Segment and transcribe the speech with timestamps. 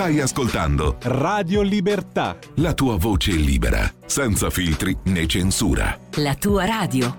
[0.00, 2.38] Stai ascoltando Radio Libertà.
[2.54, 5.94] la tua voce libera, senza filtri né censura.
[6.14, 7.14] La tua radio.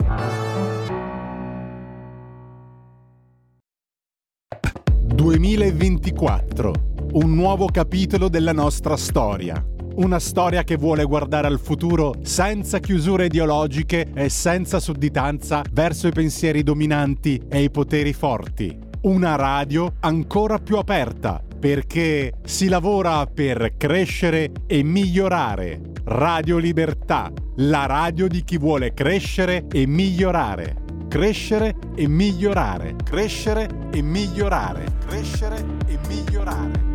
[5.13, 6.73] 2024.
[7.11, 9.63] Un nuovo capitolo della nostra storia.
[9.97, 16.11] Una storia che vuole guardare al futuro senza chiusure ideologiche e senza sudditanza verso i
[16.11, 18.75] pensieri dominanti e i poteri forti.
[19.01, 25.79] Una radio ancora più aperta perché si lavora per crescere e migliorare.
[26.05, 30.77] Radio Libertà, la radio di chi vuole crescere e migliorare.
[31.07, 32.95] Crescere e migliorare.
[33.03, 34.85] Crescere e migliorare.
[35.05, 36.89] Crescere e migliorare.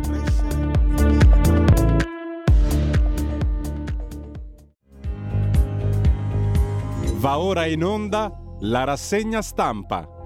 [7.13, 10.16] Va ora in onda la rassegna stampa.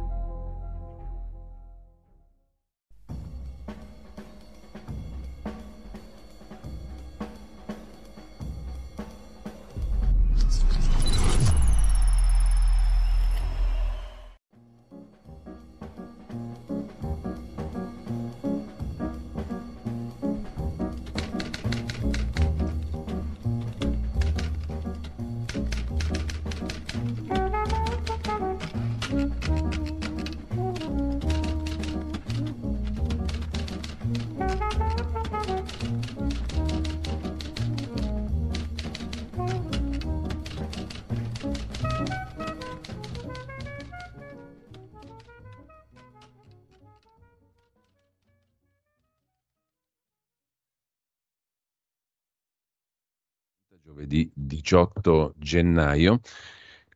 [54.12, 56.20] Giovedì 18 gennaio.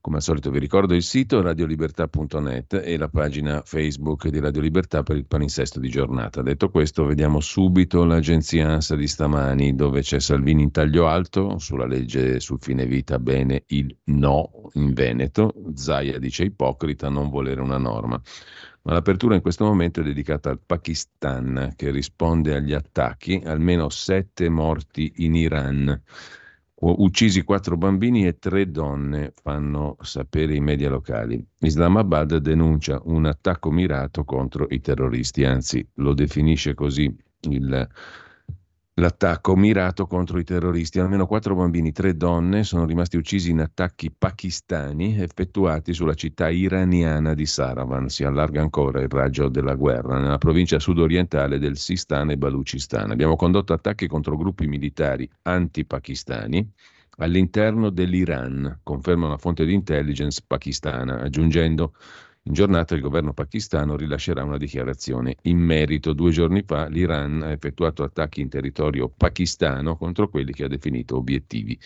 [0.02, 5.02] Come al solito vi ricordo il sito radiolibertà.net e la pagina Facebook di Radio Libertà
[5.02, 6.44] per il palinsesto di giornata.
[6.44, 11.88] Detto questo, vediamo subito l'agenzia ANSA di stamani dove c'è Salvini in taglio alto sulla
[11.88, 15.56] legge sul fine vita, bene il no in Veneto.
[15.74, 18.22] Zaia dice ipocrita non volere una norma.
[18.84, 24.50] Ma l'apertura in questo momento è dedicata al Pakistan che risponde agli attacchi, almeno sette
[24.50, 26.04] morti in Iran.
[26.78, 31.44] Uccisi quattro bambini e tre donne, fanno sapere i media locali.
[31.60, 37.16] Islamabad denuncia un attacco mirato contro i terroristi, anzi lo definisce così
[37.50, 37.88] il-
[38.98, 41.00] l'attacco mirato contro i terroristi.
[41.00, 47.34] Almeno quattro bambini, tre donne sono rimasti uccisi in attacchi pakistani effettuati sulla città iraniana
[47.34, 48.10] di Saravan.
[48.10, 53.12] Si allarga ancora il raggio della guerra nella provincia sudorientale del Sistan e Baluchistan.
[53.12, 56.72] Abbiamo condotto attacchi contro gruppi militari anti-pakistani
[57.18, 61.94] all'interno dell'Iran, conferma una fonte di intelligence pakistana, aggiungendo
[62.48, 66.14] in giornata il governo pakistano rilascerà una dichiarazione in merito.
[66.14, 71.16] Due giorni fa l'Iran ha effettuato attacchi in territorio pakistano contro quelli che ha definito
[71.16, 71.78] obiettivi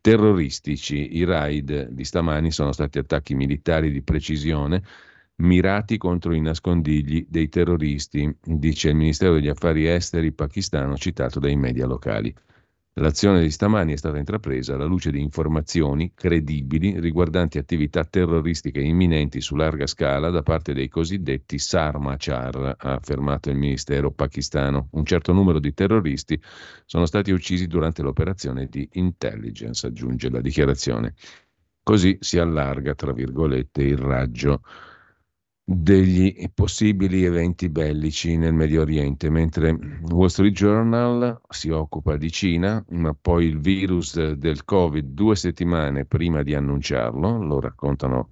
[0.00, 1.16] terroristici.
[1.16, 4.82] I raid di stamani sono stati attacchi militari di precisione
[5.36, 11.56] mirati contro i nascondigli dei terroristi, dice il Ministero degli Affari Esteri pakistano citato dai
[11.56, 12.34] media locali.
[12.98, 19.42] L'azione di stamani è stata intrapresa alla luce di informazioni credibili riguardanti attività terroristiche imminenti
[19.42, 24.88] su larga scala da parte dei cosiddetti Sarmachar, ha affermato il ministero pakistano.
[24.92, 26.40] Un certo numero di terroristi
[26.86, 31.12] sono stati uccisi durante l'operazione di intelligence, aggiunge la dichiarazione.
[31.82, 34.62] Così si allarga, tra virgolette, il raggio
[35.68, 39.76] degli possibili eventi bellici nel Medio Oriente, mentre
[40.10, 46.04] Wall Street Journal si occupa di Cina, ma poi il virus del Covid due settimane
[46.04, 48.30] prima di annunciarlo, lo raccontano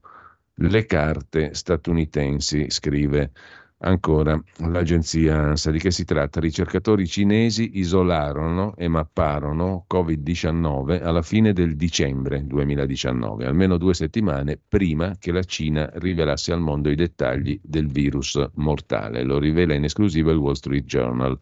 [0.58, 3.32] le carte statunitensi, scrive
[3.78, 5.70] ancora l'agenzia ANSA.
[5.70, 6.40] Di che si tratta?
[6.40, 15.16] Ricercatori cinesi isolarono e mapparono Covid-19 alla fine del dicembre 2019, almeno due settimane prima
[15.18, 19.22] che la Cina rivelasse al mondo i dettagli del virus mortale.
[19.22, 21.38] Lo rivela in esclusiva il Wall Street Journal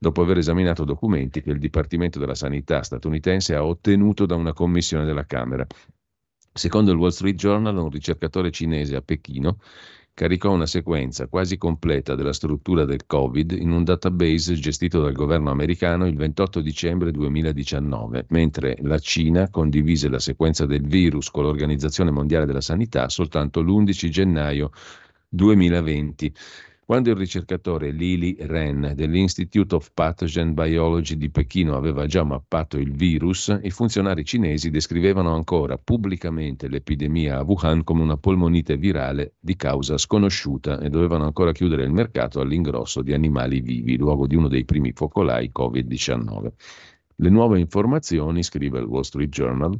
[0.00, 5.04] dopo aver esaminato documenti che il Dipartimento della Sanità statunitense ha ottenuto da una commissione
[5.04, 5.66] della Camera.
[6.52, 9.58] Secondo il Wall Street Journal, un ricercatore cinese a Pechino
[10.18, 15.52] caricò una sequenza quasi completa della struttura del Covid in un database gestito dal governo
[15.52, 22.10] americano il 28 dicembre 2019, mentre la Cina condivise la sequenza del virus con l'Organizzazione
[22.10, 24.72] Mondiale della Sanità soltanto l'11 gennaio
[25.28, 26.34] 2020.
[26.88, 32.92] Quando il ricercatore Lili Ren dell'Institute of Pathogen Biology di Pechino aveva già mappato il
[32.92, 39.54] virus, i funzionari cinesi descrivevano ancora pubblicamente l'epidemia a Wuhan come una polmonite virale di
[39.54, 44.48] causa sconosciuta e dovevano ancora chiudere il mercato all'ingrosso di animali vivi, luogo di uno
[44.48, 46.52] dei primi focolai Covid-19.
[47.16, 49.76] Le nuove informazioni, scrive il Wall Street Journal,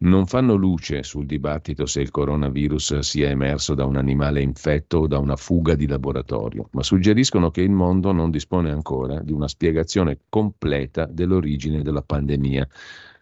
[0.00, 5.06] non fanno luce sul dibattito se il coronavirus sia emerso da un animale infetto o
[5.08, 9.48] da una fuga di laboratorio, ma suggeriscono che il mondo non dispone ancora di una
[9.48, 12.68] spiegazione completa dell'origine della pandemia.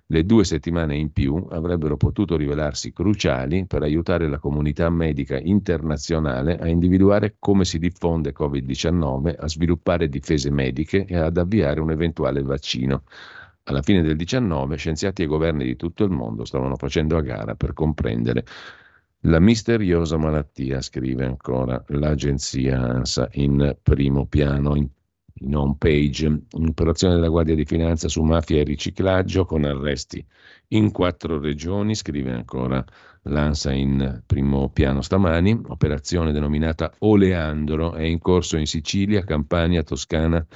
[0.08, 6.58] Le due settimane in più avrebbero potuto rivelarsi cruciali per aiutare la comunità medica internazionale
[6.58, 12.42] a individuare come si diffonde Covid-19, a sviluppare difese mediche e ad avviare un eventuale
[12.42, 13.02] vaccino.
[13.68, 17.56] Alla fine del 19 scienziati e governi di tutto il mondo stavano facendo a gara
[17.56, 18.44] per comprendere
[19.22, 24.86] la misteriosa malattia, scrive ancora l'agenzia ANSA in primo piano, in,
[25.40, 30.24] in home page, operazione della Guardia di Finanza su mafia e riciclaggio con arresti
[30.68, 32.84] in quattro regioni, scrive ancora
[33.22, 40.46] l'ANSA in primo piano stamani, operazione denominata Oleandro, è in corso in Sicilia, Campania, Toscana,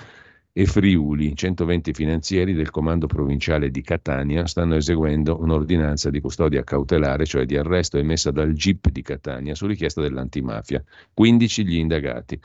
[0.61, 7.25] e Friuli, 120 finanzieri del comando provinciale di Catania, stanno eseguendo un'ordinanza di custodia cautelare,
[7.25, 10.85] cioè di arresto emessa dal GIP di Catania su richiesta dell'antimafia.
[11.15, 12.39] 15 gli indagati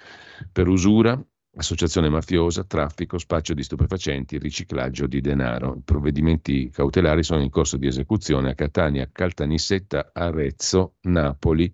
[0.49, 1.21] per usura,
[1.57, 5.75] associazione mafiosa, traffico, spaccio di stupefacenti, riciclaggio di denaro.
[5.75, 11.69] I provvedimenti cautelari sono in corso di esecuzione a Catania, Caltanissetta, Arezzo, Napoli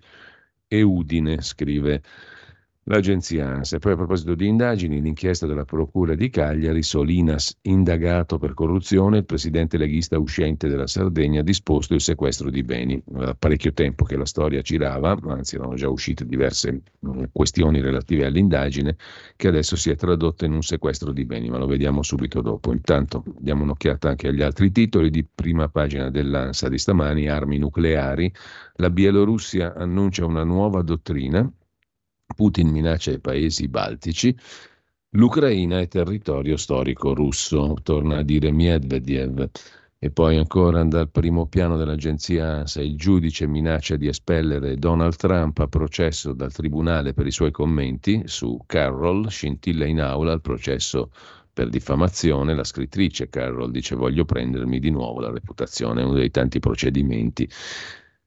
[0.68, 2.02] e Udine, scrive
[2.92, 3.80] L'agenzia ANSA.
[3.80, 9.26] Poi a proposito di indagini, l'inchiesta della Procura di Cagliari, Solinas indagato per corruzione, il
[9.26, 13.02] presidente leghista uscente della Sardegna ha disposto il sequestro di beni.
[13.06, 18.26] Da parecchio tempo che la storia girava, anzi erano già uscite diverse mm, questioni relative
[18.26, 18.98] all'indagine,
[19.38, 22.74] che adesso si è tradotta in un sequestro di beni, ma lo vediamo subito dopo.
[22.74, 28.30] Intanto diamo un'occhiata anche agli altri titoli di prima pagina dell'ANSA di stamani, armi nucleari.
[28.76, 31.50] La Bielorussia annuncia una nuova dottrina
[32.36, 34.36] Putin minaccia i paesi baltici,
[35.12, 39.50] l'Ucraina è territorio storico russo, torna a dire Medvedev.
[40.04, 45.60] E poi ancora dal primo piano dell'agenzia ANSA, il giudice minaccia di espellere Donald Trump
[45.60, 51.12] a processo dal tribunale per i suoi commenti su Carroll, scintilla in aula al processo
[51.54, 52.56] per diffamazione.
[52.56, 57.48] La scrittrice Carroll dice voglio prendermi di nuovo la reputazione, uno dei tanti procedimenti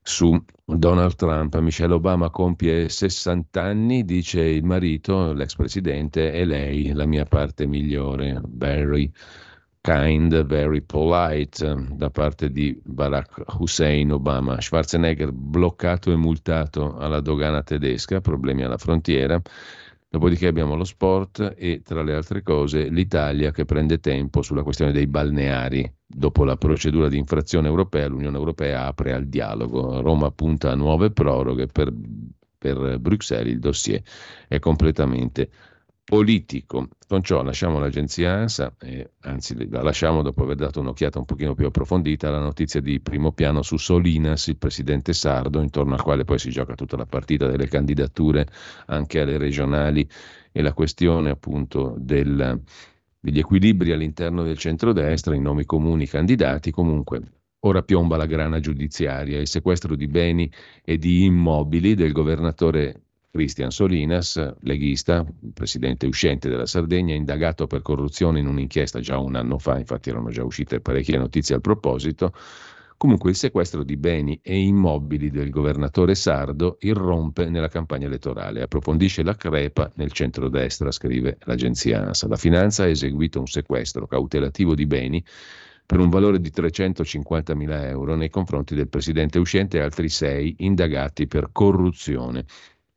[0.07, 1.57] su Donald Trump.
[1.57, 7.65] Michelle Obama compie 60 anni, dice il marito, l'ex presidente, e lei la mia parte
[7.65, 9.11] migliore, very
[9.81, 14.61] kind, very polite, da parte di Barack Hussein Obama.
[14.61, 19.41] Schwarzenegger bloccato e multato alla dogana tedesca, problemi alla frontiera.
[20.07, 24.91] Dopodiché abbiamo lo sport e tra le altre cose l'Italia che prende tempo sulla questione
[24.91, 25.91] dei balneari.
[26.17, 29.99] Dopo la procedura di infrazione europea, l'Unione Europea apre al dialogo.
[29.99, 31.91] Roma punta a nuove proroghe per,
[32.57, 33.51] per Bruxelles.
[33.51, 34.01] Il dossier
[34.47, 35.49] è completamente
[36.05, 36.87] politico.
[37.05, 41.53] Con ciò lasciamo l'agenzia ANSA, eh, anzi la lasciamo dopo aver dato un'occhiata un pochino
[41.53, 46.23] più approfondita alla notizia di primo piano su Solinas, il presidente sardo, intorno al quale
[46.23, 48.47] poi si gioca tutta la partita delle candidature
[48.85, 50.07] anche alle regionali
[50.53, 52.61] e la questione appunto del,
[53.25, 57.21] degli equilibri all'interno del centrodestra, i nomi comuni candidati, comunque
[57.65, 60.51] Ora piomba la grana giudiziaria, il sequestro di beni
[60.83, 68.39] e di immobili del governatore Cristian Solinas, leghista, presidente uscente della Sardegna, indagato per corruzione
[68.39, 72.33] in un'inchiesta già un anno fa, infatti erano già uscite parecchie notizie al proposito.
[72.97, 79.21] Comunque il sequestro di beni e immobili del governatore sardo irrompe nella campagna elettorale, approfondisce
[79.21, 82.27] la crepa nel centrodestra, scrive l'agenzia ANSA.
[82.29, 85.23] La finanza ha eseguito un sequestro cautelativo di beni
[85.85, 90.55] per un valore di 350 mila euro nei confronti del presidente uscente e altri sei
[90.59, 92.45] indagati per corruzione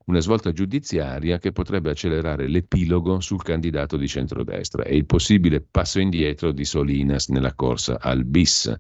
[0.09, 6.01] una svolta giudiziaria che potrebbe accelerare l'epilogo sul candidato di centrodestra e il possibile passo
[6.01, 8.75] indietro di Solinas nella corsa al bis.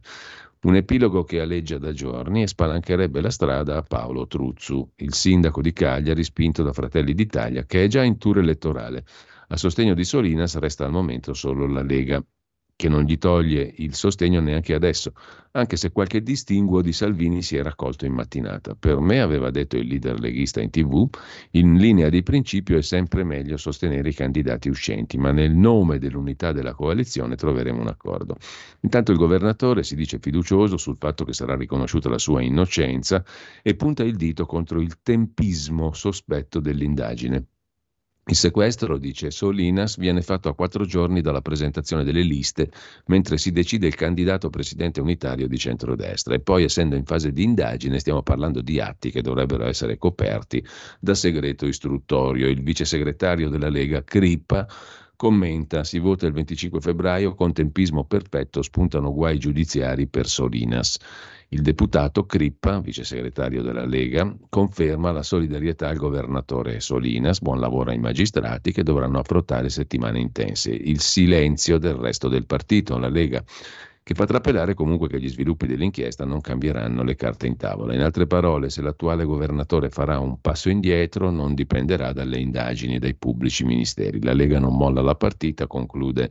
[0.60, 5.60] Un epilogo che aleggia da giorni e spalancherebbe la strada a Paolo Truzzu, il sindaco
[5.60, 9.04] di Cagliari spinto da Fratelli d'Italia, che è già in tour elettorale.
[9.48, 12.20] A sostegno di Solinas resta al momento solo la Lega
[12.78, 15.12] che non gli toglie il sostegno neanche adesso,
[15.50, 18.76] anche se qualche distinguo di Salvini si è raccolto in mattinata.
[18.76, 21.08] Per me, aveva detto il leader leghista in tv,
[21.52, 26.52] in linea di principio è sempre meglio sostenere i candidati uscenti, ma nel nome dell'unità
[26.52, 28.36] della coalizione troveremo un accordo.
[28.82, 33.24] Intanto il governatore si dice fiducioso sul fatto che sarà riconosciuta la sua innocenza
[33.60, 37.44] e punta il dito contro il tempismo sospetto dell'indagine.
[38.30, 42.70] Il sequestro, dice Solinas, viene fatto a quattro giorni dalla presentazione delle liste,
[43.06, 46.34] mentre si decide il candidato presidente unitario di centrodestra.
[46.34, 50.62] E poi, essendo in fase di indagine, stiamo parlando di atti che dovrebbero essere coperti
[51.00, 52.48] da segreto istruttorio.
[52.48, 54.68] Il vice segretario della Lega, Crippa,
[55.16, 60.98] commenta, si vota il 25 febbraio, con tempismo perfetto spuntano guai giudiziari per Solinas.
[61.50, 67.90] Il deputato Crippa, vice segretario della Lega, conferma la solidarietà al governatore Solinas, buon lavoro
[67.90, 70.70] ai magistrati che dovranno affrontare settimane intense.
[70.70, 73.42] Il silenzio del resto del partito, la Lega
[74.02, 77.94] che fa trapelare comunque che gli sviluppi dell'inchiesta non cambieranno le carte in tavola.
[77.94, 82.98] In altre parole, se l'attuale governatore farà un passo indietro non dipenderà dalle indagini e
[82.98, 84.22] dai pubblici ministeri.
[84.22, 86.30] La Lega non molla la partita, conclude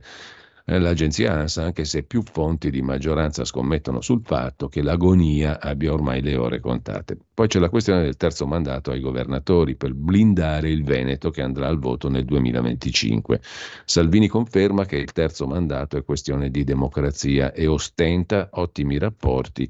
[0.75, 6.21] l'agenzia ANSA, anche se più fonti di maggioranza scommettono sul fatto che l'agonia abbia ormai
[6.21, 7.17] le ore contate.
[7.33, 11.67] Poi c'è la questione del terzo mandato ai governatori per blindare il Veneto che andrà
[11.67, 13.39] al voto nel 2025.
[13.85, 19.69] Salvini conferma che il terzo mandato è questione di democrazia e ostenta ottimi rapporti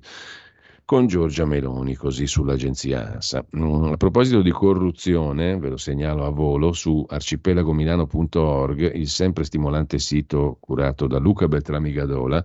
[0.88, 3.46] con Giorgia Meloni, così sull'agenzia ANSA.
[3.58, 10.00] Mm, a proposito di corruzione, ve lo segnalo a volo, su arcipelagomilano.org, il sempre stimolante
[10.00, 12.41] sito curato da Luca Beltrami Gadola,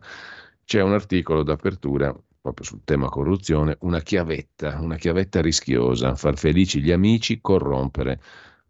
[0.65, 6.81] c'è un articolo d'apertura proprio sul tema corruzione, una chiavetta, una chiavetta rischiosa, far felici
[6.83, 8.21] gli amici, corrompere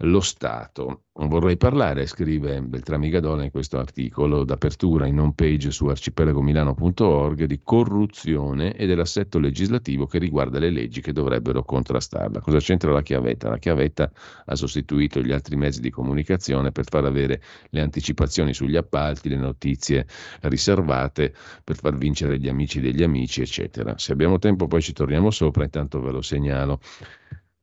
[0.03, 1.05] lo Stato.
[1.13, 7.61] Vorrei parlare, scrive Beltrami Gadola in questo articolo d'apertura in home page su arcipelagomilano.org, di
[7.63, 12.41] corruzione e dell'assetto legislativo che riguarda le leggi che dovrebbero contrastarla.
[12.41, 13.51] Cosa c'entra la chiavetta?
[13.51, 14.11] La chiavetta
[14.47, 19.37] ha sostituito gli altri mezzi di comunicazione per far avere le anticipazioni sugli appalti, le
[19.37, 20.07] notizie
[20.43, 23.99] riservate, per far vincere gli amici degli amici, eccetera.
[23.99, 26.81] Se abbiamo tempo poi ci torniamo sopra, intanto ve lo segnalo.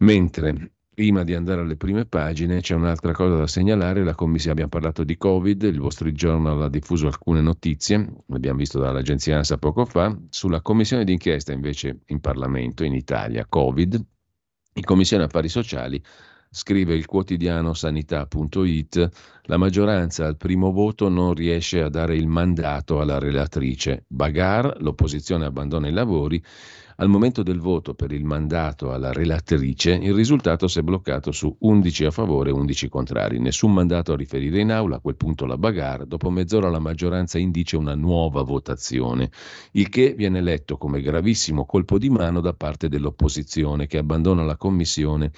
[0.02, 4.70] Mentre Prima di andare alle prime pagine c'è un'altra cosa da segnalare, la commissione, abbiamo
[4.72, 9.86] parlato di Covid, il Wall Journal ha diffuso alcune notizie, l'abbiamo visto dall'agenzia ANSA poco
[9.86, 13.94] fa, sulla commissione d'inchiesta invece in Parlamento in Italia, Covid,
[14.74, 16.04] in Commissione Affari Sociali,
[16.50, 19.10] scrive il quotidiano sanità.it,
[19.44, 24.04] la maggioranza al primo voto non riesce a dare il mandato alla relatrice.
[24.06, 26.44] Bagar, l'opposizione abbandona i lavori
[27.00, 31.56] al momento del voto per il mandato alla relatrice, il risultato si è bloccato su
[31.58, 33.40] 11 a favore e 11 contrari.
[33.40, 36.08] Nessun mandato a riferire in aula, a quel punto la bagarre.
[36.08, 39.32] Dopo mezz'ora la maggioranza indice una nuova votazione,
[39.72, 44.58] il che viene letto come gravissimo colpo di mano da parte dell'opposizione che abbandona la
[44.58, 45.32] commissione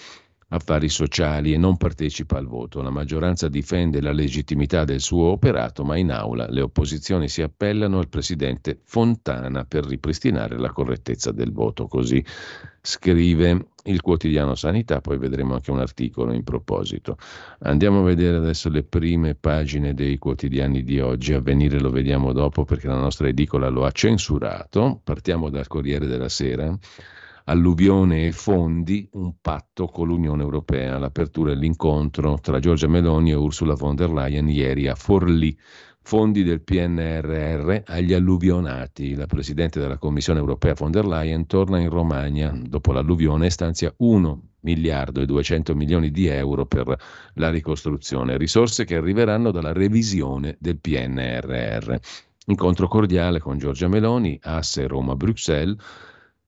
[0.54, 2.82] affari sociali e non partecipa al voto.
[2.82, 8.00] La maggioranza difende la legittimità del suo operato, ma in aula le opposizioni si appellano
[8.00, 11.88] al presidente Fontana per ripristinare la correttezza del voto.
[11.88, 12.24] Così
[12.82, 17.18] scrive il quotidiano Sanità, poi vedremo anche un articolo in proposito.
[17.60, 22.66] Andiamo a vedere adesso le prime pagine dei quotidiani di oggi, avvenire lo vediamo dopo
[22.66, 25.00] perché la nostra edicola lo ha censurato.
[25.04, 26.78] Partiamo dal Corriere della Sera
[27.52, 30.98] alluvione e fondi, un patto con l'Unione Europea.
[30.98, 35.56] L'apertura e l'incontro tra Giorgia Meloni e Ursula von der Leyen ieri a Forlì.
[36.04, 39.16] Fondi del PNRR agli alluvionati.
[39.16, 43.94] La Presidente della Commissione Europea von der Leyen torna in Romagna dopo l'alluvione e stanzia
[43.98, 46.98] 1 miliardo e 200 milioni di euro per
[47.36, 51.96] la ricostruzione, risorse che arriveranno dalla revisione del PNRR.
[52.48, 55.78] Incontro cordiale con Giorgia Meloni, asse Roma-Bruxelles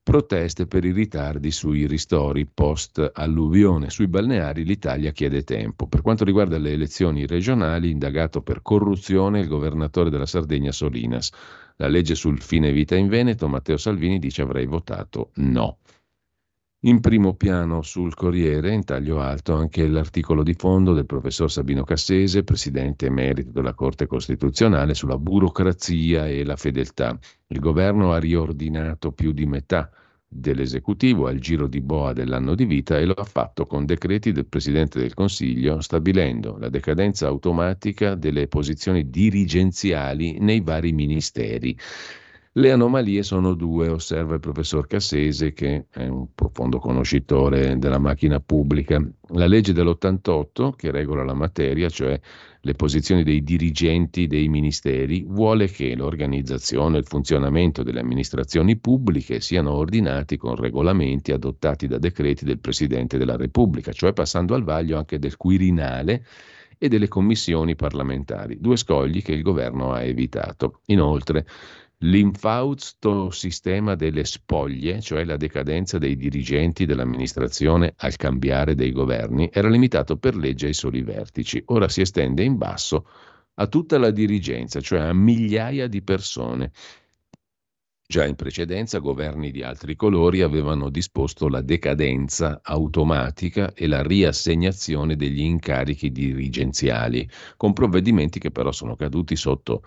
[0.03, 3.89] Proteste per i ritardi sui ristori post-alluvione.
[3.89, 5.88] Sui balneari l'Italia chiede tempo.
[5.88, 11.31] Per quanto riguarda le elezioni regionali, indagato per corruzione il governatore della Sardegna Solinas.
[11.77, 15.77] La legge sul fine vita in Veneto, Matteo Salvini dice avrei votato no.
[16.86, 21.86] In primo piano sul Corriere, in taglio alto, anche l'articolo di fondo del professor Sabino
[21.86, 27.18] Cassese, presidente emerito della Corte Costituzionale, sulla burocrazia e la fedeltà.
[27.48, 29.90] Il governo ha riordinato più di metà
[30.28, 34.48] dell'esecutivo al giro di boa dell'anno di vita e lo ha fatto con decreti del
[34.48, 41.78] Presidente del Consiglio, stabilendo la decadenza automatica delle posizioni dirigenziali nei vari ministeri.
[42.55, 48.39] Le anomalie sono due, osserva il professor Cassese, che è un profondo conoscitore della macchina
[48.39, 49.03] pubblica.
[49.29, 52.19] La legge dell'88, che regola la materia, cioè
[52.62, 59.39] le posizioni dei dirigenti dei ministeri, vuole che l'organizzazione e il funzionamento delle amministrazioni pubbliche
[59.39, 65.00] siano ordinati con regolamenti adottati da decreti del Presidente della Repubblica, cioè passando al vaglio
[65.00, 66.24] anche del Quirinale
[66.77, 70.81] e delle commissioni parlamentari, due scogli che il governo ha evitato.
[70.88, 71.45] Inoltre,
[72.03, 79.69] L'infausto sistema delle spoglie, cioè la decadenza dei dirigenti dell'amministrazione al cambiare dei governi, era
[79.69, 81.63] limitato per legge ai soli vertici.
[81.67, 83.07] Ora si estende in basso
[83.53, 86.72] a tutta la dirigenza, cioè a migliaia di persone.
[88.05, 95.15] Già in precedenza governi di altri colori avevano disposto la decadenza automatica e la riassegnazione
[95.15, 99.83] degli incarichi dirigenziali, con provvedimenti che però sono caduti sotto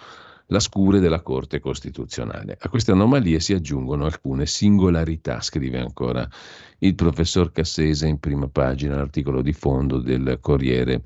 [0.46, 2.56] la scure della Corte Costituzionale.
[2.60, 6.28] A queste anomalie si aggiungono alcune singolarità, scrive ancora
[6.78, 11.02] il professor Cassese in prima pagina, l'articolo di fondo del Corriere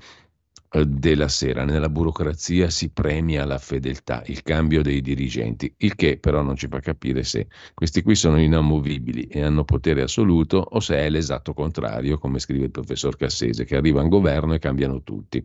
[0.73, 1.65] eh, della sera.
[1.65, 6.67] Nella burocrazia si premia la fedeltà, il cambio dei dirigenti, il che però non ci
[6.67, 11.53] fa capire se questi qui sono inamovibili e hanno potere assoluto o se è l'esatto
[11.53, 15.43] contrario, come scrive il professor Cassese, che arriva in governo e cambiano tutti.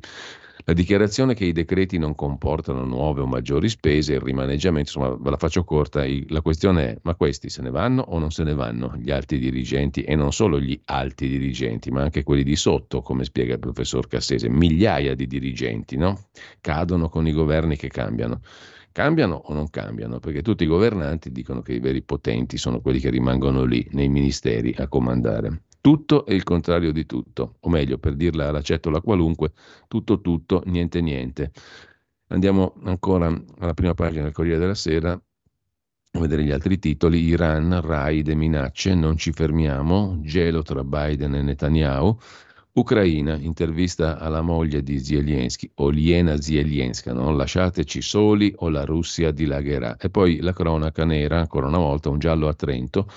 [0.64, 5.30] La dichiarazione che i decreti non comportano nuove o maggiori spese, il rimaneggiamento, insomma ve
[5.30, 8.54] la faccio corta, la questione è ma questi se ne vanno o non se ne
[8.54, 13.02] vanno gli alti dirigenti e non solo gli alti dirigenti ma anche quelli di sotto,
[13.02, 16.28] come spiega il professor Cassese, migliaia di dirigenti no?
[16.60, 18.40] cadono con i governi che cambiano.
[18.92, 20.20] Cambiano o non cambiano?
[20.20, 24.08] Perché tutti i governanti dicono che i veri potenti sono quelli che rimangono lì nei
[24.08, 25.64] ministeri a comandare.
[25.86, 29.52] Tutto e il contrario di tutto, o meglio, per dirla alla cettola qualunque,
[29.86, 31.52] tutto tutto, niente niente.
[32.26, 33.28] Andiamo ancora
[33.60, 37.20] alla prima pagina del Corriere della Sera a vedere gli altri titoli.
[37.20, 42.18] Iran, raid e minacce, non ci fermiamo, gelo tra Biden e Netanyahu.
[42.72, 49.96] Ucraina, intervista alla moglie di Zelensky, Oliena Zielinska, non lasciateci soli o la Russia dilagherà.
[49.98, 53.08] E poi la cronaca nera, ancora una volta, un giallo a Trento,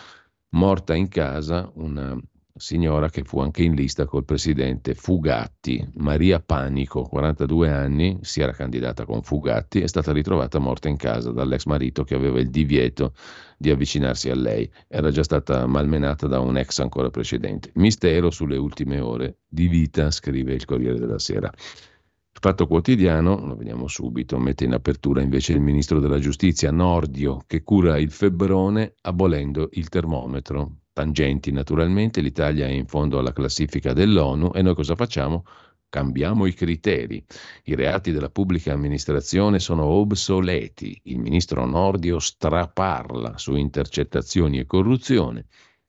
[0.49, 2.15] morta in casa una
[2.59, 8.51] signora che fu anche in lista col presidente Fugatti, Maria Panico, 42 anni, si era
[8.51, 13.13] candidata con Fugatti, è stata ritrovata morta in casa dall'ex marito che aveva il divieto
[13.57, 14.69] di avvicinarsi a lei.
[14.87, 17.71] Era già stata malmenata da un ex ancora precedente.
[17.75, 21.51] Mistero sulle ultime ore di vita, scrive il Corriere della Sera.
[22.31, 27.63] Fatto quotidiano, lo vediamo subito, mette in apertura invece il ministro della giustizia Nordio che
[27.63, 34.51] cura il febbrone abolendo il termometro tangenti naturalmente, l'Italia è in fondo alla classifica dell'ONU
[34.53, 35.45] e noi cosa facciamo?
[35.87, 37.23] Cambiamo i criteri.
[37.63, 40.99] I reati della pubblica amministrazione sono obsoleti.
[41.03, 45.45] Il ministro Nordio straparla su intercettazioni e corruzione.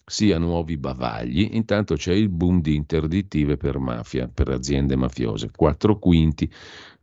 [0.06, 5.98] Sia nuovi bavagli, intanto c'è il boom di interdittive per mafia, per aziende mafiose, quattro
[5.98, 6.50] quinti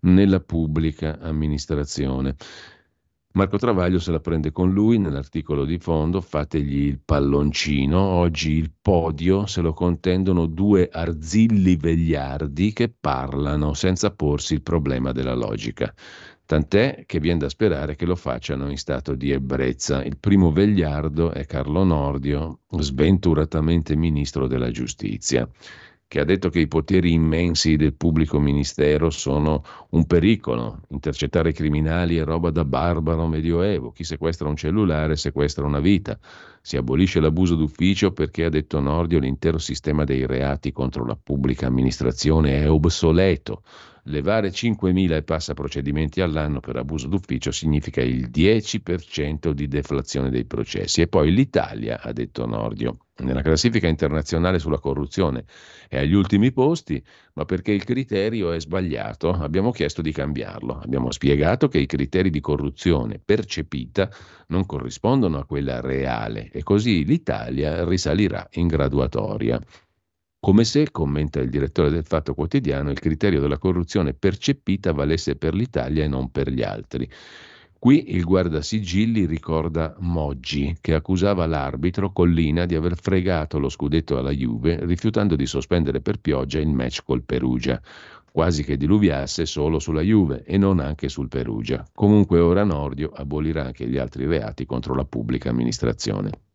[0.02, 2.36] nella pubblica amministrazione.
[3.38, 8.72] Marco Travaglio se la prende con lui nell'articolo di fondo, fategli il palloncino, oggi il
[8.82, 15.94] podio se lo contendono due arzilli vegliardi che parlano senza porsi il problema della logica.
[16.48, 20.04] Tant'è che viene da sperare che lo facciano in stato di ebbrezza.
[20.04, 25.48] Il primo vegliardo è Carlo Nordio, sventuratamente ministro della giustizia
[26.08, 30.84] che ha detto che i poteri immensi del pubblico ministero sono un pericolo.
[30.90, 33.92] Intercettare criminali è roba da barbaro medioevo.
[33.92, 36.18] Chi sequestra un cellulare sequestra una vita.
[36.62, 41.68] Si abolisce l'abuso d'ufficio perché, ha detto Nordio, l'intero sistema dei reati contro la pubblica
[41.68, 43.64] amministrazione è obsoleto.
[44.04, 50.46] Levare 5.000 e passa procedimenti all'anno per abuso d'ufficio significa il 10% di deflazione dei
[50.46, 51.02] processi.
[51.02, 55.46] E poi l'Italia, ha detto Nordio, nella classifica internazionale sulla corruzione
[55.88, 57.04] è agli ultimi posti,
[57.34, 60.80] ma perché il criterio è sbagliato, abbiamo chiesto di cambiarlo.
[60.80, 64.10] Abbiamo spiegato che i criteri di corruzione percepita
[64.48, 69.60] non corrispondono a quella reale e così l'Italia risalirà in graduatoria.
[70.40, 75.56] Come se, commenta il direttore del Fatto Quotidiano, il criterio della corruzione percepita valesse per
[75.56, 77.10] l'Italia e non per gli altri.
[77.80, 84.32] Qui il guardasigilli ricorda Moggi, che accusava l'arbitro Collina di aver fregato lo scudetto alla
[84.32, 87.80] Juve, rifiutando di sospendere per pioggia il match col Perugia,
[88.32, 91.86] quasi che diluviasse solo sulla Juve e non anche sul Perugia.
[91.94, 96.47] Comunque ora Nordio abolirà anche gli altri reati contro la pubblica amministrazione.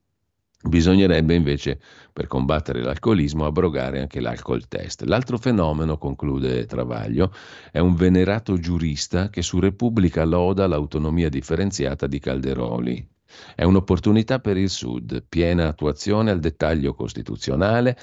[0.65, 1.81] Bisognerebbe invece,
[2.13, 5.03] per combattere l'alcolismo, abrogare anche l'alcol test.
[5.03, 7.33] L'altro fenomeno, conclude Travaglio,
[7.73, 13.09] è un venerato giurista che su Repubblica loda l'autonomia differenziata di Calderoli.
[13.57, 17.99] È un'opportunità per il Sud, piena attuazione al dettaglio costituzionale,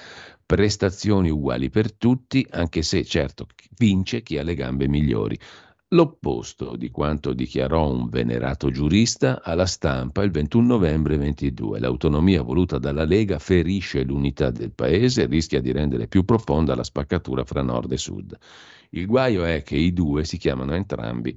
[0.46, 5.40] prestazioni uguali per tutti, anche se certo vince chi ha le gambe migliori.
[5.94, 11.80] L'opposto di quanto dichiarò un venerato giurista alla stampa il 21 novembre 22.
[11.80, 16.84] L'autonomia voluta dalla Lega ferisce l'unità del paese e rischia di rendere più profonda la
[16.84, 18.38] spaccatura fra nord e sud.
[18.92, 21.36] Il guaio è che i due si chiamano entrambi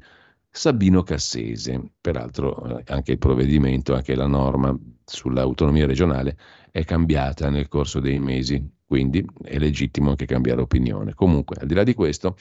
[0.51, 1.93] Sabino Cassese.
[1.99, 6.37] Peraltro eh, anche il provvedimento, anche la norma sull'autonomia regionale
[6.71, 11.15] è cambiata nel corso dei mesi, quindi è legittimo anche cambiare opinione.
[11.15, 12.37] Comunque, al di là di questo,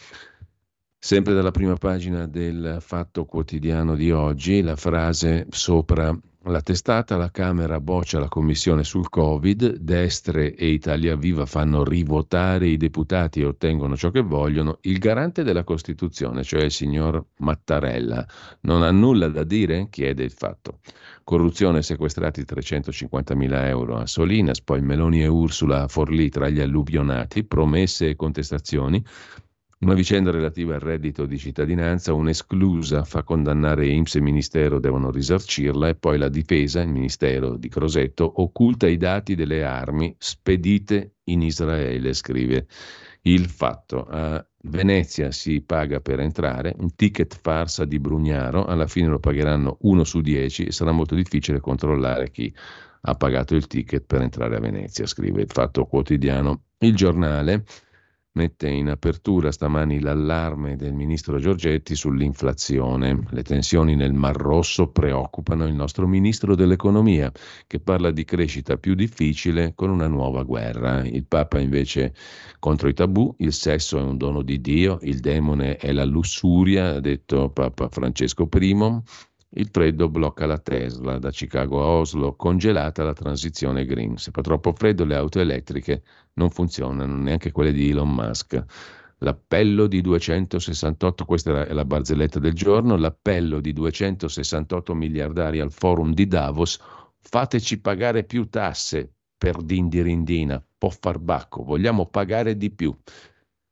[1.04, 7.32] sempre dalla prima pagina del Fatto Quotidiano di oggi, la frase sopra la testata, la
[7.32, 13.46] Camera boccia la commissione sul Covid, Destre e Italia Viva fanno rivotare i deputati e
[13.46, 14.78] ottengono ciò che vogliono.
[14.82, 18.24] Il garante della Costituzione, cioè il signor Mattarella,
[18.62, 19.88] non ha nulla da dire?
[19.90, 20.82] chiede il fatto.
[21.24, 26.60] Corruzione, sequestrati 350 mila euro a Solinas, poi Meloni e Ursula a Forlì tra gli
[26.60, 29.04] alluvionati, promesse e contestazioni.
[29.82, 35.88] Una vicenda relativa al reddito di cittadinanza, un'esclusa fa condannare IMSS e Ministero devono risarcirla
[35.88, 41.42] e poi la difesa, il Ministero di Crosetto, occulta i dati delle armi spedite in
[41.42, 42.68] Israele, scrive
[43.22, 44.06] il fatto.
[44.06, 49.78] A Venezia si paga per entrare, un ticket farsa di Brugnaro, alla fine lo pagheranno
[49.82, 52.54] uno su dieci e sarà molto difficile controllare chi
[53.02, 56.66] ha pagato il ticket per entrare a Venezia, scrive il fatto quotidiano.
[56.78, 57.66] Il giornale
[58.34, 63.26] mette in apertura stamani l'allarme del ministro Giorgetti sull'inflazione.
[63.30, 67.32] Le tensioni nel Mar Rosso preoccupano il nostro ministro dell'economia,
[67.68, 71.04] che parla di crescita più difficile con una nuova guerra.
[71.04, 72.14] Il Papa invece
[72.60, 76.96] contro i tabù, il sesso è un dono di Dio, il demone è la lussuria,
[76.96, 79.02] ha detto Papa Francesco I.
[79.54, 84.16] Il freddo blocca la Tesla da Chicago a Oslo, congelata la transizione green.
[84.16, 88.64] Se fa troppo freddo le auto elettriche non funzionano, neanche quelle di Elon Musk.
[89.20, 96.14] L'appello di 268, questa è la barzelletta del giorno, l'appello di 268 miliardari al forum
[96.14, 96.80] di Davos,
[97.20, 102.96] fateci pagare più tasse per dindirindina, po' farbacco, vogliamo pagare di più.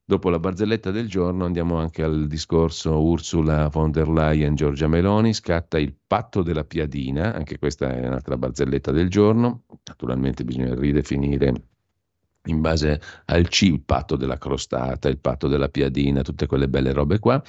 [0.10, 5.34] Dopo la barzelletta del giorno andiamo anche al discorso Ursula von der Leyen, Giorgia Meloni,
[5.34, 11.69] scatta il patto della piadina, anche questa è un'altra barzelletta del giorno, naturalmente bisogna ridefinire
[12.46, 16.94] in base al C il patto della crostata, il patto della piadina, tutte quelle belle
[16.94, 17.44] robe qua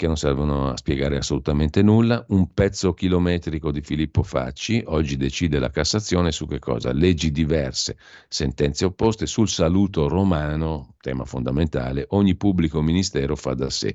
[0.00, 5.58] che non servono a spiegare assolutamente nulla, un pezzo chilometrico di Filippo Facci, oggi decide
[5.58, 6.90] la Cassazione su che cosa?
[6.90, 13.94] Leggi diverse, sentenze opposte sul saluto romano, tema fondamentale, ogni pubblico ministero fa da sé.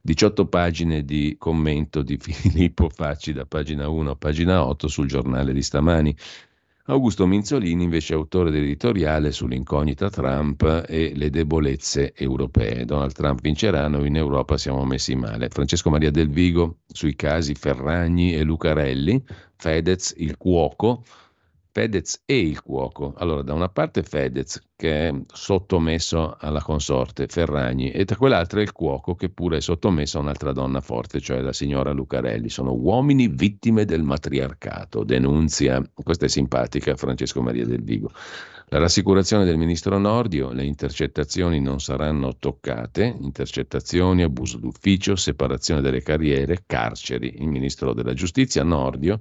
[0.00, 5.52] 18 pagine di commento di Filippo Facci da pagina 1 a pagina 8 sul giornale
[5.52, 6.16] di stamani.
[6.86, 12.84] Augusto Minzolini invece autore dell'editoriale sull'incognita Trump e le debolezze europee.
[12.84, 15.48] Donald Trump vincerà, noi in Europa siamo messi male.
[15.48, 19.24] Francesco Maria Del Vigo sui casi Ferragni e Lucarelli,
[19.56, 21.04] Fedez il cuoco,
[21.76, 23.14] Fedez e il cuoco.
[23.16, 28.70] Allora, da una parte Fedez che è sottomesso alla consorte Ferragni e da quell'altra il
[28.70, 32.48] cuoco che pure è sottomesso a un'altra donna forte, cioè la signora Lucarelli.
[32.48, 38.12] Sono uomini vittime del matriarcato, denunzia, questa è simpatica, Francesco Maria del Vigo.
[38.68, 46.02] La rassicurazione del ministro Nordio, le intercettazioni non saranno toccate, intercettazioni, abuso d'ufficio, separazione delle
[46.02, 47.34] carriere, carceri.
[47.40, 49.18] Il ministro della giustizia Nordio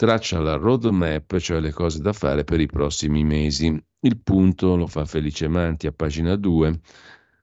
[0.00, 3.66] traccia la roadmap, cioè le cose da fare per i prossimi mesi.
[4.00, 6.80] Il punto lo fa Felice Manti a pagina 2.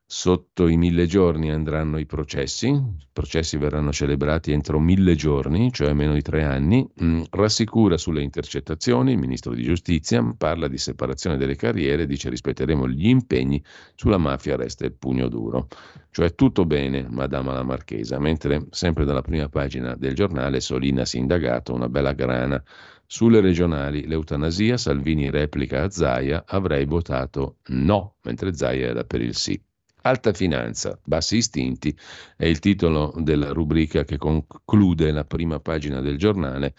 [0.10, 5.92] Sotto i mille giorni andranno i processi, i processi verranno celebrati entro mille giorni, cioè
[5.92, 11.36] meno di tre anni, mm, rassicura sulle intercettazioni, il ministro di giustizia parla di separazione
[11.36, 13.62] delle carriere, dice rispetteremo gli impegni,
[13.96, 15.68] sulla mafia resta il pugno duro.
[16.10, 21.18] Cioè tutto bene, Madama la Marchesa, mentre sempre dalla prima pagina del giornale Solina si
[21.18, 22.64] è indagato una bella grana
[23.06, 29.36] sulle regionali, l'eutanasia, Salvini replica a Zaia, avrei votato no, mentre Zaia era per il
[29.36, 29.62] sì.
[30.08, 31.94] Alta finanza, bassi istinti
[32.38, 36.76] è il titolo della rubrica che conclude la prima pagina del giornale.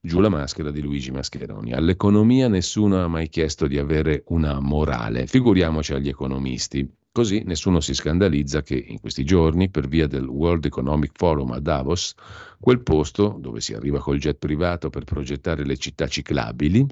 [0.00, 1.72] Giù la maschera di Luigi Mascheroni.
[1.72, 6.92] All'economia nessuno ha mai chiesto di avere una morale, figuriamoci agli economisti.
[7.12, 11.60] Così nessuno si scandalizza che in questi giorni, per via del World Economic Forum a
[11.60, 12.12] Davos,
[12.58, 16.84] quel posto dove si arriva col jet privato per progettare le città ciclabili,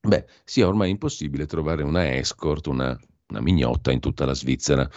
[0.00, 2.96] beh, sia ormai impossibile trovare una escort, una
[3.32, 4.88] una mignotta in tutta la Svizzera.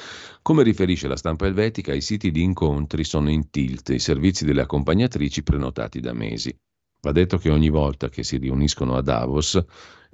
[0.42, 4.62] Come riferisce la stampa elvetica, i siti di incontri sono in tilt, i servizi delle
[4.62, 6.56] accompagnatrici prenotati da mesi.
[7.02, 9.64] Va detto che ogni volta che si riuniscono a Davos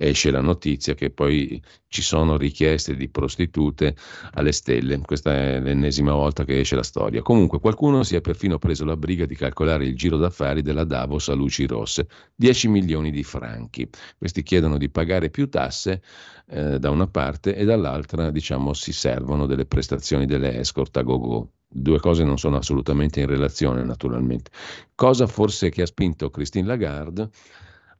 [0.01, 3.95] esce la notizia che poi ci sono richieste di prostitute
[4.33, 4.99] alle stelle.
[4.99, 7.21] Questa è l'ennesima volta che esce la storia.
[7.21, 11.29] Comunque qualcuno si è perfino preso la briga di calcolare il giro d'affari della Davos
[11.29, 13.87] a luci rosse, 10 milioni di franchi.
[14.17, 16.01] Questi chiedono di pagare più tasse
[16.47, 21.51] eh, da una parte e dall'altra diciamo si servono delle prestazioni delle escort a go-go.
[21.73, 24.51] Due cose non sono assolutamente in relazione naturalmente.
[24.95, 27.29] Cosa forse che ha spinto Christine Lagarde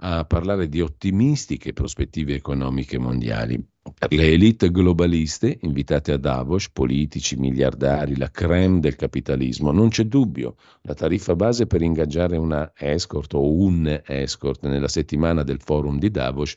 [0.04, 3.64] a parlare di ottimistiche prospettive economiche mondiali.
[3.82, 10.04] Per le elite globaliste, invitate a Davos, politici, miliardari, la creme del capitalismo, non c'è
[10.04, 15.98] dubbio, la tariffa base per ingaggiare una escort o un escort nella settimana del forum
[15.98, 16.56] di Davos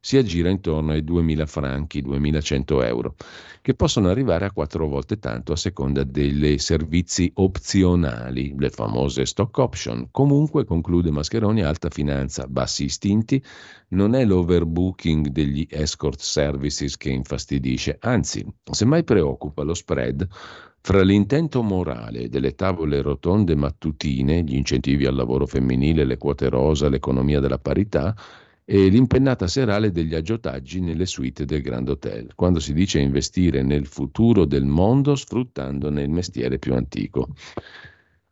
[0.00, 3.14] si aggira intorno ai 2.000 franchi, 2.100 euro,
[3.60, 9.58] che possono arrivare a quattro volte tanto a seconda dei servizi opzionali, le famose stock
[9.58, 10.08] option.
[10.10, 13.42] Comunque, conclude Mascheroni, alta finanza, bassi istinti,
[13.88, 20.26] non è l'overbooking degli escort services che infastidisce, anzi, semmai preoccupa lo spread
[20.82, 26.88] fra l'intento morale delle tavole rotonde mattutine, gli incentivi al lavoro femminile, le quote rosa,
[26.88, 28.16] l'economia della parità,
[28.72, 33.84] e l'impennata serale degli aggiottaggi nelle suite del Grand Hotel, quando si dice investire nel
[33.84, 37.30] futuro del mondo sfruttandone il mestiere più antico.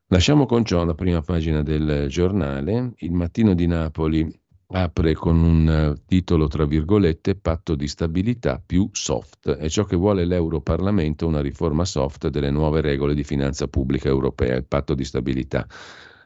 [0.07, 2.92] Lasciamo con ciò la prima pagina del giornale.
[2.98, 4.33] Il mattino di Napoli
[4.68, 9.51] apre con un eh, titolo, tra virgolette, patto di stabilità più soft.
[9.51, 14.55] È ciò che vuole l'Europarlamento, una riforma soft delle nuove regole di finanza pubblica europea,
[14.55, 15.66] il patto di stabilità.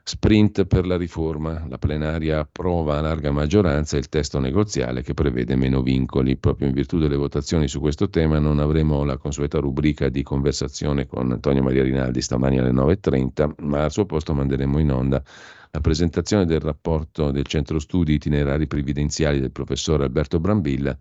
[0.05, 1.65] Sprint per la riforma.
[1.69, 6.37] La plenaria approva a larga maggioranza il testo negoziale che prevede meno vincoli.
[6.37, 11.07] Proprio in virtù delle votazioni su questo tema non avremo la consueta rubrica di conversazione
[11.07, 15.23] con Antonio Maria Rinaldi stamani alle 9.30, ma al suo posto manderemo in onda
[15.71, 20.99] la presentazione del rapporto del Centro Studi Itinerari Previdenziali del professor Alberto Brambilla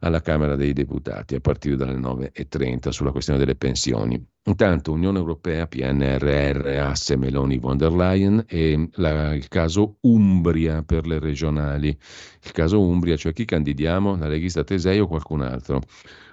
[0.00, 4.22] alla Camera dei Deputati a partire dalle 9.30 sulla questione delle pensioni.
[4.46, 11.06] Intanto Unione Europea, PNRR, asse Meloni von der Leyen e la, il caso Umbria per
[11.06, 11.88] le regionali.
[11.88, 15.80] Il caso Umbria, cioè chi candidiamo, la leghista Tesei o qualcun altro.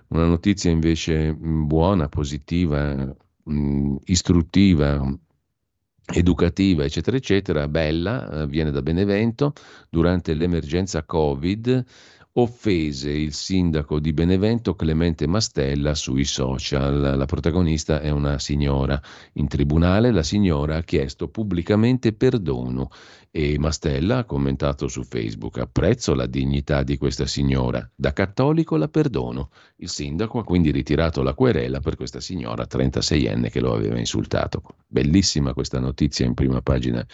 [0.10, 5.18] Una notizia invece buona, positiva, mh, istruttiva,
[6.14, 9.54] educativa, eccetera, eccetera, bella, viene da Benevento,
[9.90, 11.86] durante l'emergenza Covid
[12.34, 17.16] offese il sindaco di Benevento Clemente Mastella sui social.
[17.18, 19.02] La protagonista è una signora.
[19.34, 22.90] In tribunale la signora ha chiesto pubblicamente perdono
[23.30, 28.88] e Mastella ha commentato su Facebook apprezzo la dignità di questa signora, da cattolico la
[28.88, 29.50] perdono.
[29.78, 34.64] Il sindaco ha quindi ritirato la querela per questa signora 36enne che lo aveva insultato.
[34.88, 37.06] Bellissima questa notizia in prima pagina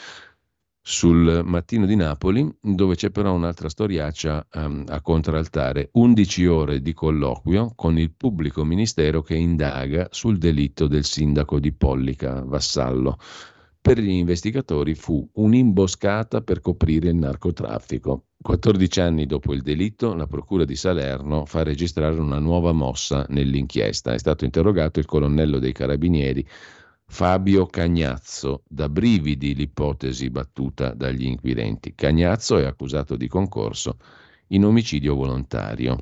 [0.89, 6.93] sul mattino di Napoli, dove c'è però un'altra storiaccia um, a contraltare, 11 ore di
[6.93, 13.17] colloquio con il pubblico ministero che indaga sul delitto del sindaco di Pollica, Vassallo.
[13.81, 18.27] Per gli investigatori fu un'imboscata per coprire il narcotraffico.
[18.41, 24.13] 14 anni dopo il delitto, la Procura di Salerno fa registrare una nuova mossa nell'inchiesta.
[24.13, 26.47] È stato interrogato il colonnello dei carabinieri
[27.09, 31.95] Fabio Cagnazzo, da brividi l'ipotesi battuta dagli inquirenti.
[31.95, 33.97] Cagnazzo è accusato di concorso
[34.49, 35.97] in omicidio volontario.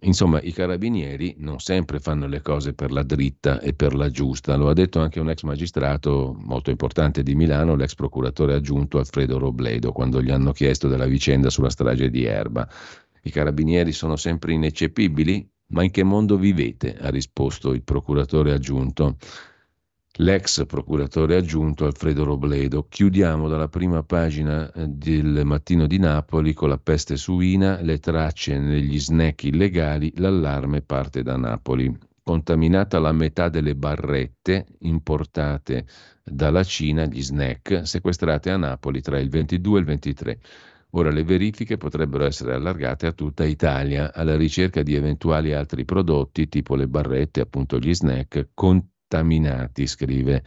[0.00, 4.56] Insomma, i carabinieri non sempre fanno le cose per la dritta e per la giusta,
[4.56, 9.38] lo ha detto anche un ex magistrato molto importante di Milano, l'ex procuratore aggiunto Alfredo
[9.38, 12.68] Robledo, quando gli hanno chiesto della vicenda sulla strage di Erba.
[13.22, 15.48] I carabinieri sono sempre ineccepibili?
[15.68, 16.96] Ma in che mondo vivete?
[16.98, 19.18] ha risposto il procuratore aggiunto
[20.16, 22.86] l'ex procuratore aggiunto Alfredo Robledo.
[22.88, 28.58] Chiudiamo dalla prima pagina eh, del Mattino di Napoli con la peste suina, le tracce
[28.58, 31.96] negli snack illegali, l'allarme parte da Napoli.
[32.22, 35.86] Contaminata la metà delle barrette importate
[36.22, 40.40] dalla Cina, gli snack, sequestrate a Napoli tra il 22 e il 23.
[40.94, 46.48] Ora le verifiche potrebbero essere allargate a tutta Italia alla ricerca di eventuali altri prodotti
[46.48, 50.42] tipo le barrette, appunto gli snack, con contaminati, scrive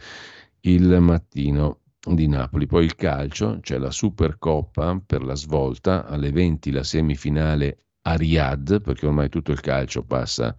[0.62, 2.66] il mattino di Napoli.
[2.66, 8.80] Poi il calcio, c'è la Supercoppa per la svolta, alle 20 la semifinale a Riyadh,
[8.80, 10.54] perché ormai tutto il calcio passa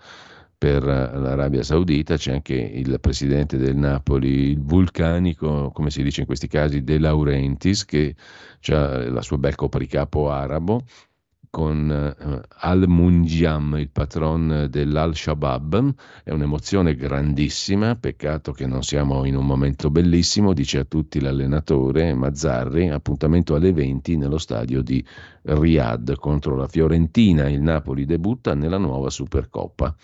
[0.58, 6.26] per l'Arabia Saudita, c'è anche il presidente del Napoli, il vulcanico, come si dice in
[6.26, 8.16] questi casi, De Laurentiis, che
[8.70, 10.84] ha la sua bel copricapo arabo,
[11.58, 15.94] con eh, Al-Munjam, il patron dell'Al-Shabaab.
[16.24, 22.14] È un'emozione grandissima, peccato che non siamo in un momento bellissimo, dice a tutti l'allenatore
[22.14, 25.04] Mazzarri, appuntamento alle 20 nello stadio di
[25.42, 27.50] Riyadh contro la Fiorentina.
[27.50, 29.96] Il Napoli debutta nella nuova Supercoppa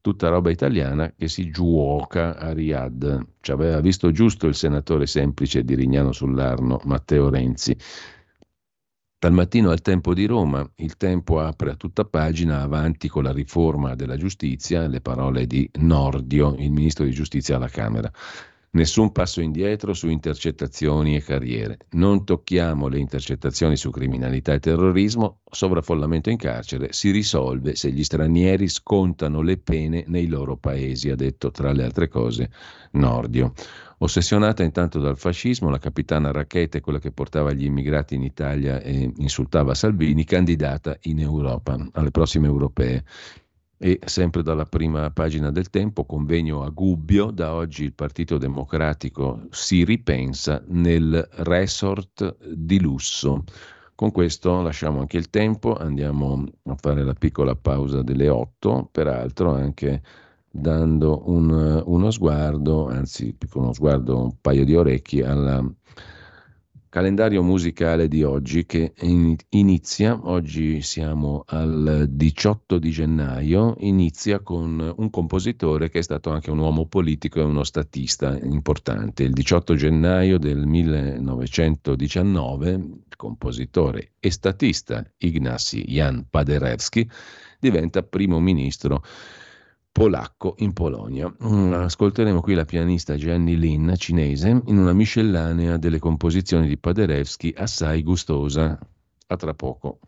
[0.00, 3.26] tutta roba italiana che si giuoca a Riyadh.
[3.40, 7.76] Ci aveva visto giusto il senatore semplice di Rignano sull'Arno, Matteo Renzi.
[9.20, 13.32] Dal mattino al tempo di Roma, il tempo apre a tutta pagina avanti con la
[13.32, 18.08] riforma della giustizia, le parole di Nordio, il ministro di giustizia alla Camera.
[18.70, 21.78] Nessun passo indietro su intercettazioni e carriere.
[21.92, 25.40] Non tocchiamo le intercettazioni su criminalità e terrorismo.
[25.50, 31.16] Sovraffollamento in carcere si risolve se gli stranieri scontano le pene nei loro paesi, ha
[31.16, 32.50] detto tra le altre cose
[32.92, 33.52] Nordio.
[34.00, 39.12] Ossessionata intanto dal fascismo, la capitana Racchete, quella che portava gli immigrati in Italia e
[39.16, 43.04] insultava Salvini, candidata in Europa, alle prossime europee.
[43.76, 49.46] E sempre dalla prima pagina del tempo, convegno a Gubbio, da oggi il Partito Democratico
[49.50, 53.42] si ripensa nel resort di lusso.
[53.96, 59.54] Con questo lasciamo anche il tempo, andiamo a fare la piccola pausa delle 8, peraltro
[59.54, 60.02] anche
[60.50, 65.64] dando un, uno sguardo, anzi uno sguardo, un paio di orecchi alla
[66.88, 68.94] calendario musicale di oggi che
[69.50, 76.50] inizia, oggi siamo al 18 di gennaio, inizia con un compositore che è stato anche
[76.50, 79.24] un uomo politico e uno statista importante.
[79.24, 87.08] Il 18 gennaio del 1919 il compositore e statista Ignacy Jan Paderewski
[87.60, 89.02] diventa primo ministro
[89.98, 91.32] polacco in Polonia.
[91.44, 97.52] Mm, ascolteremo qui la pianista Jenny Lin, cinese, in una miscellanea delle composizioni di Paderewski
[97.56, 98.78] assai gustosa.
[99.30, 99.98] A tra poco.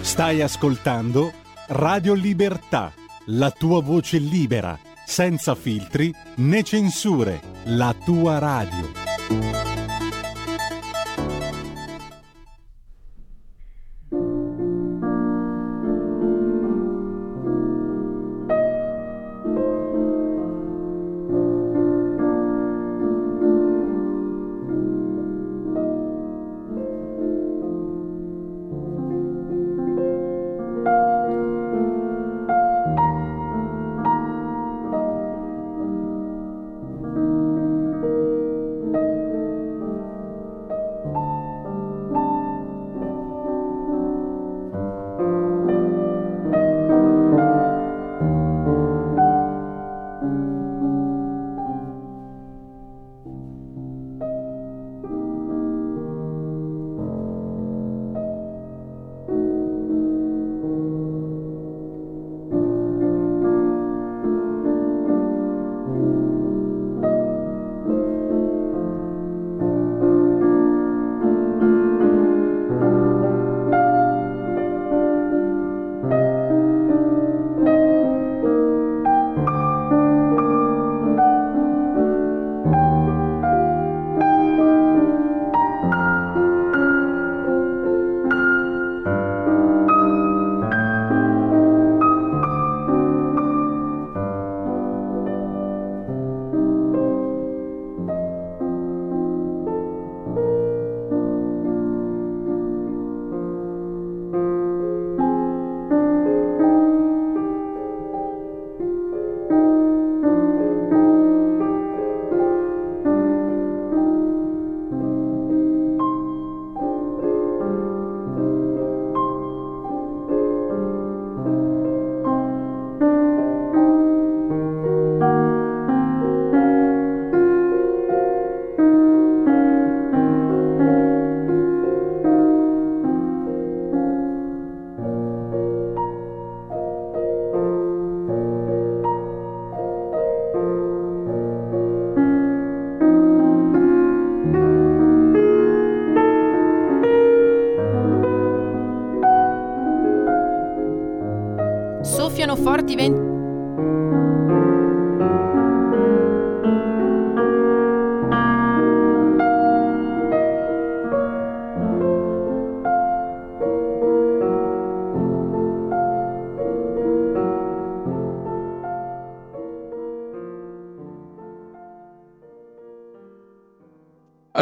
[0.00, 1.32] Stai ascoltando
[1.68, 2.92] Radio Libertà,
[3.26, 9.13] la tua voce libera, senza filtri né censure, la tua radio.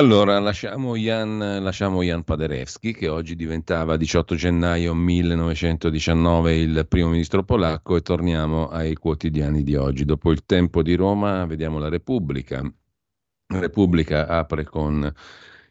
[0.02, 7.44] Allora, lasciamo Jan, lasciamo Jan Paderewski, che oggi diventava 18 gennaio 1919 il primo ministro
[7.44, 10.04] polacco, e torniamo ai quotidiani di oggi.
[10.04, 12.60] Dopo il tempo di Roma, vediamo la Repubblica.
[13.46, 15.08] La Repubblica apre con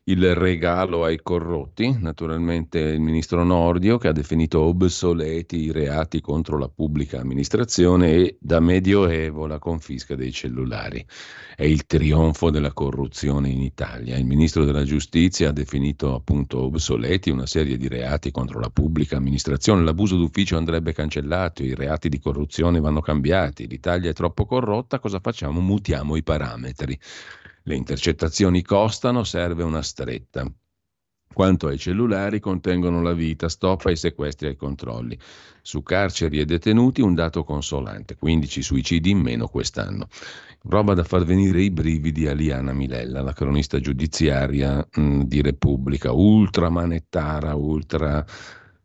[0.06, 6.58] il regalo ai corrotti, naturalmente il ministro Nordio che ha definito obsoleti i reati contro
[6.58, 11.06] la pubblica amministrazione e da medioevo la confisca dei cellulari.
[11.56, 14.18] È il trionfo della corruzione in Italia.
[14.18, 19.18] Il ministro della giustizia ha definito appunto obsoleti una serie di reati contro la pubblica
[19.18, 19.84] amministrazione.
[19.84, 25.20] L'abuso d'ufficio andrebbe cancellato, i reati di corruzione vanno cambiati, l'Italia è troppo corrotta, cosa
[25.20, 25.60] facciamo?
[25.60, 27.00] Mutiamo i parametri.
[27.64, 30.46] Le intercettazioni costano, serve una stretta.
[31.34, 35.18] Quanto ai cellulari, contengono la vita, stop ai sequestri e ai controlli.
[35.62, 40.08] Su carceri e detenuti un dato consolante, 15 suicidi in meno quest'anno.
[40.64, 45.42] Roba da far venire i brividi a Liana Milella, la cronista giudiziaria mh, mm, di
[45.42, 48.26] Repubblica, ultra manettara, ultra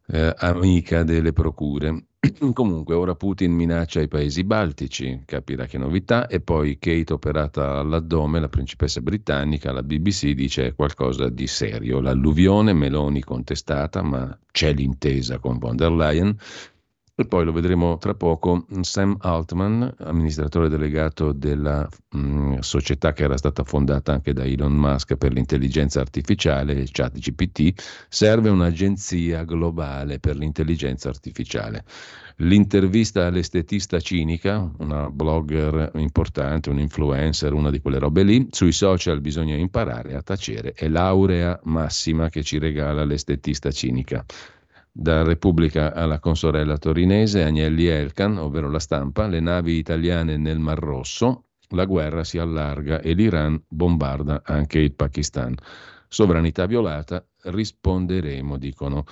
[0.07, 2.07] eh, amica delle procure.
[2.53, 8.41] Comunque, ora Putin minaccia i paesi baltici, capirà che novità, e poi Kate operata all'addome,
[8.41, 12.01] la principessa britannica, la BBC dice qualcosa di serio.
[12.01, 16.37] L'alluvione, Meloni contestata, ma c'è l'intesa con von der Leyen.
[17.19, 23.23] E poi lo vedremo tra poco, Sam Altman, amministratore delegato della mh, mm, società che
[23.23, 27.73] era stata fondata anche da Elon Musk per l'intelligenza artificiale, ChatGPT,
[28.11, 31.85] serve un'agenzia globale per l'intelligenza artificiale.
[32.41, 39.23] L'intervista all'estetista cinica, una blogger importante, un influencer, una di quelle robe lì, sui social
[39.23, 44.23] bisogna imparare a tacere, è laurea massima che ci regala l'estetista cinica
[44.99, 50.78] da Repubblica alla consorella torinese Agnelli Elkan, ovvero la stampa, le navi italiane nel Mar
[50.78, 55.55] Rosso, la guerra si allarga e l'Iran bombarda anche il Pakistan.
[56.09, 59.05] Sovranità violata, risponderemo, dicono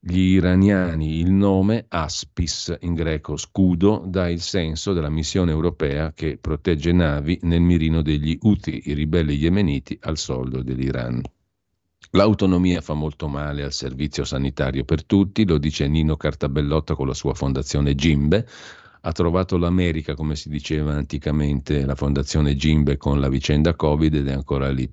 [0.00, 1.20] gli iraniani.
[1.20, 7.38] Il nome Aspis, in greco scudo, dà il senso della missione europea che protegge navi
[7.42, 11.22] nel mirino degli Houthi, i ribelli yemeniti al soldo dell'Iran.
[12.10, 17.14] L'autonomia fa molto male al servizio sanitario per tutti, lo dice Nino Cartabellotta con la
[17.14, 18.46] sua fondazione Gimbe.
[19.00, 24.28] Ha trovato l'America, come si diceva anticamente, la fondazione Gimbe con la vicenda Covid ed
[24.28, 24.88] è ancora lì.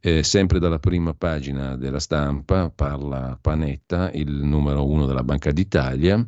[0.00, 6.24] Eh, sempre dalla prima pagina della stampa parla Panetta, il numero uno della Banca d'Italia.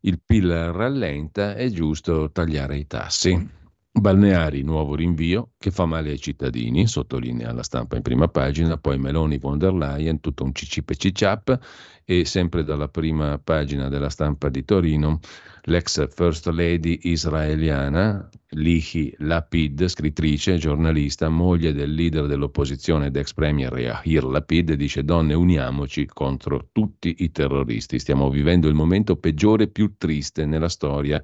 [0.00, 3.55] Il PIL rallenta, è giusto tagliare i tassi.
[3.98, 8.98] Balneari, nuovo rinvio che fa male ai cittadini, sottolinea la stampa in prima pagina, poi
[8.98, 11.58] Meloni von der Leyen, tutto un cicip e cicciap
[12.04, 15.18] e sempre dalla prima pagina della stampa di Torino
[15.62, 23.72] l'ex First Lady israeliana Lihi Lapid, scrittrice, giornalista, moglie del leader dell'opposizione ed ex premier
[23.76, 29.68] Yair Lapid, dice donne uniamoci contro tutti i terroristi, stiamo vivendo il momento peggiore e
[29.68, 31.22] più triste nella storia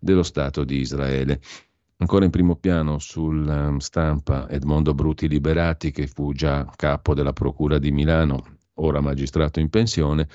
[0.00, 1.40] dello Stato di Israele.
[2.00, 7.32] Ancora in primo piano sul ehm, stampa Edmondo Bruti Liberati, che fu già capo della
[7.32, 10.28] Procura di Milano, ora magistrato in pensione,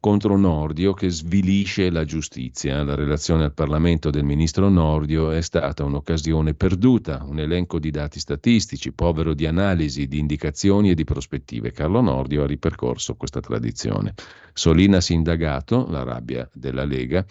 [0.00, 2.82] contro Nordio che svilisce la giustizia.
[2.82, 8.18] La relazione al Parlamento del ministro Nordio è stata un'occasione perduta, un elenco di dati
[8.18, 11.70] statistici, povero di analisi, di indicazioni e di prospettive.
[11.70, 14.14] Carlo Nordio ha ripercorso questa tradizione.
[14.52, 17.24] Solina si indagato, la rabbia della Lega,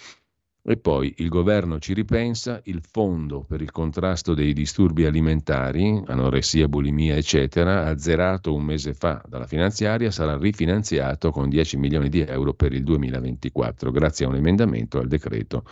[0.65, 6.69] e poi il governo ci ripensa, il fondo per il contrasto dei disturbi alimentari, anoressia,
[6.69, 12.53] bulimia, eccetera, azzerato un mese fa dalla finanziaria, sarà rifinanziato con 10 milioni di euro
[12.53, 15.65] per il 2024, grazie a un emendamento al decreto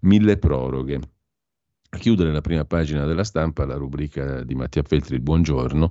[0.00, 0.98] mille proroghe.
[1.90, 5.90] A chiudere la prima pagina della stampa, la rubrica di Mattia Feltri, buongiorno,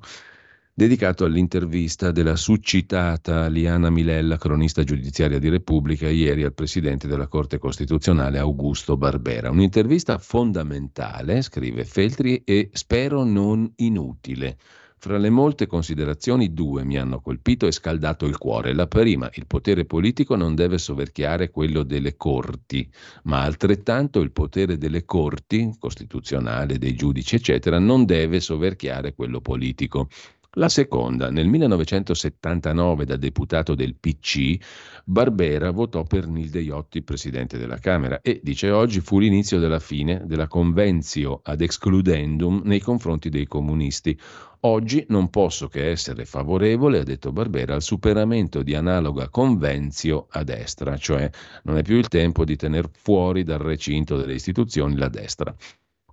[0.77, 7.57] dedicato all'intervista della succitata Liana Milella, cronista giudiziaria di Repubblica, ieri al presidente della Corte
[7.57, 9.49] Costituzionale Augusto Barbera.
[9.49, 14.57] Un'intervista fondamentale, scrive Feltri, e spero non inutile.
[14.99, 18.73] Fra le molte considerazioni, due mi hanno colpito e scaldato il cuore.
[18.73, 22.87] La prima, il potere politico non deve soverchiare quello delle corti,
[23.23, 30.07] ma altrettanto il potere delle corti, costituzionale, dei giudici, eccetera, non deve soverchiare quello politico.
[30.51, 34.57] La seconda, nel 1979 da deputato del PC,
[35.03, 40.23] Barbera votò per Nilde Iotti presidente della Camera e, dice oggi, fu l'inizio della fine
[40.25, 44.19] della convenzio ad excludendum nei confronti dei comunisti.
[44.61, 50.43] Oggi non posso che essere favorevole, ha detto Barbera, al superamento di analoga convenzio a
[50.43, 51.29] destra, cioè
[51.63, 55.53] non è più il tempo di tenere fuori dal recinto delle istituzioni la destra.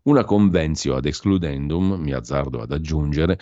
[0.02, 3.38] Una convenzio ad excludendum, mi azzardo ad aggiungere,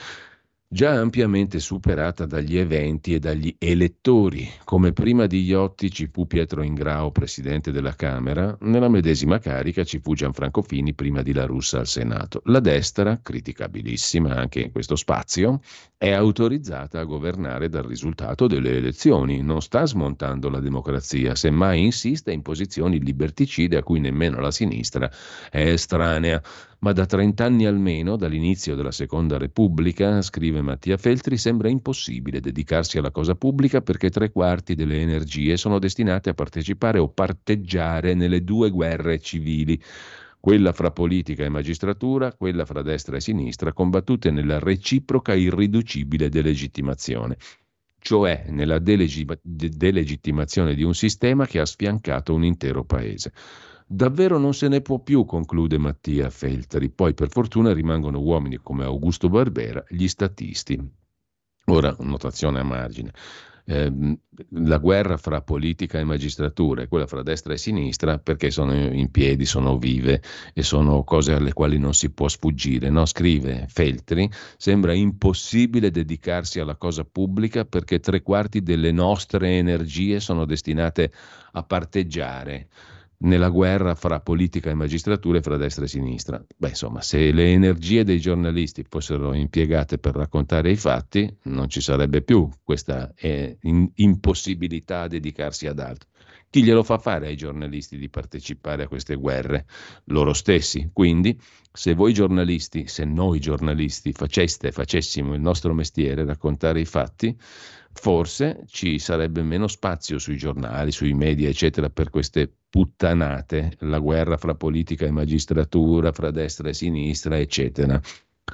[0.72, 4.48] già ampiamente superata dagli eventi e dagli elettori.
[4.64, 10.00] Come prima di Iotti ci fu Pietro Ingrao, presidente della Camera, nella medesima carica ci
[10.02, 12.40] fu Gianfranco Fini prima di La Russa al Senato.
[12.46, 15.60] La destra, criticabilissima anche in questo spazio,
[15.98, 22.32] è autorizzata a governare dal risultato delle elezioni, non sta smontando la democrazia, semmai insiste
[22.32, 25.10] in posizioni liberticide a cui nemmeno la sinistra
[25.50, 26.42] è estranea
[26.82, 32.98] ma da 30 anni almeno, dall'inizio della Seconda Repubblica, scrive Mattia Feltri, sembra impossibile dedicarsi
[32.98, 38.42] alla cosa pubblica perché tre quarti delle energie sono destinate a partecipare o parteggiare nelle
[38.42, 39.80] due guerre civili
[40.40, 47.36] quella fra politica e magistratura, quella fra destra e sinistra, combattute nella reciproca irriducibile delegittimazione,
[48.00, 53.32] cioè nella delegittimazione di un sistema che ha sfiancato un intero paese.
[53.94, 56.88] Davvero non se ne può più, conclude Mattia Feltri.
[56.88, 60.80] Poi per fortuna rimangono uomini come Augusto Barbera, gli statisti.
[61.66, 63.12] Ora, notazione a margine.
[63.66, 64.18] Eh,
[64.52, 69.10] la guerra fra politica e magistratura e quella fra destra e sinistra perché sono in
[69.10, 70.22] piedi, sono vive
[70.54, 72.88] e sono cose alle quali non si può sfuggire.
[72.88, 73.04] No?
[73.04, 74.26] Scrive Feltri,
[74.56, 81.12] sembra impossibile dedicarsi alla cosa pubblica perché tre quarti delle nostre energie sono destinate
[81.52, 82.68] a parteggiare
[83.22, 86.44] nella guerra fra politica e magistratura e fra destra e sinistra.
[86.56, 91.80] Beh, insomma, se le energie dei giornalisti fossero impiegate per raccontare i fatti, non ci
[91.80, 96.08] sarebbe più questa eh, in, impossibilità a dedicarsi ad altro.
[96.50, 99.64] Chi glielo fa fare ai giornalisti di partecipare a queste guerre?
[100.06, 100.90] Loro stessi.
[100.92, 101.40] Quindi,
[101.72, 107.34] se voi giornalisti, se noi giornalisti faceste, facessimo il nostro mestiere, raccontare i fatti,
[107.94, 114.38] forse ci sarebbe meno spazio sui giornali, sui media, eccetera, per queste puttanate, la guerra
[114.38, 118.00] fra politica e magistratura, fra destra e sinistra, eccetera.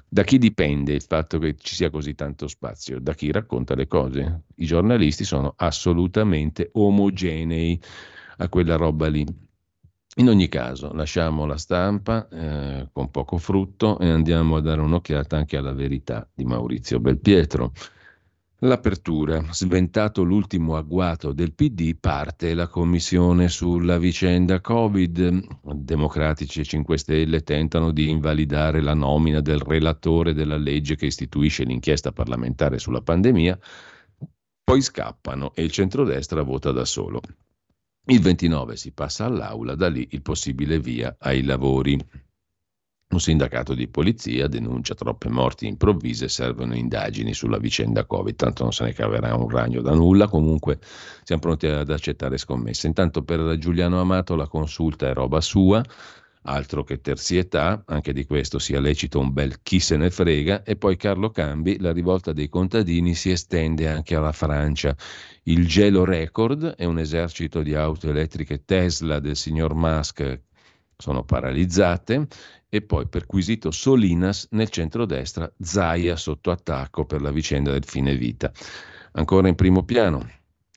[0.08, 2.98] Da chi dipende il fatto che ci sia così tanto spazio?
[2.98, 4.42] Da chi racconta le cose.
[4.56, 7.80] I giornalisti sono assolutamente omogenei
[8.38, 9.24] a quella roba lì.
[10.16, 15.36] In ogni caso, lasciamo la stampa eh, con poco frutto e andiamo a dare un'occhiata
[15.36, 17.72] anche alla verità di Maurizio Belpietro.
[18.62, 19.52] L'apertura.
[19.52, 25.62] Sventato l'ultimo agguato del PD, parte la commissione sulla vicenda Covid.
[25.76, 31.62] Democratici e 5 Stelle tentano di invalidare la nomina del relatore della legge che istituisce
[31.62, 33.56] l'inchiesta parlamentare sulla pandemia,
[34.64, 37.20] poi scappano e il centrodestra vota da solo.
[38.06, 41.96] Il 29 si passa all'aula, da lì il possibile via ai lavori.
[43.11, 48.72] Un sindacato di polizia denuncia troppe morti improvvise servono indagini sulla vicenda Covid, tanto non
[48.72, 50.78] se ne caverà un ragno da nulla, comunque
[51.22, 52.86] siamo pronti ad accettare scommesse.
[52.86, 55.82] Intanto per Giuliano Amato la consulta è roba sua,
[56.42, 60.76] altro che terzietà, anche di questo sia lecito un bel chi se ne frega, e
[60.76, 64.94] poi Carlo Cambi, la rivolta dei contadini si estende anche alla Francia.
[65.44, 70.42] Il gelo record è un esercito di auto elettriche Tesla del signor Musk.
[71.00, 72.26] Sono paralizzate
[72.68, 78.52] e poi perquisito Solinas nel centrodestra, Zaia sotto attacco per la vicenda del fine vita.
[79.12, 80.28] Ancora in primo piano,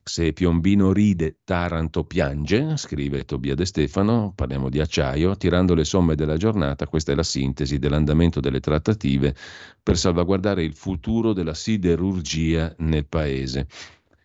[0.03, 6.15] se Piombino ride, Taranto piange, scrive Tobia De Stefano, parliamo di acciaio, tirando le somme
[6.15, 9.35] della giornata, questa è la sintesi dell'andamento delle trattative
[9.83, 13.67] per salvaguardare il futuro della siderurgia nel paese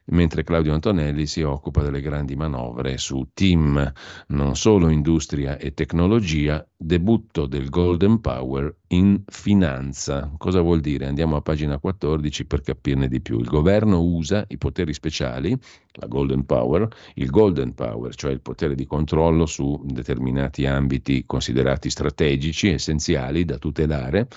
[0.07, 3.92] mentre Claudio Antonelli si occupa delle grandi manovre su team,
[4.28, 10.32] non solo industria e tecnologia, debutto del Golden Power in finanza.
[10.36, 11.07] Cosa vuol dire?
[11.07, 13.38] Andiamo a pagina 14 per capirne di più.
[13.38, 15.57] Il governo usa i poteri speciali,
[15.92, 21.90] la Golden Power, il Golden Power, cioè il potere di controllo su determinati ambiti considerati
[21.90, 24.28] strategici, essenziali da tutelare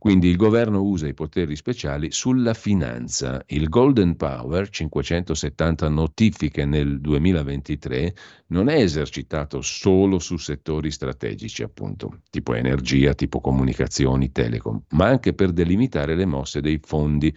[0.00, 3.42] quindi il governo usa i poteri speciali sulla finanza.
[3.48, 8.14] Il Golden Power, 570 notifiche nel 2023,
[8.46, 15.34] non è esercitato solo su settori strategici, appunto, tipo energia, tipo comunicazioni, telecom, ma anche
[15.34, 17.36] per delimitare le mosse dei fondi.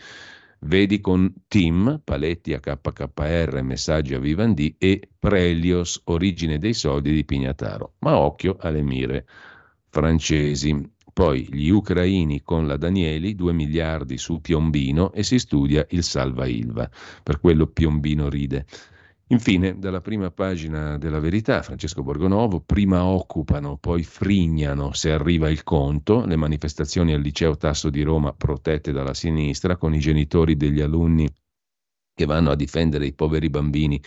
[0.59, 7.25] Vedi con TIM, paletti a KKR, messaggi a Vivendi e Prelios, origine dei soldi di
[7.25, 7.95] Pignataro.
[7.99, 9.25] Ma occhio alle mire
[9.89, 10.91] francesi.
[11.13, 16.47] Poi gli ucraini con la Danieli, 2 miliardi su Piombino e si studia il Salva
[16.47, 16.89] Ilva.
[17.21, 18.65] Per quello Piombino ride.
[19.27, 25.63] Infine, dalla prima pagina della verità, Francesco Borgonovo, prima occupano, poi frignano se arriva il
[25.63, 30.81] conto, le manifestazioni al liceo Tasso di Roma protette dalla sinistra, con i genitori degli
[30.81, 31.27] alunni
[32.15, 33.99] che vanno a difendere i poveri bambini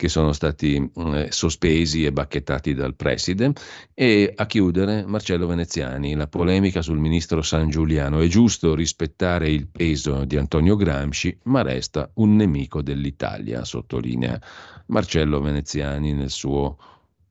[0.00, 3.52] che sono stati mm, eh, sospesi e bacchettati dal preside.
[3.92, 8.20] E a chiudere, Marcello Veneziani, la polemica sul ministro San Giuliano.
[8.20, 14.40] È giusto rispettare il peso di Antonio Gramsci, ma resta un nemico dell'Italia, sottolinea
[14.86, 16.78] Marcello Veneziani nel suo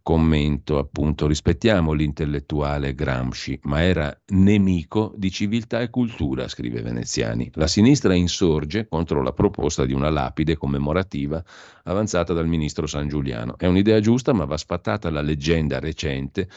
[0.10, 7.52] commento appunto rispettiamo l'intellettuale Gramsci, ma era nemico di civiltà e cultura, scrive Veneziani.
[7.54, 11.44] La sinistra insorge contro la proposta di una lapide commemorativa
[11.84, 13.56] avanzata dal ministro San Giuliano.
[13.56, 16.50] È un'idea giusta, ma va sfattata la leggenda recente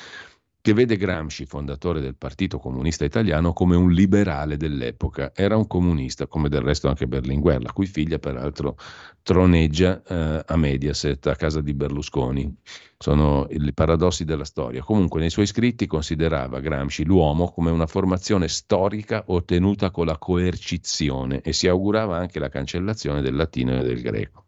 [0.63, 5.33] che vede Gramsci, fondatore del Partito Comunista Italiano, come un liberale dell'epoca.
[5.35, 8.77] Era un comunista, come del resto anche Berlinguer, la cui figlia peraltro
[9.23, 12.55] troneggia eh, a Mediaset, a casa di Berlusconi.
[12.97, 14.85] Sono i paradossi della storia.
[14.85, 21.41] Comunque nei suoi scritti considerava Gramsci l'uomo come una formazione storica ottenuta con la coercizione
[21.41, 24.45] e si augurava anche la cancellazione del latino e del greco.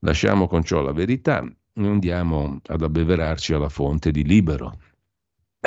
[0.00, 4.76] Lasciamo con ciò la verità e andiamo ad abbeverarci alla fonte di Libero,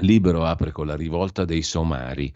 [0.02, 2.34] Libero apre con la rivolta dei somari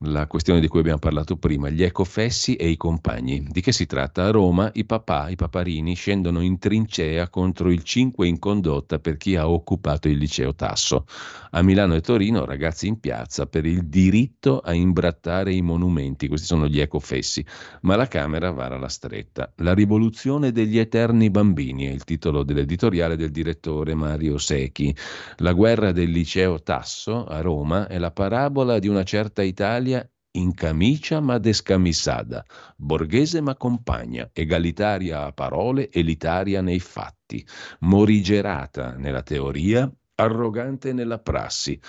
[0.00, 3.46] la questione di cui abbiamo parlato prima, gli ecofessi e i compagni.
[3.48, 4.24] Di che si tratta?
[4.24, 9.16] A Roma i papà, i paparini, scendono in trincea contro il 5 in condotta per
[9.16, 11.06] chi ha occupato il liceo Tasso.
[11.52, 16.46] A Milano e Torino ragazzi in piazza per il diritto a imbrattare i monumenti, questi
[16.46, 17.44] sono gli ecofessi,
[17.82, 19.52] ma la Camera vara la stretta.
[19.56, 24.94] La rivoluzione degli eterni bambini è il titolo dell'editoriale del direttore Mario Secchi.
[25.38, 29.95] La guerra del liceo Tasso a Roma è la parabola di una certa Italia
[30.36, 32.44] in camicia ma descamissata,
[32.76, 37.46] borghese ma compagna, egalitaria a parole, elitaria nei fatti,
[37.80, 41.80] morigerata nella teoria, arrogante nella prassi,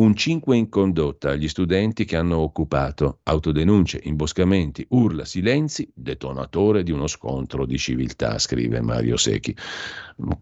[0.00, 6.90] un 5 in condotta agli studenti che hanno occupato, autodenunce, imboscamenti, urla, silenzi, detonatore di
[6.90, 9.54] uno scontro di civiltà, scrive Mario Secchi.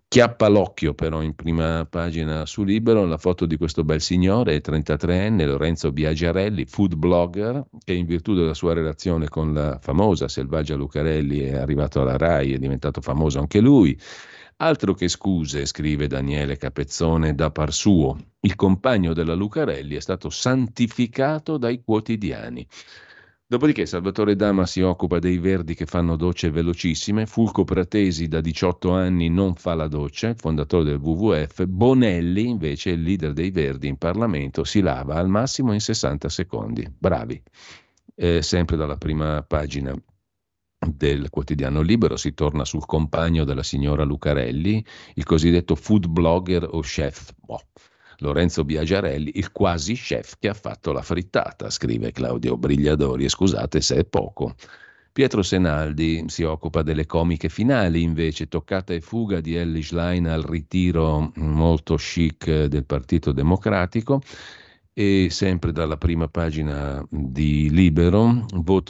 [0.07, 5.45] Chiappa l'occhio però in prima pagina su Libero la foto di questo bel signore, 33enne,
[5.45, 11.41] Lorenzo Biagiarelli, food blogger, che in virtù della sua relazione con la famosa Selvaggia Lucarelli
[11.41, 13.99] è arrivato alla RAI, è diventato famoso anche lui
[14.61, 18.19] Altro che scuse, scrive Daniele Capezzone da par suo.
[18.41, 22.67] Il compagno della Lucarelli è stato santificato dai quotidiani.
[23.47, 28.91] Dopodiché Salvatore Dama si occupa dei verdi che fanno docce velocissime, Fulco Pratesi da 18
[28.91, 33.97] anni non fa la doccia, fondatore del WWF, Bonelli invece, il leader dei verdi in
[33.97, 36.93] Parlamento, si lava al massimo in 60 secondi.
[36.99, 37.41] Bravi.
[38.17, 39.95] Eh, sempre dalla prima pagina
[40.87, 46.81] del quotidiano Libero si torna sul compagno della signora Lucarelli, il cosiddetto food blogger o
[46.81, 47.33] chef.
[47.41, 47.61] Boh.
[48.21, 53.81] Lorenzo Biagiarelli, il quasi chef che ha fatto la frittata, scrive Claudio Brigliadori, e scusate
[53.81, 54.55] se è poco.
[55.13, 60.43] Pietro Senaldi si occupa delle comiche finali, invece, toccata e fuga di Ellie Schlein al
[60.43, 64.21] ritiro molto chic del Partito Democratico
[64.99, 68.47] e sempre dalla prima pagina di Libero,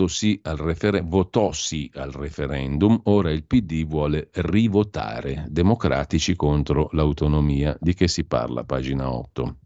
[0.06, 7.76] sì refer- votò sì al referendum, ora il PD vuole rivotare, democratici contro l'autonomia.
[7.78, 8.64] Di che si parla?
[8.64, 9.59] Pagina 8.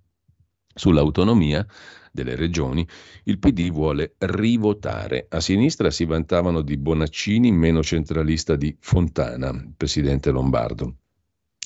[0.74, 1.64] Sull'autonomia
[2.11, 2.84] delle regioni,
[3.24, 5.26] il PD vuole rivotare.
[5.28, 11.01] A sinistra si vantavano di Bonaccini, meno centralista di Fontana, presidente Lombardo.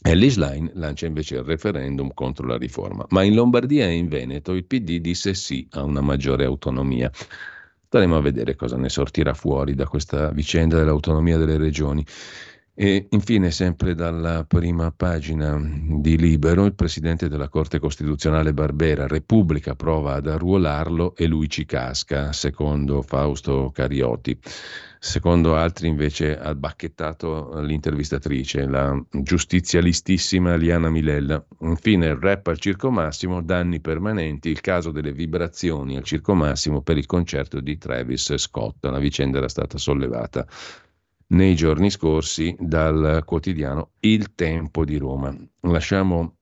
[0.03, 4.53] Ellis Line lancia invece il referendum contro la riforma, ma in Lombardia e in Veneto
[4.53, 7.11] il PD disse sì a una maggiore autonomia.
[7.87, 12.05] Staremo a vedere cosa ne sortirà fuori da questa vicenda dell'autonomia delle regioni.
[12.79, 19.75] E infine, sempre dalla prima pagina di Libero, il presidente della Corte Costituzionale Barbera, Repubblica
[19.75, 24.39] prova ad arruolarlo e lui ci casca, secondo Fausto Cariotti.
[24.99, 31.43] Secondo altri invece ha bacchettato l'intervistatrice, la giustizialistissima Liana Milella.
[31.61, 36.83] Infine il rap al Circo Massimo, danni permanenti, il caso delle vibrazioni al Circo Massimo
[36.83, 38.85] per il concerto di Travis Scott.
[38.85, 40.47] La vicenda era stata sollevata
[41.29, 45.35] nei giorni scorsi dal quotidiano Il Tempo di Roma.
[45.63, 46.37] Lasciamo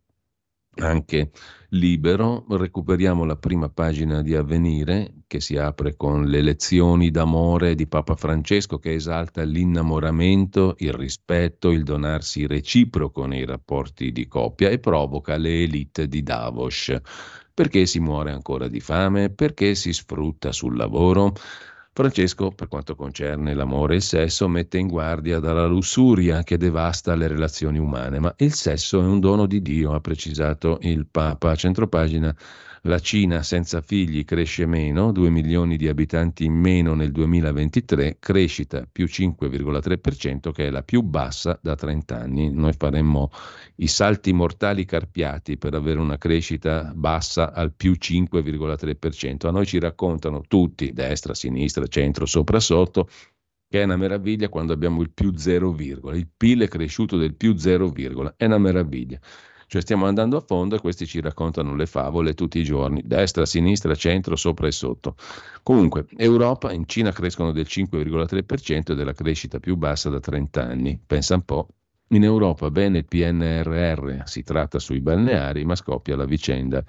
[0.77, 1.31] anche
[1.71, 7.87] libero, recuperiamo la prima pagina di Avvenire che si apre con le lezioni d'amore di
[7.87, 14.79] Papa Francesco che esalta l'innamoramento, il rispetto, il donarsi reciproco nei rapporti di coppia e
[14.79, 16.93] provoca le elite di Davos.
[17.55, 19.31] Perché si muore ancora di fame?
[19.31, 21.35] Perché si sfrutta sul lavoro?
[21.97, 27.15] Francesco, per quanto concerne l'amore e il sesso, mette in guardia dalla lussuria che devasta
[27.15, 31.55] le relazioni umane, ma il sesso è un dono di Dio, ha precisato il Papa.
[31.55, 32.35] Centropagina
[32.87, 38.87] La Cina senza figli cresce meno, 2 milioni di abitanti in meno nel 2023, crescita
[38.91, 42.53] più 5,3% che è la più bassa da 30 anni.
[42.53, 43.31] Noi faremmo
[43.77, 49.47] i salti mortali carpiati per avere una crescita bassa al più 5,3%.
[49.47, 53.09] A noi ci raccontano tutti, destra, sinistra, centro, sopra, sotto,
[53.67, 57.57] che è una meraviglia quando abbiamo il più 0, il PIL è cresciuto del più
[57.57, 57.95] 0,
[58.37, 59.19] è una meraviglia.
[59.75, 63.45] Cioè stiamo andando a fondo e questi ci raccontano le favole tutti i giorni, destra,
[63.45, 65.17] sinistra, centro, sopra e sotto.
[65.65, 70.63] Comunque, Europa, in Cina crescono del 5,3% ed è la crescita più bassa da 30
[70.63, 71.03] anni.
[71.05, 71.67] Pensa un po'.
[72.11, 76.85] In Europa bene il PNRR, si tratta sui balneari, ma scoppia la vicenda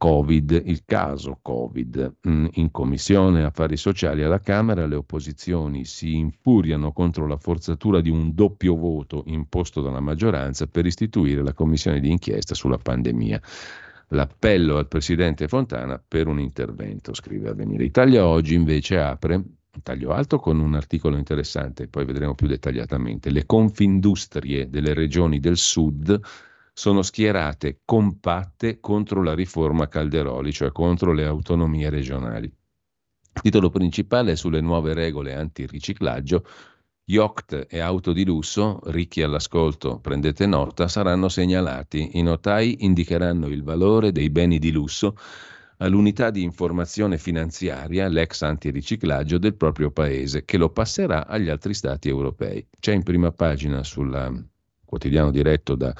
[0.00, 2.14] Covid, il caso Covid.
[2.26, 8.08] Mm, in Commissione Affari Sociali alla Camera le opposizioni si infuriano contro la forzatura di
[8.08, 13.42] un doppio voto imposto dalla maggioranza per istituire la commissione di inchiesta sulla pandemia.
[14.08, 17.84] L'appello al presidente Fontana per un intervento, scrive Avvenire.
[17.84, 23.28] Italia Oggi invece apre un taglio alto con un articolo interessante, poi vedremo più dettagliatamente.
[23.28, 26.18] Le confindustrie delle regioni del sud
[26.80, 32.46] sono schierate compatte contro la riforma Calderoli, cioè contro le autonomie regionali.
[32.46, 36.42] Il titolo principale è sulle nuove regole antiriciclaggio.
[37.04, 42.12] Yacht e auto di lusso, ricchi all'ascolto, prendete nota, saranno segnalati.
[42.14, 45.18] I notai indicheranno il valore dei beni di lusso
[45.80, 52.08] all'unità di informazione finanziaria, l'ex antiriciclaggio del proprio paese, che lo passerà agli altri stati
[52.08, 52.66] europei.
[52.80, 54.48] C'è in prima pagina sul
[54.82, 55.94] quotidiano diretto da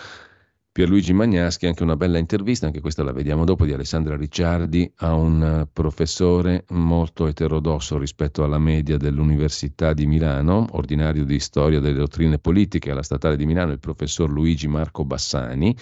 [0.73, 5.14] Pierluigi Magnaschi, anche una bella intervista, anche questa la vediamo dopo, di Alessandra Ricciardi, a
[5.14, 11.99] un eh, professore molto eterodosso rispetto alla media dell'Università di Milano, ordinario di storia delle
[11.99, 15.77] dottrine politiche alla Statale di Milano, il professor Luigi Marco Bassani,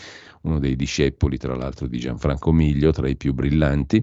[0.44, 4.02] uno dei discepoli tra l'altro di Gianfranco Miglio, tra i più brillanti,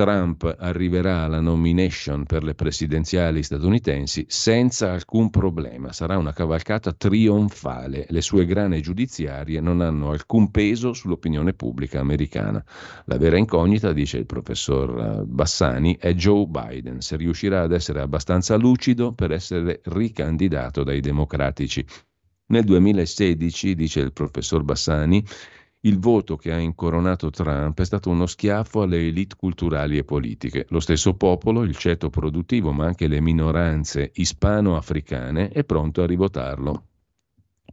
[0.00, 5.92] Trump arriverà alla nomination per le presidenziali statunitensi senza alcun problema.
[5.92, 8.06] Sarà una cavalcata trionfale.
[8.08, 12.64] Le sue grane giudiziarie non hanno alcun peso sull'opinione pubblica americana.
[13.04, 18.00] La vera incognita, dice il professor eh, Bassani, è Joe Biden, se riuscirà ad essere
[18.00, 21.84] abbastanza lucido per essere ricandidato dai democratici.
[22.46, 25.22] Nel 2016, dice il professor Bassani,
[25.82, 30.66] il voto che ha incoronato Trump è stato uno schiaffo alle elite culturali e politiche.
[30.70, 36.84] Lo stesso popolo, il ceto produttivo, ma anche le minoranze ispano-africane, è pronto a rivotarlo.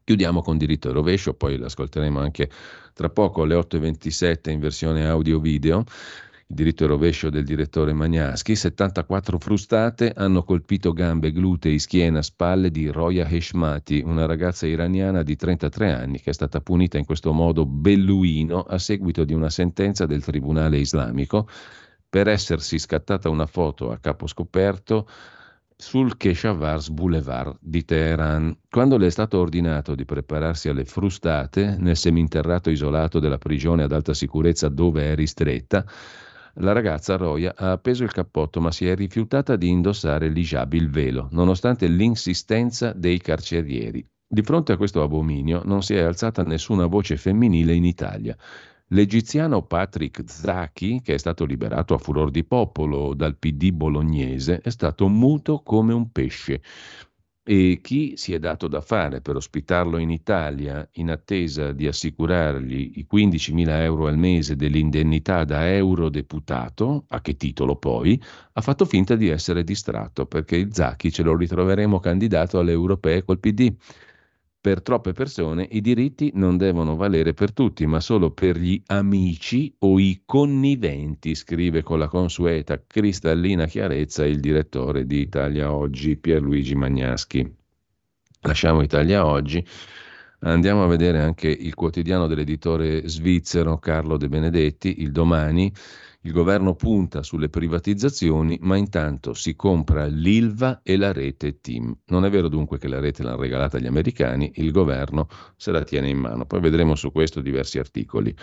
[0.06, 2.50] Chiudiamo con diritto e rovescio, poi l'ascolteremo anche
[2.94, 5.84] tra poco alle 8.27 in versione audio-video
[6.50, 12.72] il diritto e rovescio del direttore Magnaschi, 74 frustate hanno colpito gambe, glutei, schiena, spalle
[12.72, 17.34] di Roya Heshmati, una ragazza iraniana di 33 anni che è stata punita in questo
[17.34, 21.50] modo belluino a seguito di una sentenza del Tribunale Islamico
[22.10, 25.06] per essersi scattata una foto a capo scoperto
[25.76, 28.58] sul Keshavars Boulevard di Teheran.
[28.70, 33.92] Quando le è stato ordinato di prepararsi alle frustate nel seminterrato isolato della prigione ad
[33.92, 35.86] alta sicurezza dove è ristretta,
[36.60, 40.90] la ragazza Roya ha appeso il cappotto ma si è rifiutata di indossare l'hijab, il
[40.90, 44.08] velo, nonostante l'insistenza dei carcerieri.
[44.30, 48.36] Di fronte a questo abominio non si è alzata nessuna voce femminile in Italia.
[48.92, 54.70] L'egiziano Patrick Zaki, che è stato liberato a furor di popolo dal PD bolognese, è
[54.70, 56.62] stato muto come un pesce.
[57.50, 62.92] E chi si è dato da fare per ospitarlo in Italia in attesa di assicurargli
[62.96, 68.22] i 15.000 euro al mese dell'indennità da eurodeputato, a che titolo poi,
[68.52, 73.24] ha fatto finta di essere distratto perché il Zacchi ce lo ritroveremo candidato alle europee
[73.24, 73.74] col PD
[74.60, 79.74] per troppe persone i diritti non devono valere per tutti, ma solo per gli amici
[79.80, 86.76] o i conniventi, scrive con la consueta cristallina chiarezza il direttore di Italia Oggi, Pierluigi
[86.76, 87.56] Magnaschi.
[88.42, 89.66] Lasciamo Italia Oggi.
[90.40, 95.74] Andiamo a vedere anche il quotidiano dell'editore svizzero Carlo De Benedetti, il domani,
[96.22, 101.96] il governo punta sulle privatizzazioni, ma intanto si compra l'ILVA e la rete TIM.
[102.08, 105.84] Non è vero dunque che la rete l'hanno regalata agli americani, il governo se la
[105.84, 106.46] tiene in mano.
[106.46, 108.36] Poi vedremo su questo diversi articoli.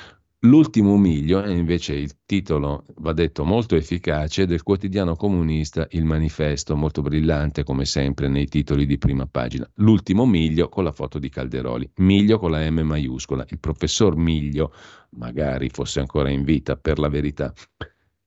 [0.44, 6.76] L'ultimo miglio è invece il titolo, va detto, molto efficace del quotidiano comunista Il Manifesto,
[6.76, 9.66] molto brillante come sempre nei titoli di prima pagina.
[9.76, 13.46] L'ultimo miglio con la foto di Calderoli, miglio con la M maiuscola.
[13.48, 14.74] Il professor Miglio,
[15.12, 17.50] magari fosse ancora in vita per la verità,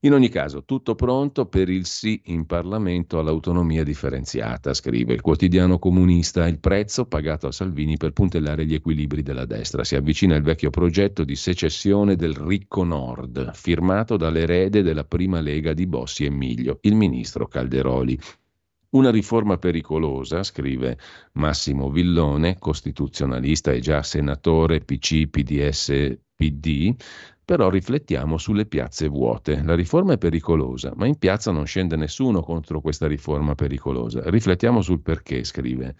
[0.01, 5.79] In ogni caso, tutto pronto per il sì in Parlamento all'autonomia differenziata, scrive il quotidiano
[5.79, 6.47] comunista.
[6.47, 9.83] Il prezzo pagato a Salvini per puntellare gli equilibri della destra.
[9.83, 15.73] Si avvicina il vecchio progetto di secessione del ricco nord, firmato dall'erede della prima lega
[15.73, 18.19] di Bossi e Miglio, il ministro Calderoli.
[18.89, 20.99] Una riforma pericolosa, scrive
[21.33, 26.95] Massimo Villone, costituzionalista e già senatore PC, PDS, PD,
[27.47, 29.63] però riflettiamo sulle piazze vuote.
[29.63, 34.29] La riforma è pericolosa, ma in piazza non scende nessuno contro questa riforma pericolosa.
[34.29, 35.95] Riflettiamo sul perché, scrive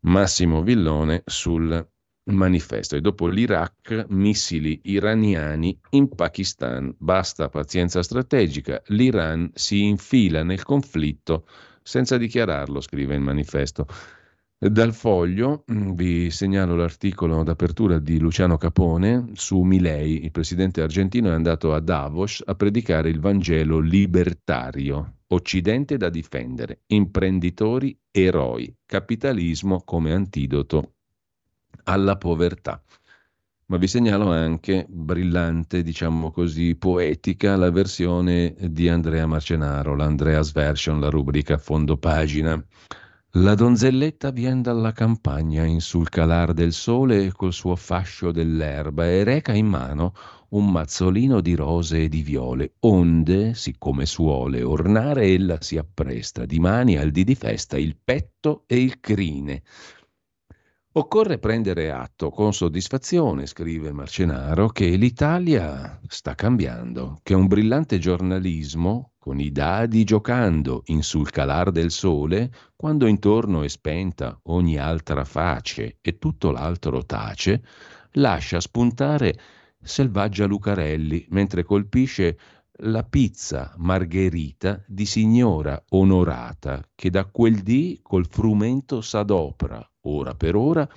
[0.00, 1.88] Massimo Villone sul
[2.32, 2.96] manifesto.
[2.96, 6.92] E dopo l'Iraq, missili iraniani in Pakistan.
[6.98, 8.82] Basta pazienza strategica.
[8.86, 11.46] L'Iran si infila nel conflitto
[11.80, 13.86] senza dichiararlo, scrive il manifesto.
[14.62, 20.22] Dal foglio mm, vi segnalo l'articolo d'apertura di Luciano Capone su Milei.
[20.22, 25.16] Il presidente argentino è andato a Davos a predicare il Vangelo libertario.
[25.26, 30.92] Occidente da difendere, imprenditori eroi, capitalismo come antidoto
[31.82, 32.80] alla povertà.
[33.66, 41.00] Ma vi segnalo anche, brillante, diciamo così, poetica, la versione di Andrea Marcenaro, l'Andreas Version,
[41.00, 42.64] la rubrica fondo pagina.
[43.36, 49.24] La donzelletta vien dalla campagna in sul calar del sole col suo fascio dell'erba e
[49.24, 50.12] reca in mano
[50.50, 56.58] un mazzolino di rose e di viole, onde, siccome suole ornare, ella si appresta di
[56.58, 59.62] mani al dì di festa il petto e il crine.
[60.94, 69.12] Occorre prendere atto con soddisfazione, scrive Marcenaro, che l'Italia sta cambiando, che un brillante giornalismo,
[69.16, 75.24] con i dadi giocando in sul calar del sole, quando intorno è spenta ogni altra
[75.24, 77.62] face e tutto l'altro tace,
[78.12, 79.34] lascia spuntare
[79.80, 82.36] Selvaggia Lucarelli, mentre colpisce
[82.84, 90.56] la pizza margherita di signora onorata, che da quel dì col frumento s'adopra ora per
[90.56, 90.88] ora,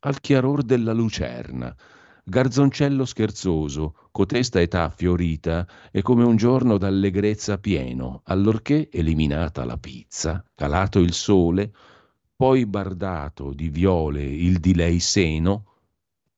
[0.00, 1.74] al chiaror della lucerna.
[2.22, 10.44] Garzoncello scherzoso, cotesta età fiorita, e come un giorno d'allegrezza pieno, allorché, eliminata la pizza,
[10.54, 11.72] calato il sole,
[12.36, 15.64] poi bardato di viole il di lei seno,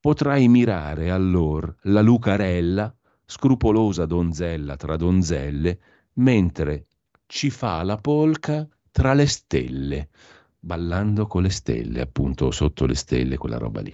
[0.00, 2.94] potrai mirare allor la lucarella,
[3.32, 5.78] scrupolosa donzella tra donzelle,
[6.14, 6.86] mentre
[7.24, 10.10] ci fa la polca tra le stelle
[10.58, 13.92] ballando con le stelle, appunto sotto le stelle, quella roba lì.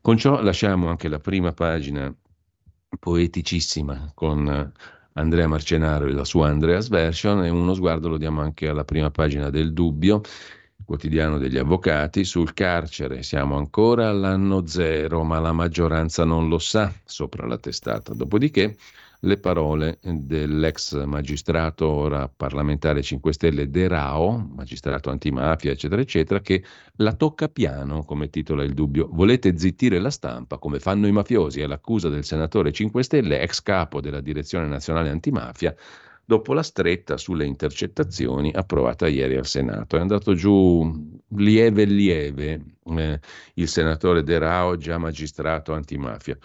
[0.00, 2.12] Con ciò lasciamo anche la prima pagina
[2.98, 4.72] poeticissima con
[5.12, 9.12] Andrea Marcenaro e la sua Andreas Version e uno sguardo lo diamo anche alla prima
[9.12, 10.22] pagina del Dubbio,
[10.90, 16.92] quotidiano degli avvocati, sul carcere siamo ancora all'anno zero, ma la maggioranza non lo sa,
[17.04, 18.12] sopra la testata.
[18.12, 18.76] Dopodiché
[19.20, 26.64] le parole dell'ex magistrato, ora parlamentare 5 Stelle De Rao, magistrato antimafia, eccetera, eccetera, che
[26.96, 29.08] la tocca piano, come titola il dubbio.
[29.12, 34.00] Volete zittire la stampa, come fanno i mafiosi, all'accusa del senatore 5 Stelle, ex capo
[34.00, 35.72] della Direzione Nazionale Antimafia,
[36.30, 39.96] dopo la stretta sulle intercettazioni approvata ieri al Senato.
[39.96, 40.88] È andato giù
[41.30, 43.18] lieve lieve eh,
[43.54, 46.38] il senatore De Rao, già magistrato antimafia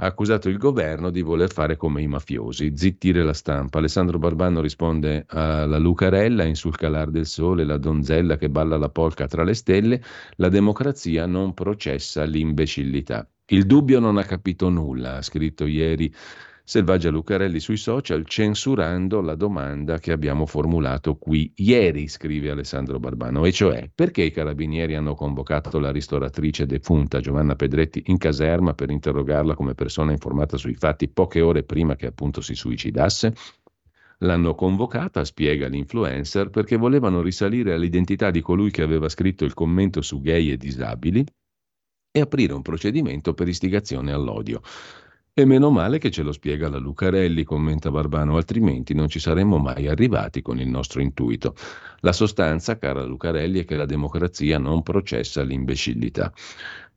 [0.00, 3.78] ha accusato il governo di voler fare come i mafiosi, zittire la stampa.
[3.78, 8.90] Alessandro Barbano risponde alla Lucarella in sul calar del sole, la donzella che balla la
[8.90, 10.00] polca tra le stelle,
[10.36, 13.28] la democrazia non processa l'imbecillità.
[13.46, 16.14] Il dubbio non ha capito nulla, ha scritto ieri
[16.68, 23.46] Selvaggia Lucarelli sui social censurando la domanda che abbiamo formulato qui ieri, scrive Alessandro Barbano,
[23.46, 28.90] e cioè perché i carabinieri hanno convocato la ristoratrice defunta Giovanna Pedretti in caserma per
[28.90, 33.32] interrogarla come persona informata sui fatti poche ore prima che appunto si suicidasse?
[34.18, 40.02] L'hanno convocata, spiega l'influencer, perché volevano risalire all'identità di colui che aveva scritto il commento
[40.02, 41.24] su gay e disabili
[42.10, 44.60] e aprire un procedimento per istigazione all'odio.
[45.38, 49.58] E meno male che ce lo spiega la Lucarelli, commenta Barbano, altrimenti non ci saremmo
[49.58, 51.54] mai arrivati con il nostro intuito.
[52.00, 56.32] La sostanza, cara Lucarelli, è che la democrazia non processa l'imbecillità.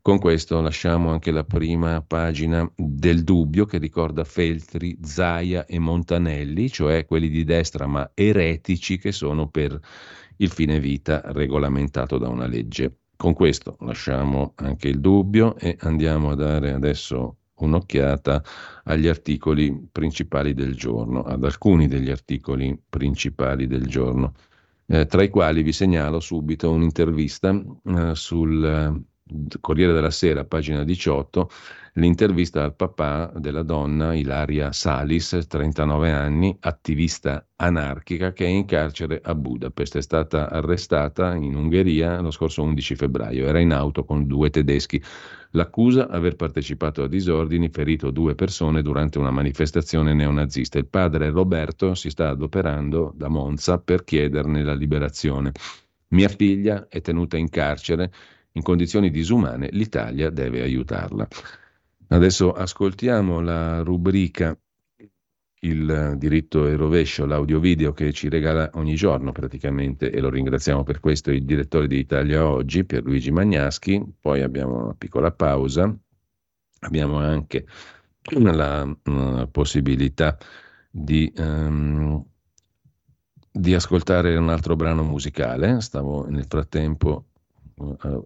[0.01, 6.67] Con questo lasciamo anche la prima pagina del dubbio che ricorda Feltri, Zaia e Montanelli,
[6.71, 9.79] cioè quelli di destra ma eretici che sono per
[10.37, 13.01] il fine vita regolamentato da una legge.
[13.15, 17.35] Con questo lasciamo anche il dubbio e andiamo a dare adesso
[17.65, 18.43] un'occhiata
[18.85, 24.33] agli articoli principali del giorno, ad alcuni degli articoli principali del giorno,
[24.87, 27.49] eh, tra i quali vi segnalo subito un'intervista
[27.85, 29.03] eh, sul
[29.61, 31.49] Corriere della Sera, pagina 18,
[31.93, 39.21] l'intervista al papà della donna Ilaria Salis, 39 anni, attivista anarchica che è in carcere
[39.23, 39.97] a Budapest.
[39.97, 43.47] È stata arrestata in Ungheria lo scorso 11 febbraio.
[43.47, 45.01] Era in auto con due tedeschi.
[45.51, 50.77] L'accusa aver partecipato a disordini, ferito due persone durante una manifestazione neonazista.
[50.77, 55.51] Il padre Roberto si sta adoperando da Monza per chiederne la liberazione.
[56.09, 58.11] Mia figlia è tenuta in carcere
[58.53, 61.27] in condizioni disumane, l'Italia deve aiutarla.
[62.07, 64.57] Adesso ascoltiamo la rubrica
[65.63, 70.99] Il diritto e rovescio, l'audio-video che ci regala ogni giorno praticamente e lo ringraziamo per
[70.99, 75.95] questo il direttore di Italia Oggi, Pierluigi Magnaschi, poi abbiamo una piccola pausa,
[76.79, 77.67] abbiamo anche
[78.39, 80.35] la uh, possibilità
[80.89, 82.25] di, um,
[83.51, 87.27] di ascoltare un altro brano musicale, stavo nel frattempo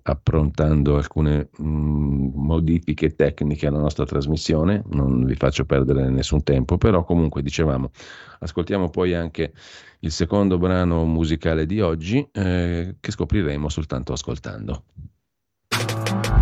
[0.03, 6.77] approntando alcune mh, mm, modifiche tecniche alla nostra trasmissione, non vi faccio perdere nessun tempo,
[6.77, 7.91] però comunque dicevamo,
[8.39, 9.53] ascoltiamo poi anche
[9.99, 14.83] il secondo brano musicale di oggi eh, che scopriremo soltanto ascoltando.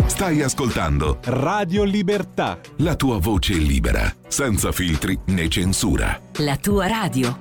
[0.06, 6.20] Stai ascoltando Radio Libertà, la tua voce libera, senza filtri né censura.
[6.38, 7.36] La tua radio.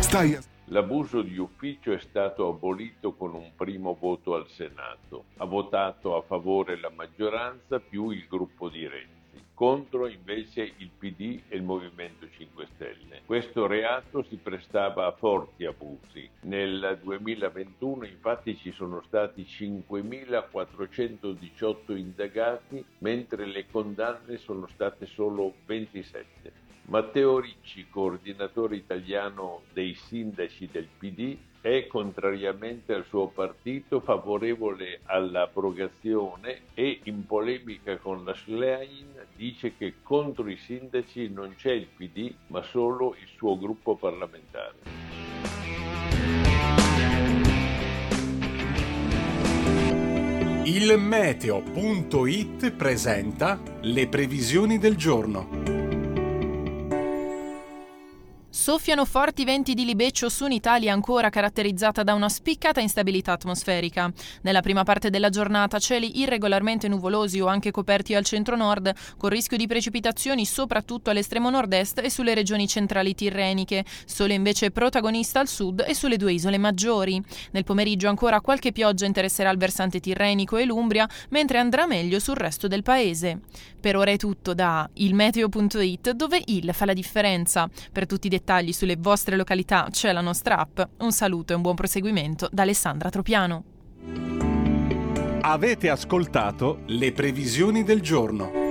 [0.00, 5.24] Stai ascoltando L'abuso di ufficio è stato abolito con un primo voto al Senato.
[5.38, 9.16] Ha votato a favore la maggioranza più il gruppo di Renzi.
[9.54, 13.22] Contro invece il PD e il Movimento 5 Stelle.
[13.24, 16.28] Questo reato si prestava a forti abusi.
[16.42, 26.66] Nel 2021 infatti ci sono stati 5.418 indagati, mentre le condanne sono state solo 27.
[26.88, 36.62] Matteo Ricci, coordinatore italiano dei sindaci del PD, è, contrariamente al suo partito, favorevole all'abrogazione
[36.72, 42.32] e, in polemica con la Schlein, dice che contro i sindaci non c'è il PD,
[42.46, 44.76] ma solo il suo gruppo parlamentare.
[50.64, 55.77] Il meteo.it presenta le previsioni del giorno.
[58.68, 64.12] Soffiano forti venti di libeccio su un'Italia ancora caratterizzata da una spiccata instabilità atmosferica.
[64.42, 69.56] Nella prima parte della giornata cieli irregolarmente nuvolosi o anche coperti al centro-nord, con rischio
[69.56, 75.82] di precipitazioni soprattutto all'estremo nord-est e sulle regioni centrali tirreniche, sole invece protagonista al sud
[75.88, 77.18] e sulle due isole maggiori.
[77.52, 82.36] Nel pomeriggio ancora qualche pioggia interesserà il versante tirrenico e l'Umbria, mentre andrà meglio sul
[82.36, 83.40] resto del paese.
[83.80, 87.66] Per ora è tutto da ilmeteo.it dove il fa la differenza.
[87.90, 90.80] Per tutti i dettagli dettagli sulle vostre località c'è la nostra app.
[90.98, 93.64] Un saluto e un buon proseguimento da Alessandra Tropiano.
[95.40, 98.66] Avete ascoltato le previsioni del giorno.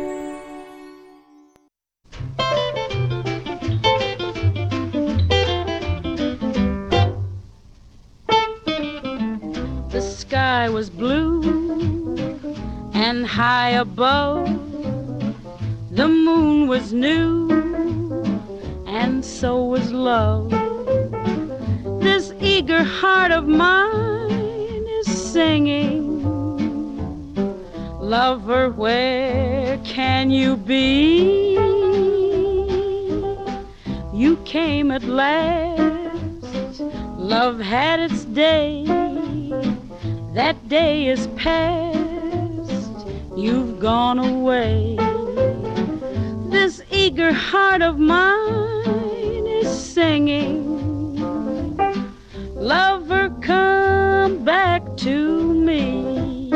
[9.90, 11.42] The sky was blue
[12.94, 14.46] and high above.
[15.90, 17.67] The moon was new
[19.08, 20.50] and so was love.
[22.02, 26.04] This eager heart of mine is singing.
[28.02, 31.54] Lover, where can you be?
[34.14, 36.82] You came at last,
[37.34, 38.84] love had its day.
[40.34, 45.07] That day is past, you've gone away.
[46.50, 51.18] This eager heart of mine is singing.
[52.56, 56.54] Lover, come back to me.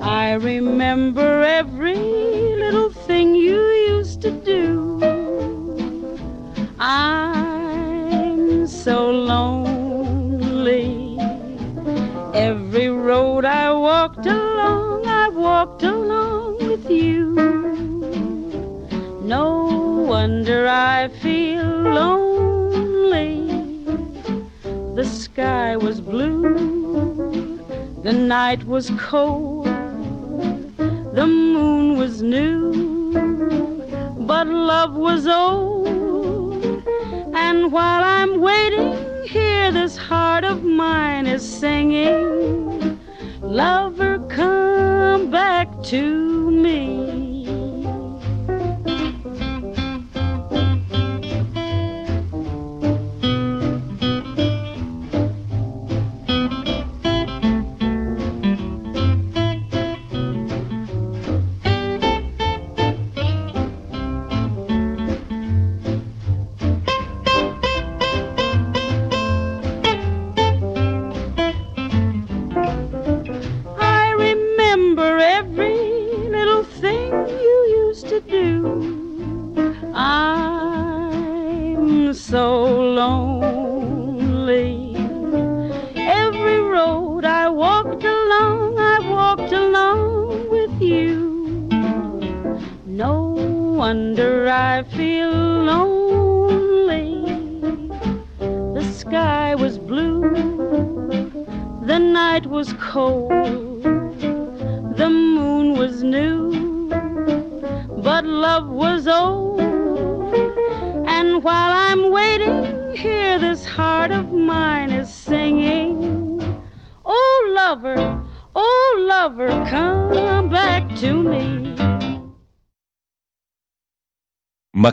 [0.00, 5.00] I remember every little thing you used to do.
[6.78, 11.18] I'm so lonely.
[12.34, 17.75] Every road I walked along, I walked along with you.
[19.26, 23.50] No wonder I feel lonely.
[24.94, 27.58] The sky was blue,
[28.04, 33.10] the night was cold, the moon was new,
[34.28, 36.84] but love was old.
[37.34, 43.00] And while I'm waiting here, this heart of mine is singing,
[43.40, 47.25] Lover, come back to me.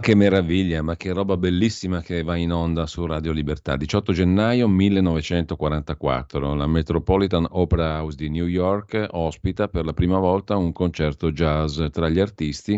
[0.03, 3.77] Che meraviglia, ma che roba bellissima che va in onda su Radio Libertà.
[3.77, 10.57] 18 gennaio 1944, la Metropolitan Opera House di New York ospita per la prima volta
[10.57, 12.77] un concerto jazz tra gli artisti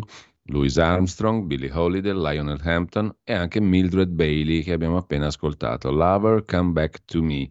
[0.49, 5.89] Louis Armstrong, Billie Holiday, Lionel Hampton e anche Mildred Bailey che abbiamo appena ascoltato.
[5.89, 7.49] Lover, Come Back to Me.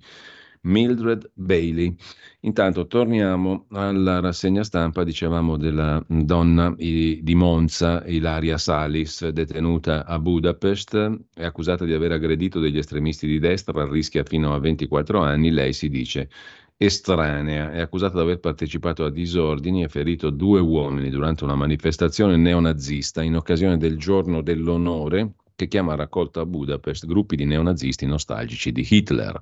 [0.65, 1.95] Mildred Bailey.
[2.41, 11.21] Intanto torniamo alla rassegna stampa, dicevamo della donna di Monza, Ilaria Salis, detenuta a Budapest,
[11.35, 15.73] è accusata di aver aggredito degli estremisti di destra, rischia fino a 24 anni, lei
[15.73, 16.29] si dice
[16.77, 22.37] estranea, è accusata di aver partecipato a disordini e ferito due uomini durante una manifestazione
[22.37, 28.07] neonazista in occasione del giorno dell'onore che chiama a raccolta a Budapest gruppi di neonazisti
[28.07, 29.41] nostalgici di Hitler.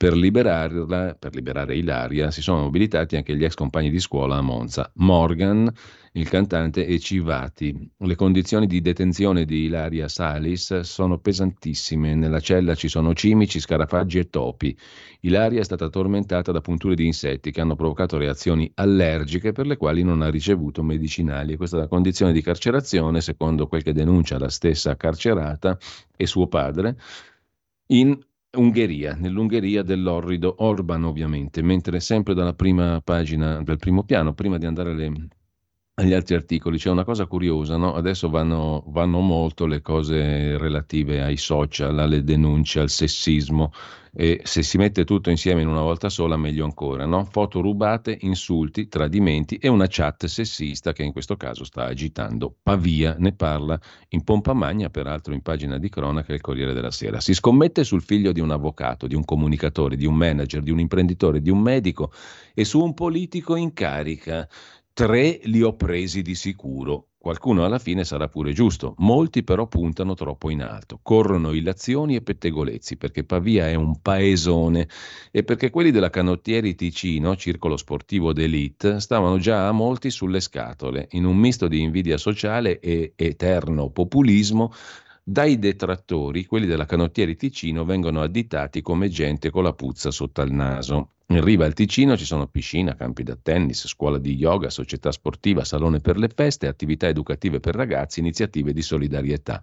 [0.00, 4.40] Per liberarla, per liberare Ilaria, si sono mobilitati anche gli ex compagni di scuola a
[4.40, 5.70] Monza, Morgan,
[6.12, 7.92] il cantante e Civati.
[7.98, 12.14] Le condizioni di detenzione di Ilaria Salis sono pesantissime.
[12.14, 14.74] Nella cella ci sono cimici, scarafaggi e topi.
[15.20, 19.76] Ilaria è stata tormentata da punture di insetti che hanno provocato reazioni allergiche per le
[19.76, 21.58] quali non ha ricevuto medicinali.
[21.58, 25.76] Questa è la condizione di carcerazione, secondo quel che denuncia la stessa carcerata
[26.16, 26.96] e suo padre,
[27.88, 28.18] in
[28.56, 34.66] Ungheria, nell'Ungheria dell'orrido Orban ovviamente, mentre sempre dalla prima pagina, dal primo piano, prima di
[34.66, 35.28] andare alle,
[36.00, 37.94] agli altri articoli, c'è una cosa curiosa, no?
[37.94, 43.70] adesso vanno, vanno molto le cose relative ai social, alle denunce, al sessismo,
[44.12, 47.24] e se si mette tutto insieme in una volta sola meglio ancora, no?
[47.24, 53.14] foto rubate, insulti, tradimenti e una chat sessista che in questo caso sta agitando Pavia,
[53.18, 53.78] ne parla
[54.08, 57.20] in pompa magna, peraltro in pagina di cronaca il Corriere della Sera.
[57.20, 60.80] Si scommette sul figlio di un avvocato, di un comunicatore, di un manager, di un
[60.80, 62.10] imprenditore, di un medico
[62.54, 64.48] e su un politico in carica.
[64.92, 67.06] Tre li ho presi di sicuro.
[67.18, 72.22] Qualcuno alla fine sarà pure giusto, molti però puntano troppo in alto, corrono illazioni e
[72.22, 74.88] pettegolezzi perché Pavia è un paesone
[75.30, 81.08] e perché quelli della Canottieri Ticino, circolo sportivo d'elite, stavano già a molti sulle scatole,
[81.10, 84.72] in un misto di invidia sociale e eterno populismo
[85.22, 90.50] dai detrattori, quelli della Canottieri Ticino vengono additati come gente con la puzza sotto al
[90.50, 91.10] naso.
[91.30, 95.62] In riva al Ticino ci sono piscina, campi da tennis, scuola di yoga, società sportiva,
[95.62, 99.62] salone per le feste, attività educative per ragazzi, iniziative di solidarietà.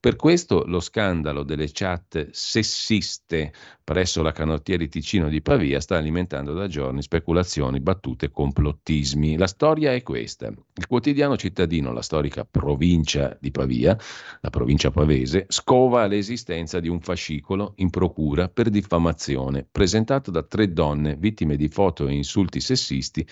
[0.00, 6.52] Per questo lo scandalo delle chat sessiste presso la canottieri Ticino di Pavia sta alimentando
[6.52, 9.36] da giorni speculazioni, battute complottismi.
[9.36, 10.46] La storia è questa.
[10.46, 13.98] Il quotidiano cittadino, la storica provincia di Pavia,
[14.40, 20.72] la provincia pavese, scova l'esistenza di un fascicolo in procura per diffamazione, presentato da tre
[20.72, 23.26] donne vittime di foto e insulti sessisti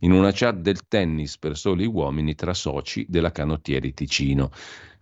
[0.00, 4.52] in una chat del tennis per soli uomini tra soci della canottieri Ticino.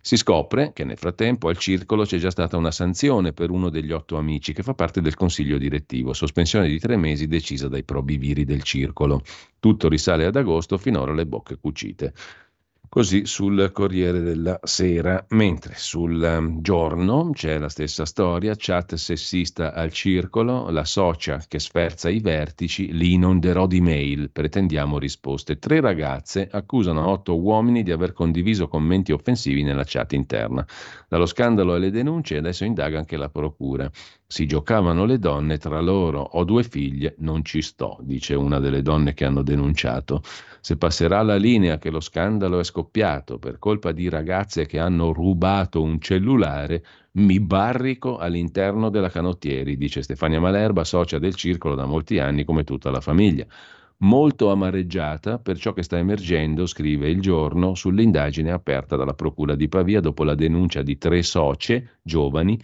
[0.03, 3.91] Si scopre che nel frattempo al circolo c'è già stata una sanzione per uno degli
[3.91, 8.43] otto amici che fa parte del consiglio direttivo, sospensione di tre mesi decisa dai probiviri
[8.43, 9.21] del circolo.
[9.59, 12.13] Tutto risale ad agosto, finora le bocche cucite.
[12.93, 19.73] Così sul Corriere della Sera, mentre sul um, giorno c'è la stessa storia, chat sessista
[19.73, 25.57] al circolo, la socia che sferza i vertici, li inonderò di mail, pretendiamo risposte.
[25.57, 30.67] Tre ragazze accusano otto uomini di aver condiviso commenti offensivi nella chat interna.
[31.07, 33.89] Dallo scandalo alle denunce adesso indaga anche la procura.
[34.31, 38.81] Si giocavano le donne tra loro, ho due figlie, non ci sto, dice una delle
[38.81, 40.23] donne che hanno denunciato.
[40.61, 45.11] Se passerà la linea che lo scandalo è scoppiato per colpa di ragazze che hanno
[45.11, 46.81] rubato un cellulare,
[47.15, 52.63] mi barrico all'interno della canottieri, dice Stefania Malerba, socia del circolo da molti anni come
[52.63, 53.45] tutta la famiglia
[54.03, 59.67] molto amareggiata per ciò che sta emergendo, scrive il giorno, sull'indagine aperta dalla Procura di
[59.67, 62.57] Pavia dopo la denuncia di tre socie giovani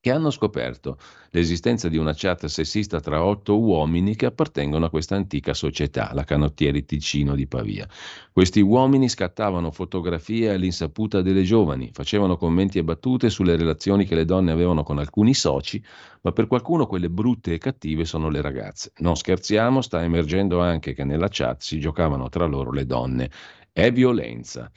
[0.00, 0.96] che hanno scoperto
[1.32, 6.24] l'esistenza di una chat sessista tra otto uomini che appartengono a questa antica società, la
[6.24, 7.86] Canottieri Ticino di Pavia.
[8.32, 14.24] Questi uomini scattavano fotografie all'insaputa delle giovani, facevano commenti e battute sulle relazioni che le
[14.24, 15.82] donne avevano con alcuni soci,
[16.22, 18.92] ma per qualcuno quelle brutte e cattive sono le ragazze.
[18.98, 23.30] Non scherziamo, sta emergendo anche che nella chat si giocavano tra loro le donne.
[23.70, 24.70] È violenza.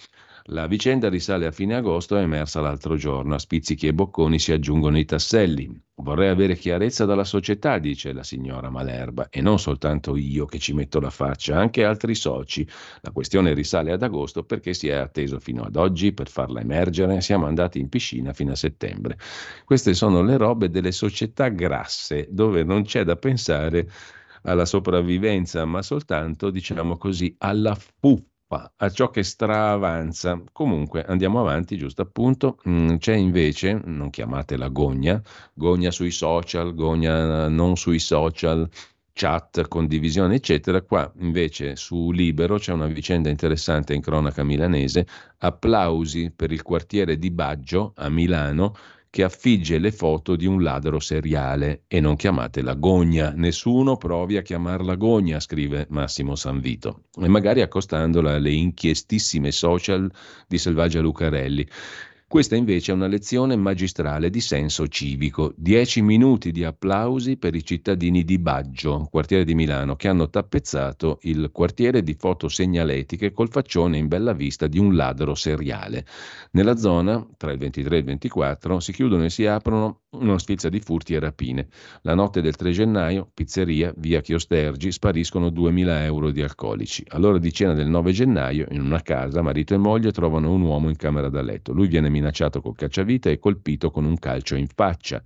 [0.48, 3.34] La vicenda risale a fine agosto è emersa l'altro giorno.
[3.34, 5.72] A spizzichi e bocconi si aggiungono i tasselli.
[5.96, 10.74] Vorrei avere chiarezza dalla società, dice la signora Malerba, e non soltanto io che ci
[10.74, 12.68] metto la faccia, anche altri soci.
[13.00, 17.22] La questione risale ad agosto perché si è atteso fino ad oggi per farla emergere.
[17.22, 19.18] Siamo andati in piscina fino a settembre.
[19.64, 23.90] Queste sono le robe delle società grasse, dove non c'è da pensare
[24.42, 30.42] alla sopravvivenza, ma soltanto, diciamo così, alla fuffa a ciò che straavanza.
[30.52, 32.60] Comunque andiamo avanti, giusto appunto.
[32.68, 35.22] Mm, c'è invece, non chiamatela gogna,
[35.54, 38.68] gogna sui social, gogna non sui social,
[39.14, 40.82] chat, condivisione, eccetera.
[40.82, 45.08] Qua invece su Libero c'è una vicenda interessante in cronaca milanese.
[45.38, 48.76] Applausi per il quartiere di Baggio a Milano
[49.14, 53.32] che affigge le foto di un ladro seriale e non chiamatela gogna.
[53.36, 60.12] Nessuno provi a chiamarla gogna, scrive Massimo Sanvito, e magari accostandola alle inchiestissime social
[60.48, 61.64] di Selvaggia Lucarelli.
[62.34, 65.54] Questa invece è una lezione magistrale di senso civico.
[65.56, 71.20] Dieci minuti di applausi per i cittadini di Baggio, quartiere di Milano, che hanno tappezzato
[71.22, 76.08] il quartiere di foto segnaletiche col faccione in bella vista di un ladro seriale.
[76.54, 80.70] Nella zona, tra il 23 e il 24, si chiudono e si aprono una sfilza
[80.70, 81.68] di furti e rapine.
[82.02, 87.04] La notte del 3 gennaio, pizzeria, via Chiostergi, spariscono 2.000 euro di alcolici.
[87.10, 90.90] All'ora di cena del 9 gennaio, in una casa, marito e moglie trovano un uomo
[90.90, 91.74] in camera da letto.
[91.74, 95.22] Lui viene minacciato col cacciavite e colpito con un calcio in faccia.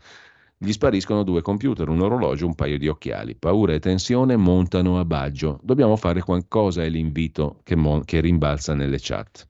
[0.60, 3.36] Gli spariscono due computer, un orologio, un paio di occhiali.
[3.36, 5.60] Paura e tensione montano a Baggio.
[5.62, 9.48] Dobbiamo fare qualcosa, è l'invito che, mon- che rimbalza nelle chat.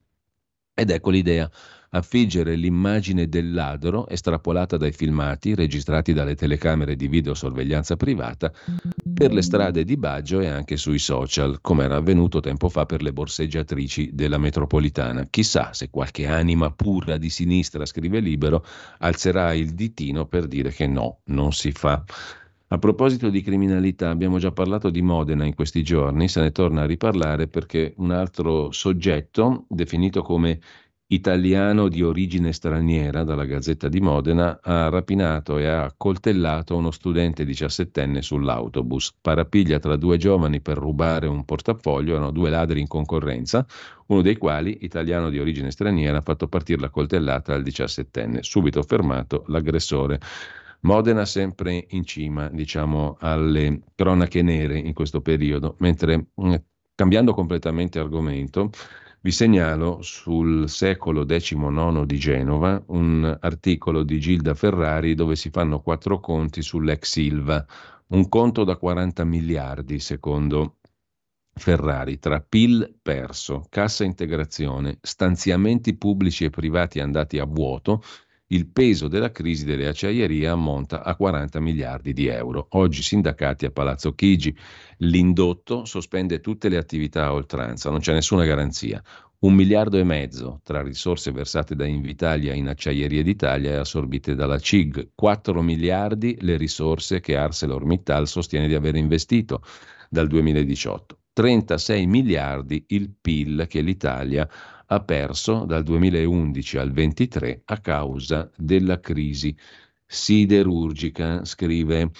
[0.74, 1.50] Ed ecco l'idea
[1.90, 8.52] affiggere l'immagine del ladro estrapolata dai filmati registrati dalle telecamere di videosorveglianza privata
[9.14, 13.02] per le strade di Baggio e anche sui social, come era avvenuto tempo fa per
[13.02, 15.26] le borseggiatrici della metropolitana.
[15.30, 18.64] Chissà se qualche anima pura di sinistra, scrive libero,
[18.98, 22.04] alzerà il ditino per dire che no, non si fa.
[22.70, 26.82] A proposito di criminalità, abbiamo già parlato di Modena in questi giorni, se ne torna
[26.82, 30.60] a riparlare perché un altro soggetto, definito come
[31.10, 37.46] italiano di origine straniera dalla Gazzetta di Modena ha rapinato e ha coltellato uno studente
[37.46, 39.14] diciassettenne sull'autobus.
[39.20, 43.64] Parapiglia tra due giovani per rubare un portafoglio, erano due ladri in concorrenza,
[44.08, 48.42] uno dei quali, italiano di origine straniera, ha fatto partire la coltellata al diciassettenne.
[48.42, 50.20] Subito fermato l'aggressore.
[50.80, 56.54] Modena sempre in cima, diciamo, alle cronache nere in questo periodo, mentre mm,
[56.94, 58.70] cambiando completamente argomento,
[59.20, 65.80] vi segnalo sul secolo XIX di Genova un articolo di Gilda Ferrari dove si fanno
[65.80, 67.66] quattro conti sull'ex Silva,
[68.08, 70.76] un conto da 40 miliardi secondo
[71.52, 78.02] Ferrari tra PIL perso, cassa integrazione, stanziamenti pubblici e privati andati a vuoto
[78.48, 82.68] il peso della crisi delle acciaierie ammonta a 40 miliardi di euro.
[82.70, 84.56] Oggi sindacati a Palazzo Chigi.
[84.98, 89.02] L'indotto sospende tutte le attività a oltranza, non c'è nessuna garanzia.
[89.40, 94.58] Un miliardo e mezzo tra risorse versate da Invitalia in Acciaierie d'Italia e assorbite dalla
[94.58, 95.10] CIG.
[95.14, 99.62] 4 miliardi le risorse che ArcelorMittal sostiene di aver investito
[100.08, 101.18] dal 2018.
[101.34, 108.50] 36 miliardi il PIL che l'Italia ha ha perso dal 2011 al 2023 a causa
[108.56, 109.54] della crisi
[110.06, 112.10] siderurgica, scrive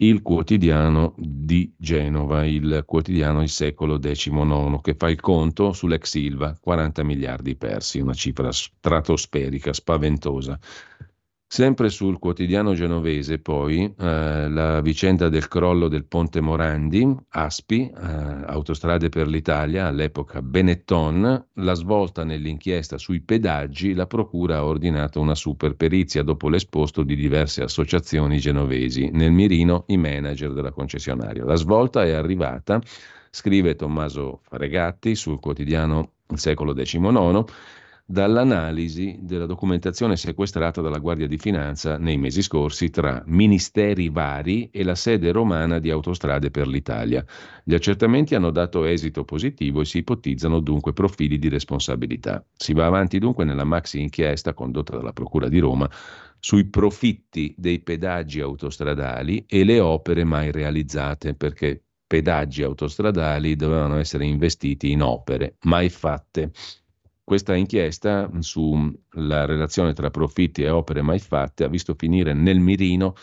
[0.00, 6.56] il quotidiano di Genova, il quotidiano Il secolo XIX, che fa il conto sull'ex Silva,
[6.60, 10.58] 40 miliardi persi, una cifra stratosferica, spaventosa.
[11.50, 18.44] Sempre sul quotidiano genovese, poi, eh, la vicenda del crollo del ponte Morandi, ASPI, eh,
[18.44, 25.34] Autostrade per l'Italia, all'epoca Benetton, la svolta nell'inchiesta sui pedaggi, la Procura ha ordinato una
[25.34, 31.46] superperizia dopo l'esposto di diverse associazioni genovesi, nel mirino i manager della concessionaria.
[31.46, 32.78] La svolta è arrivata,
[33.30, 37.42] scrive Tommaso Faregatti sul quotidiano Il secolo XIX,
[38.10, 44.82] dall'analisi della documentazione sequestrata dalla Guardia di Finanza nei mesi scorsi tra ministeri vari e
[44.82, 47.22] la sede romana di Autostrade per l'Italia.
[47.62, 52.42] Gli accertamenti hanno dato esito positivo e si ipotizzano dunque profili di responsabilità.
[52.56, 55.86] Si va avanti dunque nella maxi inchiesta condotta dalla Procura di Roma
[56.40, 64.24] sui profitti dei pedaggi autostradali e le opere mai realizzate, perché pedaggi autostradali dovevano essere
[64.24, 66.52] investiti in opere mai fatte.
[67.28, 73.14] Questa inchiesta sulla relazione tra profitti e opere mai fatte ha visto finire nel mirino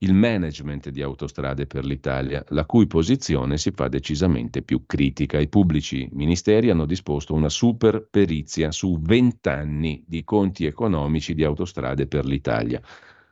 [0.00, 5.38] il management di autostrade per l'Italia, la cui posizione si fa decisamente più critica.
[5.38, 11.42] I pubblici ministeri hanno disposto una super perizia su 20 anni di conti economici di
[11.42, 12.78] autostrade per l'Italia.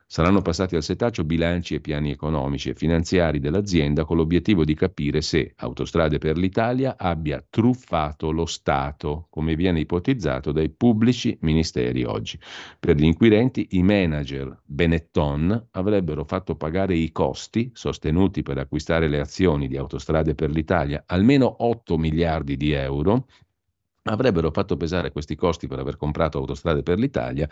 [0.07, 5.19] Saranno passati al setaccio bilanci e piani economici e finanziari dell'azienda con l'obiettivo di capire
[5.21, 12.39] se Autostrade per l'Italia abbia truffato lo Stato, come viene ipotizzato dai pubblici ministeri oggi.
[12.79, 19.19] Per gli inquirenti, i manager Benetton avrebbero fatto pagare i costi sostenuti per acquistare le
[19.19, 23.25] azioni di Autostrade per l'Italia, almeno 8 miliardi di euro,
[24.03, 27.49] avrebbero fatto pesare questi costi per aver comprato Autostrade per l'Italia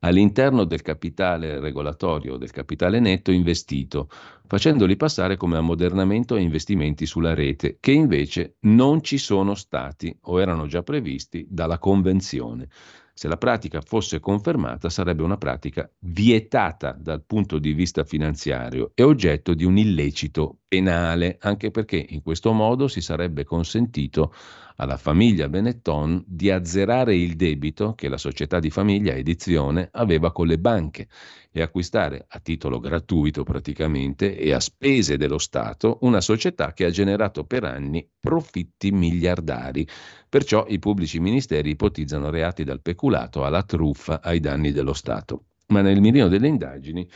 [0.00, 4.08] all'interno del capitale regolatorio, del capitale netto investito,
[4.46, 10.40] facendoli passare come ammodernamento e investimenti sulla rete, che invece non ci sono stati o
[10.40, 12.68] erano già previsti dalla Convenzione.
[13.12, 19.02] Se la pratica fosse confermata sarebbe una pratica vietata dal punto di vista finanziario e
[19.02, 24.32] oggetto di un illecito penale, anche perché in questo modo si sarebbe consentito
[24.76, 30.46] alla famiglia Benetton di azzerare il debito che la società di famiglia Edizione aveva con
[30.46, 31.08] le banche
[31.50, 36.90] e acquistare a titolo gratuito praticamente e a spese dello Stato una società che ha
[36.90, 39.84] generato per anni profitti miliardari.
[40.28, 45.46] Perciò i pubblici ministeri ipotizzano reati dal peculato alla truffa ai danni dello Stato.
[45.70, 47.08] Ma nel mirino delle indagini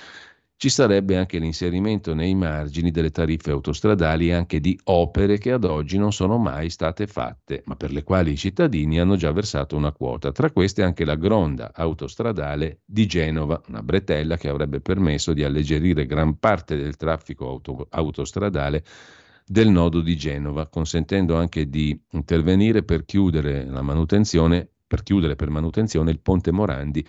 [0.64, 5.98] ci sarebbe anche l'inserimento nei margini delle tariffe autostradali anche di opere che ad oggi
[5.98, 9.92] non sono mai state fatte, ma per le quali i cittadini hanno già versato una
[9.92, 10.32] quota.
[10.32, 16.06] Tra queste anche la gronda autostradale di Genova, una bretella che avrebbe permesso di alleggerire
[16.06, 18.84] gran parte del traffico auto- autostradale
[19.44, 25.50] del nodo di Genova, consentendo anche di intervenire per chiudere la manutenzione per chiudere per
[25.50, 27.04] manutenzione il ponte Morandi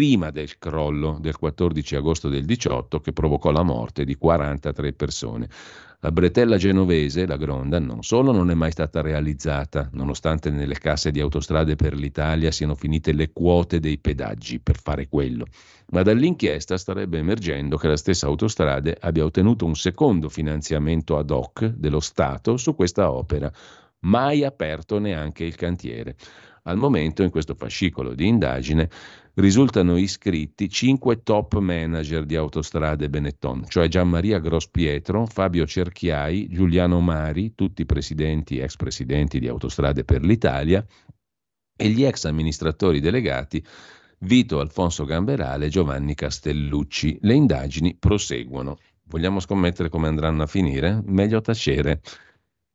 [0.00, 5.46] prima del crollo del 14 agosto del 18 che provocò la morte di 43 persone.
[5.98, 11.10] La bretella genovese, la Gronda, non solo non è mai stata realizzata, nonostante nelle casse
[11.10, 15.44] di autostrade per l'Italia siano finite le quote dei pedaggi per fare quello,
[15.90, 21.66] ma dall'inchiesta starebbe emergendo che la stessa autostrade abbia ottenuto un secondo finanziamento ad hoc
[21.66, 23.52] dello Stato su questa opera,
[24.00, 26.16] mai aperto neanche il cantiere.
[26.64, 28.88] Al momento, in questo fascicolo di indagine,
[29.34, 37.54] risultano iscritti cinque top manager di Autostrade Benetton, cioè Gianmaria Grospietro, Fabio Cerchiai, Giuliano Mari,
[37.54, 40.84] tutti presidenti e ex presidenti di Autostrade per l'Italia,
[41.76, 43.64] e gli ex amministratori delegati
[44.18, 47.18] Vito Alfonso Gamberale e Giovanni Castellucci.
[47.22, 48.76] Le indagini proseguono.
[49.04, 51.00] Vogliamo scommettere come andranno a finire?
[51.06, 52.02] Meglio tacere.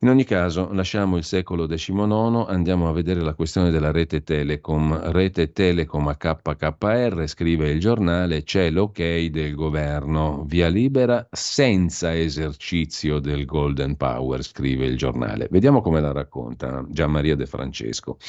[0.06, 5.12] In ogni caso, lasciamo il secolo XIX, andiamo a vedere la questione della rete Telecom.
[5.12, 13.18] Rete Telecom a KKR, scrive il giornale, c'è l'ok del governo, via libera senza esercizio
[13.18, 15.48] del Golden Power, scrive il giornale.
[15.50, 18.20] Vediamo come la racconta Gian Maria De Francesco.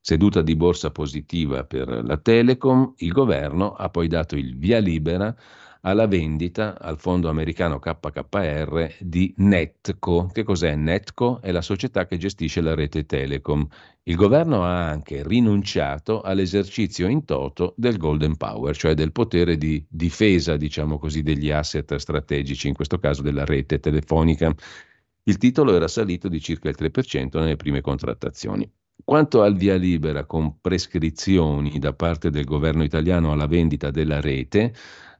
[0.00, 5.34] Seduta di borsa positiva per la Telecom, il governo ha poi dato il via libera
[5.82, 10.28] alla vendita al fondo americano KKR di Netco.
[10.32, 11.40] Che cos'è Netco?
[11.40, 13.66] È la società che gestisce la rete Telecom.
[14.04, 19.84] Il governo ha anche rinunciato all'esercizio in toto del Golden Power, cioè del potere di
[19.88, 24.54] difesa, diciamo così, degli asset strategici, in questo caso della rete telefonica.
[25.24, 28.70] Il titolo era salito di circa il 3% nelle prime contrattazioni.
[29.04, 34.74] Quanto al via libera con prescrizioni da parte del governo italiano alla vendita della rete,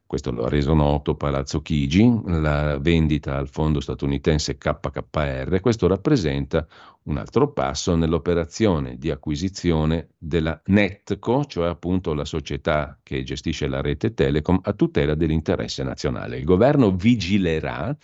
[0.08, 6.66] questo lo ha reso noto Palazzo Chigi, la vendita al fondo statunitense KKR, questo rappresenta
[7.02, 13.82] un altro passo nell'operazione di acquisizione della Netco, cioè appunto la società che gestisce la
[13.82, 16.38] rete Telecom a tutela dell'interesse nazionale.
[16.38, 17.94] Il governo vigilerà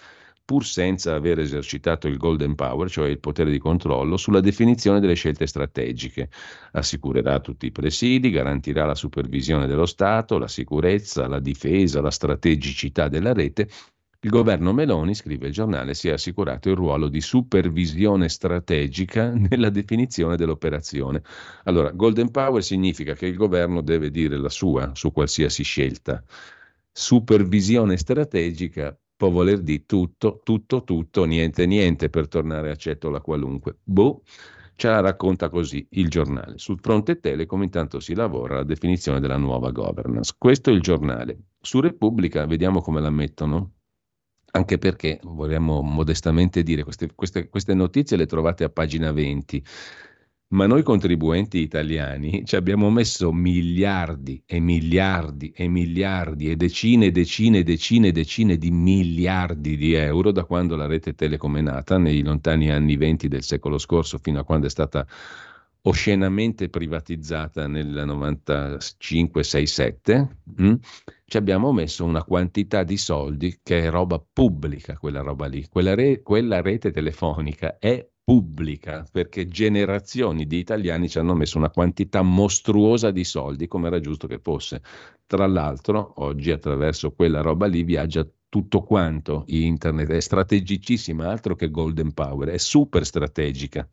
[0.44, 5.14] pur senza aver esercitato il golden power, cioè il potere di controllo, sulla definizione delle
[5.14, 6.28] scelte strategiche.
[6.72, 13.08] Assicurerà tutti i presidi, garantirà la supervisione dello Stato, la sicurezza, la difesa, la strategicità
[13.08, 13.68] della rete.
[14.20, 19.68] Il governo Meloni, scrive il giornale, si è assicurato il ruolo di supervisione strategica nella
[19.70, 21.22] definizione dell'operazione.
[21.64, 26.22] Allora, golden power significa che il governo deve dire la sua su qualsiasi scelta.
[26.90, 33.78] Supervisione strategica può voler dire tutto, tutto, tutto, niente, niente per tornare a Cettola qualunque.
[33.82, 34.22] Boh,
[34.76, 36.58] ce la racconta così il giornale.
[36.58, 40.34] Sul fronte Telecom intanto si lavora alla definizione della nuova governance.
[40.36, 41.38] Questo è il giornale.
[41.60, 43.72] Su Repubblica vediamo come la mettono.
[44.54, 49.64] Anche perché vorremmo modestamente dire, queste, queste, queste notizie le trovate a pagina 20
[50.48, 57.10] ma noi contribuenti italiani ci abbiamo messo miliardi e miliardi e miliardi e decine e
[57.10, 61.60] decine e decine e decine di miliardi di euro da quando la rete Telecom è
[61.60, 65.06] nata, nei lontani anni 20 del secolo scorso, fino a quando è stata
[65.86, 70.28] oscenamente privatizzata nel 95-67,
[70.62, 70.74] mm?
[71.26, 75.66] ci abbiamo messo una quantità di soldi che è roba pubblica, quella roba lì.
[75.68, 81.70] Quella, re- quella rete telefonica è pubblica perché generazioni di italiani ci hanno messo una
[81.70, 84.82] quantità mostruosa di soldi come era giusto che fosse.
[85.26, 91.70] Tra l'altro, oggi attraverso quella roba lì viaggia tutto quanto internet, è strategicissima, altro che
[91.70, 93.86] golden power, è super strategica.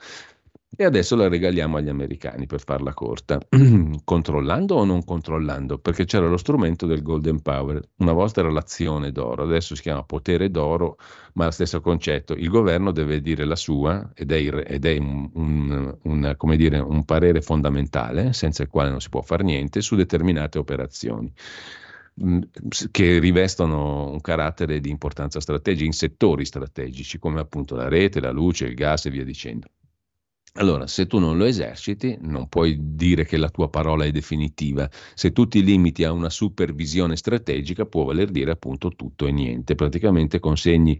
[0.73, 3.37] E adesso la regaliamo agli americani per farla corta,
[4.05, 9.11] controllando o non controllando, perché c'era lo strumento del Golden Power, una volta era l'azione
[9.11, 10.97] d'oro, adesso si chiama potere d'oro,
[11.33, 14.97] ma lo stesso concetto, il governo deve dire la sua ed è, il, ed è
[14.97, 19.81] un, un, un, dire, un parere fondamentale, senza il quale non si può fare niente,
[19.81, 21.31] su determinate operazioni
[22.23, 22.41] mm,
[22.91, 28.31] che rivestono un carattere di importanza strategica in settori strategici come appunto la rete, la
[28.31, 29.67] luce, il gas e via dicendo.
[30.55, 34.89] Allora, se tu non lo eserciti, non puoi dire che la tua parola è definitiva.
[35.13, 39.75] Se tu ti limiti a una supervisione strategica, può voler dire appunto tutto e niente.
[39.75, 40.99] Praticamente consegni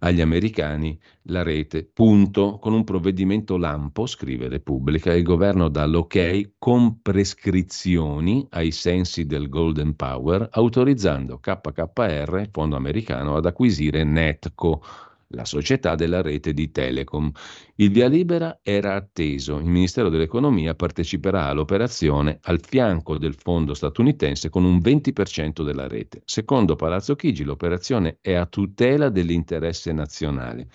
[0.00, 6.54] agli americani la rete, punto, con un provvedimento lampo, scrive Repubblica, il governo dà l'ok
[6.58, 14.82] con prescrizioni ai sensi del Golden Power, autorizzando KKR, fondo americano, ad acquisire Netco
[15.30, 17.30] la società della rete di Telecom.
[17.76, 19.58] Il via libera era atteso.
[19.58, 26.22] Il Ministero dell'Economia parteciperà all'operazione al fianco del fondo statunitense con un 20% della rete.
[26.24, 30.68] Secondo Palazzo Chigi l'operazione è a tutela dell'interesse nazionale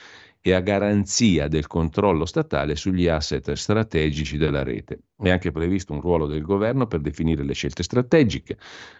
[0.47, 4.99] e a garanzia del controllo statale sugli asset strategici della rete.
[5.17, 8.55] È anche previsto un ruolo del governo per definire le scelte strategiche,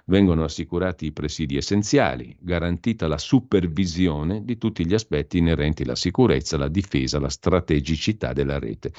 [0.05, 6.57] vengono assicurati i presidi essenziali, garantita la supervisione di tutti gli aspetti inerenti alla sicurezza,
[6.57, 8.91] la difesa, la strategicità della rete.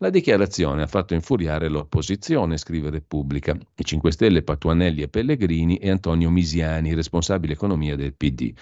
[0.00, 5.90] La dichiarazione ha fatto infuriare l'opposizione, scrive Repubblica, i 5 Stelle Patuanelli e Pellegrini e
[5.90, 8.52] Antonio Misiani, responsabile economia del PD.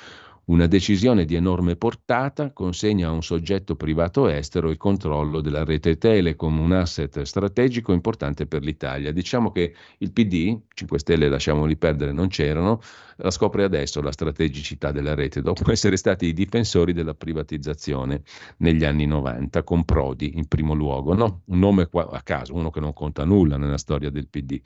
[0.48, 5.98] Una decisione di enorme portata consegna a un soggetto privato estero il controllo della rete
[5.98, 9.10] Telecom, un asset strategico importante per l'Italia.
[9.10, 12.78] Diciamo che il PD, 5 Stelle lasciamoli perdere, non c'erano,
[13.16, 18.22] la scopre adesso la strategicità della rete, dopo essere stati i difensori della privatizzazione
[18.58, 21.12] negli anni 90, con Prodi in primo luogo.
[21.14, 21.42] No?
[21.46, 24.60] Un nome a caso, uno che non conta nulla nella storia del PD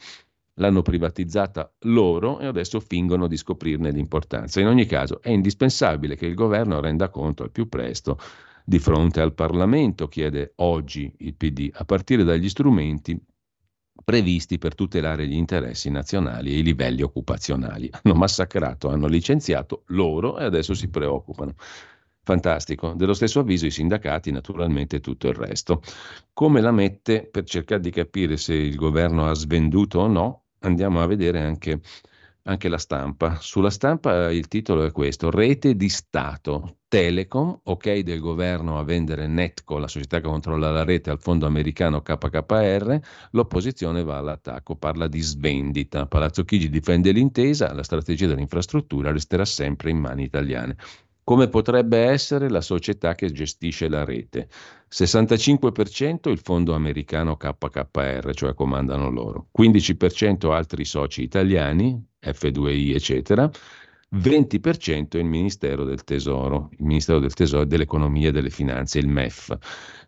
[0.60, 4.60] l'hanno privatizzata loro e adesso fingono di scoprirne l'importanza.
[4.60, 8.18] In ogni caso è indispensabile che il governo renda conto al più presto
[8.64, 13.18] di fronte al Parlamento, chiede oggi il PD, a partire dagli strumenti
[14.04, 17.90] previsti per tutelare gli interessi nazionali e i livelli occupazionali.
[17.90, 21.54] Hanno massacrato, hanno licenziato loro e adesso si preoccupano.
[22.22, 22.92] Fantastico.
[22.92, 25.82] Dello stesso avviso i sindacati, naturalmente tutto il resto.
[26.32, 30.44] Come la mette per cercare di capire se il governo ha svenduto o no?
[30.60, 31.80] Andiamo a vedere anche,
[32.42, 33.38] anche la stampa.
[33.40, 36.76] Sulla stampa il titolo è questo: Rete di Stato.
[36.90, 41.46] Telecom, ok del governo a vendere Netco, la società che controlla la rete, al fondo
[41.46, 42.98] americano KKR,
[43.30, 46.06] l'opposizione va all'attacco, parla di svendita.
[46.06, 50.76] Palazzo Chigi difende l'intesa, la strategia dell'infrastruttura resterà sempre in mani italiane
[51.30, 54.48] come potrebbe essere la società che gestisce la rete.
[54.90, 63.48] 65% il fondo americano KKR, cioè comandano loro, 15% altri soci italiani, F2I, eccetera,
[64.12, 69.56] 20% il Ministero del Tesoro, il Ministero del Tesoro dell'Economia e delle Finanze, il MEF.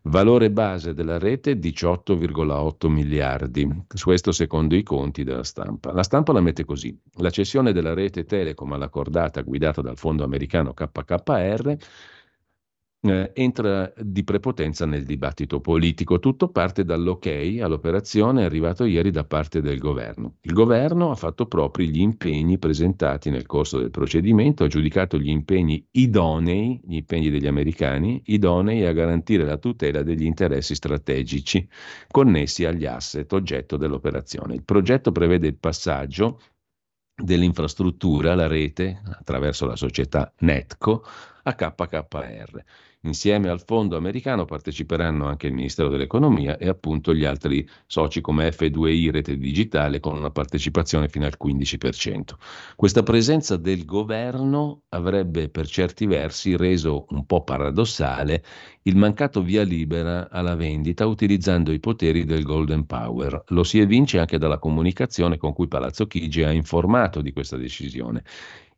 [0.02, 5.92] Valore base della rete 18,8 miliardi, questo secondo i conti della stampa.
[5.92, 10.24] La stampa la mette così, la cessione della rete Telecom alla cordata guidata dal fondo
[10.24, 11.76] americano KKR
[13.02, 16.20] eh, entra di prepotenza nel dibattito politico.
[16.20, 17.26] Tutto parte dall'ok
[17.60, 20.36] all'operazione arrivato ieri da parte del governo.
[20.42, 25.30] Il governo ha fatto propri gli impegni presentati nel corso del procedimento, ha giudicato gli
[25.30, 31.68] impegni idonei, gli impegni degli americani, idonei a garantire la tutela degli interessi strategici
[32.10, 34.54] connessi agli asset oggetto dell'operazione.
[34.54, 36.38] Il progetto prevede il passaggio
[37.14, 41.04] dell'infrastruttura, la rete, attraverso la società Netco,
[41.42, 42.64] a KKR.
[43.04, 48.48] Insieme al fondo americano parteciperanno anche il Ministero dell'Economia e appunto gli altri soci come
[48.48, 52.34] F2I Rete Digitale con una partecipazione fino al 15%.
[52.76, 58.44] Questa presenza del governo avrebbe per certi versi reso un po' paradossale
[58.82, 63.44] il mancato via libera alla vendita utilizzando i poteri del Golden Power.
[63.48, 68.22] Lo si evince anche dalla comunicazione con cui Palazzo Chigi ha informato di questa decisione.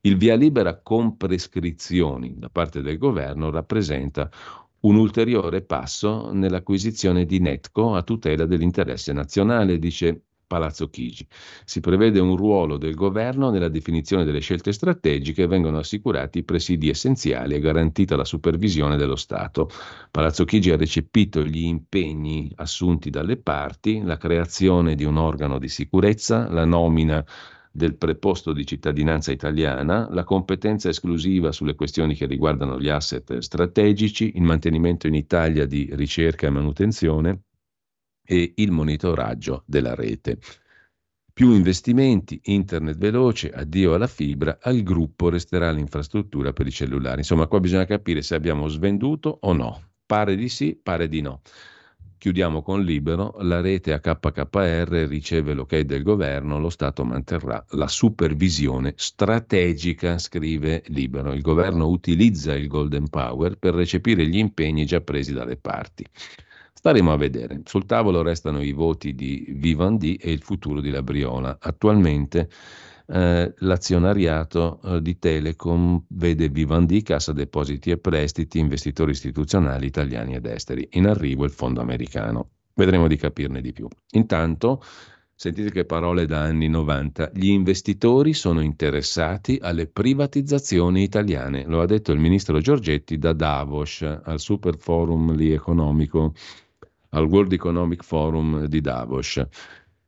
[0.07, 4.31] Il via libera con prescrizioni da parte del governo rappresenta
[4.81, 11.27] un ulteriore passo nell'acquisizione di Netco a tutela dell'interesse nazionale, dice Palazzo Chigi.
[11.65, 16.45] Si prevede un ruolo del governo nella definizione delle scelte strategiche e vengono assicurati i
[16.45, 19.71] presidi essenziali e garantita la supervisione dello Stato.
[20.11, 25.69] Palazzo Chigi ha recepito gli impegni assunti dalle parti, la creazione di un organo di
[25.69, 27.25] sicurezza, la nomina
[27.77, 34.37] del preposto di cittadinanza italiana, la competenza esclusiva sulle questioni che riguardano gli asset strategici,
[34.37, 37.43] il mantenimento in Italia di ricerca e manutenzione
[38.25, 40.39] e il monitoraggio della rete.
[41.33, 47.19] Più investimenti, internet veloce, addio alla fibra, al gruppo resterà l'infrastruttura per i cellulari.
[47.19, 49.83] Insomma, qua bisogna capire se abbiamo svenduto o no.
[50.07, 51.41] Pare di sì, pare di no.
[52.25, 58.95] Chiudiamo con Libero, la rete HKR riceve l'ok del governo, lo Stato manterrà la supervisione
[58.97, 61.35] strategica, scrive Libero.
[61.35, 66.07] Il governo utilizza il Golden Power per recepire gli impegni già presi dalle parti.
[66.73, 67.61] Staremo a vedere.
[67.67, 71.59] Sul tavolo restano i voti di Vivendi e il futuro di Labriola.
[71.61, 72.49] Attualmente
[73.07, 80.47] eh, l'azionariato eh, di Telecom vede Vivendi, Cassa Depositi e Prestiti, investitori istituzionali italiani ed
[80.47, 80.89] esteri.
[80.93, 82.51] In arrivo il fondo americano.
[82.75, 83.87] Vedremo di capirne di più.
[84.13, 84.83] Intanto,
[85.35, 91.65] sentite che parole da anni 90, gli investitori sono interessati alle privatizzazioni italiane.
[91.67, 96.33] Lo ha detto il ministro Giorgetti da Davos al Super Forum lì economico,
[97.11, 99.41] al World Economic Forum di Davos.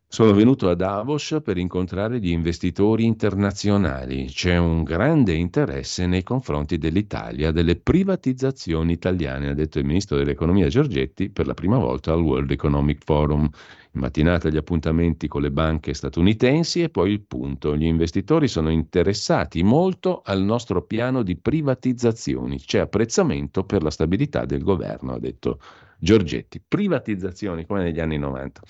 [0.08, 4.26] Sono venuto a Davos per incontrare gli investitori internazionali.
[4.26, 10.68] C'è un grande interesse nei confronti dell'Italia, delle privatizzazioni italiane, ha detto il ministro dell'economia
[10.68, 13.42] Giorgetti per la prima volta al World Economic Forum.
[13.42, 17.76] In mattinata gli appuntamenti con le banche statunitensi e poi il punto.
[17.76, 22.58] Gli investitori sono interessati molto al nostro piano di privatizzazioni.
[22.60, 25.58] C'è apprezzamento per la stabilità del governo, ha detto
[25.98, 26.62] Giorgetti.
[26.66, 28.62] Privatizzazioni come negli anni 90.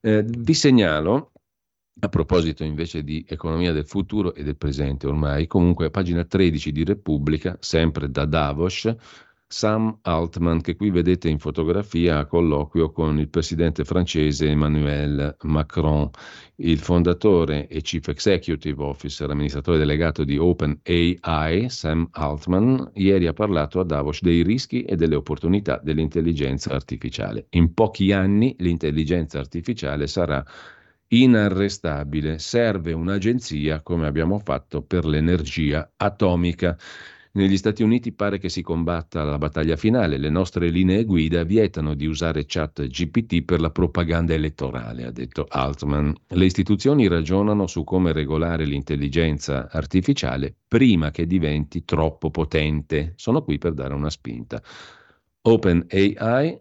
[0.00, 1.32] Eh, vi segnalo,
[2.00, 6.70] a proposito invece di economia del futuro e del presente ormai, comunque a pagina 13
[6.70, 8.94] di Repubblica, sempre da Davos,
[9.50, 16.10] Sam Altman, che qui vedete in fotografia a colloquio con il presidente francese Emmanuel Macron,
[16.56, 23.80] il fondatore e chief executive officer, amministratore delegato di OpenAI, Sam Altman, ieri ha parlato
[23.80, 27.46] a Davos dei rischi e delle opportunità dell'intelligenza artificiale.
[27.50, 30.44] In pochi anni l'intelligenza artificiale sarà
[31.08, 32.38] inarrestabile.
[32.38, 36.76] Serve un'agenzia come abbiamo fatto per l'energia atomica.
[37.38, 40.18] Negli Stati Uniti pare che si combatta la battaglia finale.
[40.18, 45.46] Le nostre linee guida vietano di usare chat GPT per la propaganda elettorale, ha detto
[45.48, 46.12] Altman.
[46.26, 53.12] Le istituzioni ragionano su come regolare l'intelligenza artificiale prima che diventi troppo potente.
[53.14, 54.60] Sono qui per dare una spinta.
[55.42, 56.60] OpenAI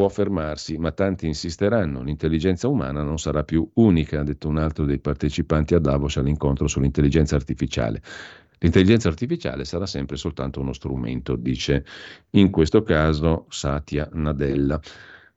[0.00, 2.02] può fermarsi, ma tanti insisteranno.
[2.02, 6.66] L'intelligenza umana non sarà più unica, ha detto un altro dei partecipanti a Davos all'incontro
[6.68, 8.02] sull'intelligenza artificiale.
[8.62, 11.84] L'intelligenza artificiale sarà sempre soltanto uno strumento, dice
[12.32, 14.78] in questo caso Satya Nadella.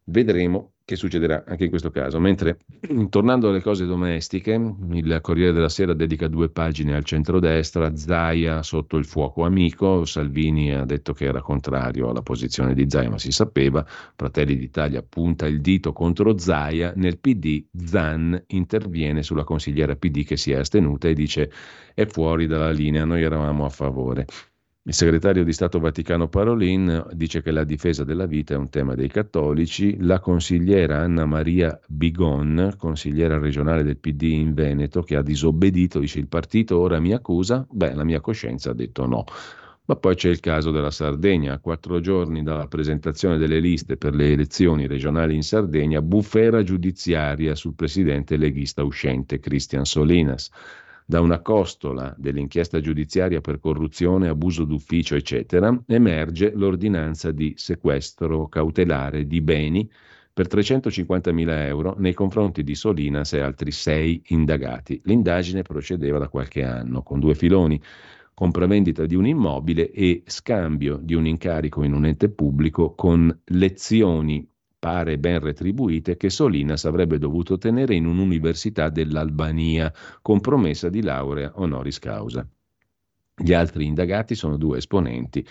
[0.03, 2.19] Vedremo che succederà anche in questo caso.
[2.19, 2.59] Mentre,
[3.09, 8.97] tornando alle cose domestiche, il Corriere della Sera dedica due pagine al centrodestra, Zaia sotto
[8.97, 13.31] il fuoco amico, Salvini ha detto che era contrario alla posizione di Zaia, ma si
[13.31, 20.23] sapeva, Fratelli d'Italia punta il dito contro Zaia, nel PD Zan interviene sulla consigliera PD
[20.23, 21.51] che si è astenuta e dice
[21.93, 24.25] è fuori dalla linea, noi eravamo a favore.
[24.85, 28.95] Il segretario di Stato Vaticano Parolin dice che la difesa della vita è un tema
[28.95, 29.95] dei cattolici.
[30.01, 36.19] La consigliera Anna Maria Bigon, consigliera regionale del PD in Veneto, che ha disobbedito, dice
[36.19, 39.23] il partito ora mi accusa, beh la mia coscienza ha detto no.
[39.85, 41.53] Ma poi c'è il caso della Sardegna.
[41.53, 47.55] A quattro giorni dalla presentazione delle liste per le elezioni regionali in Sardegna, bufera giudiziaria
[47.55, 50.51] sul presidente leghista uscente Cristian Solinas
[51.05, 59.27] da una costola dell'inchiesta giudiziaria per corruzione, abuso d'ufficio, eccetera, emerge l'ordinanza di sequestro cautelare
[59.27, 59.89] di beni
[60.33, 64.99] per 350.000 euro nei confronti di Solinas e altri sei indagati.
[65.05, 67.79] L'indagine procedeva da qualche anno con due filoni.
[68.33, 74.47] compravendita di un immobile e scambio di un incarico in un ente pubblico con lezioni
[74.83, 79.89] pare ben retribuite che Solinas avrebbe dovuto ottenere in un'università dell'Albania
[80.21, 82.45] con promessa di laurea honoris causa.
[83.33, 85.47] Gli altri indagati sono due esponenti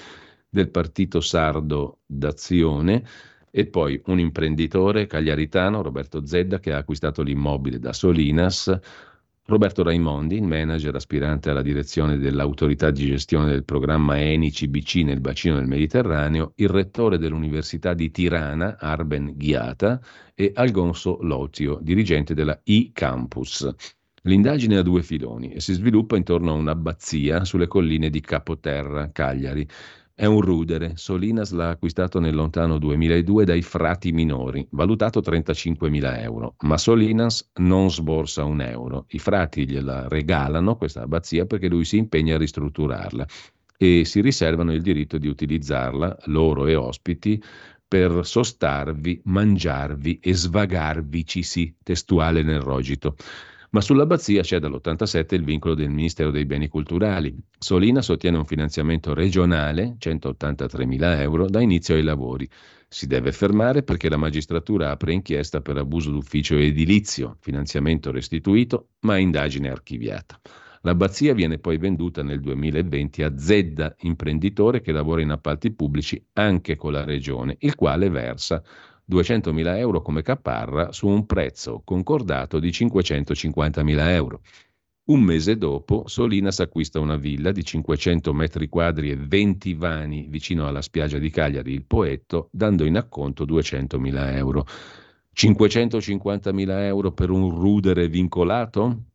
[0.50, 3.02] del partito sardo d'Azione
[3.50, 8.78] e poi un imprenditore cagliaritano, Roberto Zedda, che ha acquistato l'immobile da Solinas,
[9.44, 15.56] Roberto Raimondi, il manager aspirante alla direzione dell'autorità di gestione del programma ENI-CBC nel bacino
[15.56, 20.00] del Mediterraneo, il rettore dell'Università di Tirana, Arben Ghiata,
[20.32, 23.68] e Algonso Lotio, dirigente della e-Campus.
[24.22, 29.66] L'indagine ha due filoni e si sviluppa intorno a un'abbazia sulle colline di Capoterra, Cagliari,
[30.14, 30.92] è un rudere.
[30.96, 37.90] Solinas l'ha acquistato nel lontano 2002 dai frati minori, valutato 35.000 euro, ma Solinas non
[37.90, 39.06] sborsa un euro.
[39.08, 43.26] I frati gliela regalano questa abbazia perché lui si impegna a ristrutturarla
[43.76, 47.42] e si riservano il diritto di utilizzarla, loro e ospiti,
[47.88, 53.16] per sostarvi, mangiarvi e svagarvicisi, testuale nel rogito.
[53.74, 57.34] Ma sull'abbazia c'è dall'87 il vincolo del Ministero dei Beni Culturali.
[57.58, 62.46] Solina sostiene un finanziamento regionale, 183 mila euro, da inizio ai lavori.
[62.86, 69.16] Si deve fermare perché la magistratura apre inchiesta per abuso d'ufficio edilizio, finanziamento restituito, ma
[69.16, 70.38] indagine archiviata.
[70.82, 76.76] L'abbazia viene poi venduta nel 2020 a Zedda, imprenditore che lavora in appalti pubblici anche
[76.76, 78.62] con la regione, il quale versa
[79.12, 84.40] 200.000 euro come caparra su un prezzo concordato di 550.000 euro.
[85.04, 90.66] Un mese dopo, Solinas acquista una villa di 500 metri quadri e 20 vani vicino
[90.66, 94.64] alla spiaggia di Cagliari, il Poetto, dando in acconto 200.000 euro.
[95.34, 99.11] 550.000 euro per un rudere vincolato?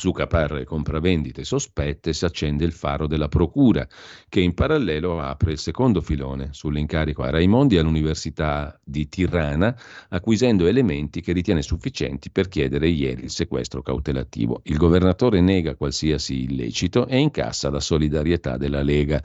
[0.00, 3.86] Su caparre compravendite sospette si accende il faro della Procura,
[4.30, 9.78] che in parallelo apre il secondo filone sull'incarico a Raimondi all'Università di Tirana,
[10.08, 14.62] acquisendo elementi che ritiene sufficienti per chiedere ieri il sequestro cautelativo.
[14.64, 19.22] Il governatore nega qualsiasi illecito e incassa la solidarietà della Lega.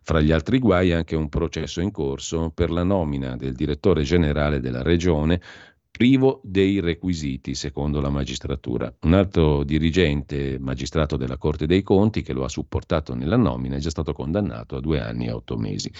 [0.00, 4.58] Fra gli altri guai anche un processo in corso per la nomina del direttore generale
[4.58, 5.40] della regione
[5.96, 8.94] privo dei requisiti, secondo la magistratura.
[9.00, 13.78] Un altro dirigente magistrato della Corte dei Conti che lo ha supportato nella nomina è
[13.78, 15.90] già stato condannato a due anni e otto mesi.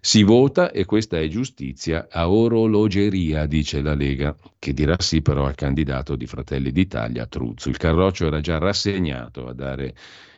[0.00, 5.46] Si vota e questa è giustizia a orologeria, dice la Lega, che dirà sì però
[5.46, 7.68] al candidato di Fratelli d'Italia, Truzzu.
[7.68, 9.94] Il Carroccio era già rassegnato a dare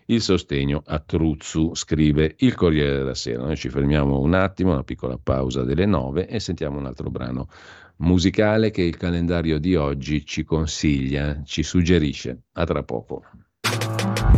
[0.07, 3.45] il sostegno a Truzzu, scrive il Corriere della Sera.
[3.45, 7.49] Noi ci fermiamo un attimo, una piccola pausa delle nove e sentiamo un altro brano
[8.01, 12.43] musicale che il calendario di oggi ci consiglia, ci suggerisce.
[12.53, 13.23] A tra poco.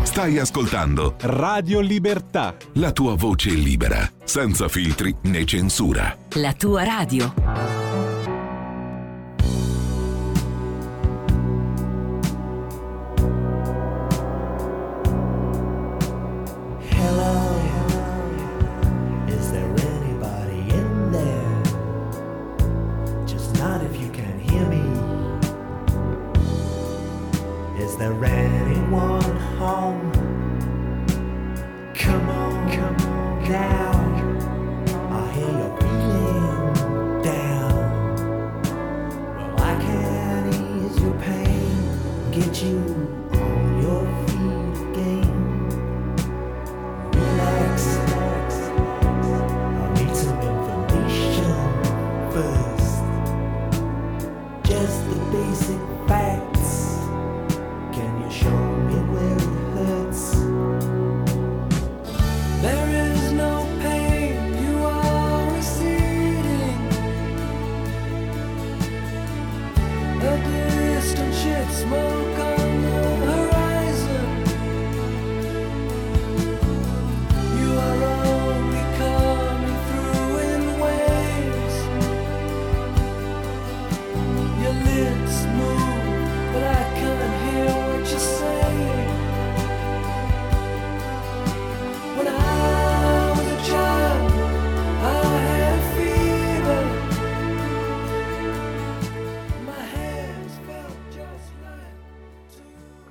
[0.03, 2.55] Stai ascoltando Radio Libertà.
[2.75, 6.17] La tua voce libera, senza filtri né censura.
[6.35, 8.12] La tua radio.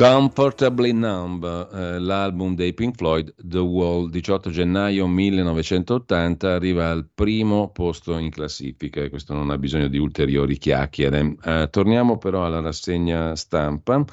[0.01, 7.69] Comfortably Numb, eh, l'album dei Pink Floyd, The Wall, 18 gennaio 1980, arriva al primo
[7.69, 11.35] posto in classifica e questo non ha bisogno di ulteriori chiacchiere.
[11.43, 14.03] Eh, torniamo però alla rassegna stampa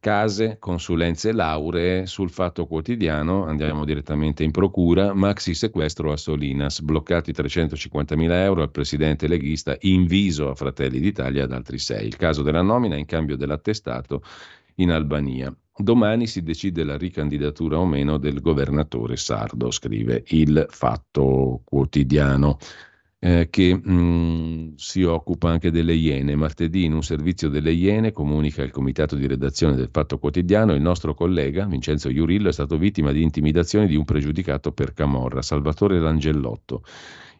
[0.00, 7.30] case, consulenze lauree sul fatto quotidiano, andiamo direttamente in procura, maxi sequestro a Solinas, bloccati
[7.30, 12.08] 350.000 euro al presidente leghista, inviso a Fratelli d'Italia ad altri sei.
[12.08, 14.22] Il caso della nomina in cambio dell'attestato
[14.76, 15.54] in Albania.
[15.78, 22.56] Domani si decide la ricandidatura o meno del governatore sardo, scrive il Fatto Quotidiano.
[23.18, 26.36] Eh, che mh, mm, si occupa anche delle Iene.
[26.36, 30.82] Martedì in un servizio delle Iene comunica il comitato di redazione del Fatto Quotidiano il
[30.82, 35.98] nostro collega Vincenzo Iurillo è stato vittima di intimidazioni di un pregiudicato per Camorra, Salvatore
[35.98, 36.82] Langellotto.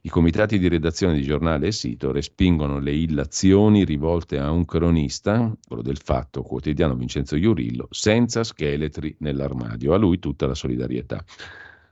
[0.06, 5.52] I comitati di redazione di giornale e sito respingono le illazioni rivolte a un cronista,
[5.66, 9.94] quello del Fatto Quotidiano Vincenzo Iurillo, senza scheletri nell'armadio.
[9.94, 11.24] A lui tutta la solidarietà.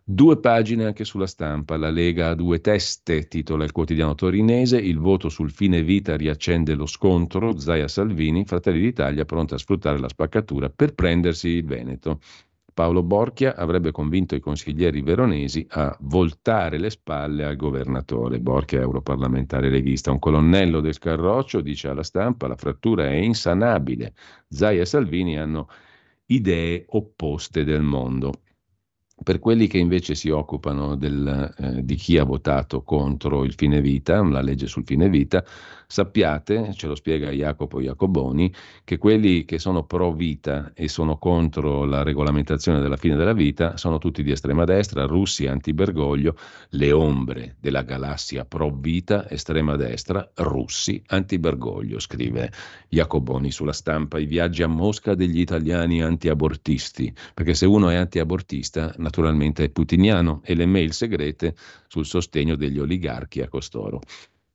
[0.04, 1.76] Due pagine anche sulla stampa.
[1.76, 4.78] La Lega ha due teste, titola il quotidiano torinese.
[4.78, 7.58] Il voto sul fine vita riaccende lo scontro.
[7.58, 12.20] Zaia Salvini, Fratelli d'Italia, pronta a sfruttare la spaccatura per prendersi il Veneto.
[12.74, 18.40] Paolo Borchia avrebbe convinto i consiglieri veronesi a voltare le spalle al governatore.
[18.40, 20.10] Borchia è europarlamentare leghista.
[20.10, 24.14] Un colonnello del Carroccio dice alla stampa la frattura è insanabile.
[24.48, 25.68] Zaia e Salvini hanno
[26.26, 28.32] idee opposte del mondo.
[29.22, 33.80] Per quelli che invece si occupano del, eh, di chi ha votato contro il fine
[33.80, 35.44] vita, la legge sul fine vita,
[35.86, 41.84] sappiate, ce lo spiega Jacopo Jacoboni, che quelli che sono pro vita e sono contro
[41.84, 46.36] la regolamentazione della fine della vita sono tutti di estrema destra, russi anti-Bergoglio,
[46.70, 52.50] le ombre della galassia pro vita, estrema destra, russi anti-Bergoglio, scrive
[52.88, 58.92] Jacoboni sulla stampa, i viaggi a Mosca degli italiani anti-abortisti, perché se uno è anti-abortista
[59.04, 61.54] naturalmente putiniano e le mail segrete
[61.86, 64.00] sul sostegno degli oligarchi a costoro.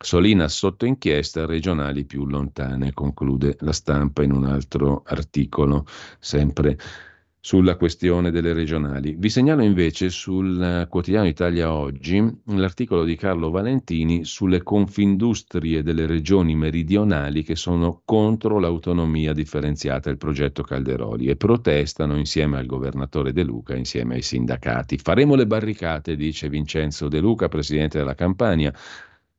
[0.01, 5.85] Solina sotto inchiesta, regionali più lontane, conclude la stampa in un altro articolo,
[6.19, 6.77] sempre
[7.41, 9.15] sulla questione delle regionali.
[9.17, 16.55] Vi segnalo invece sul quotidiano Italia Oggi l'articolo di Carlo Valentini sulle confindustrie delle regioni
[16.55, 23.43] meridionali che sono contro l'autonomia differenziata, il progetto Calderoli, e protestano insieme al governatore De
[23.43, 24.97] Luca, insieme ai sindacati.
[24.97, 28.73] Faremo le barricate, dice Vincenzo De Luca, presidente della Campania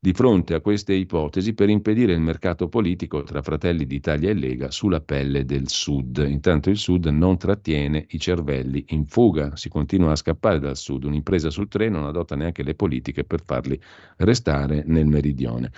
[0.02, 4.70] di fronte a queste ipotesi per impedire il mercato politico tra Fratelli d'Italia e Lega
[4.70, 6.24] sulla pelle del Sud.
[6.27, 11.05] Intanto il Sud non trattiene i cervelli in fuga, si continua a scappare dal Sud,
[11.05, 13.78] un'impresa sul treno non adotta neanche le politiche per farli
[14.16, 15.70] restare nel meridione.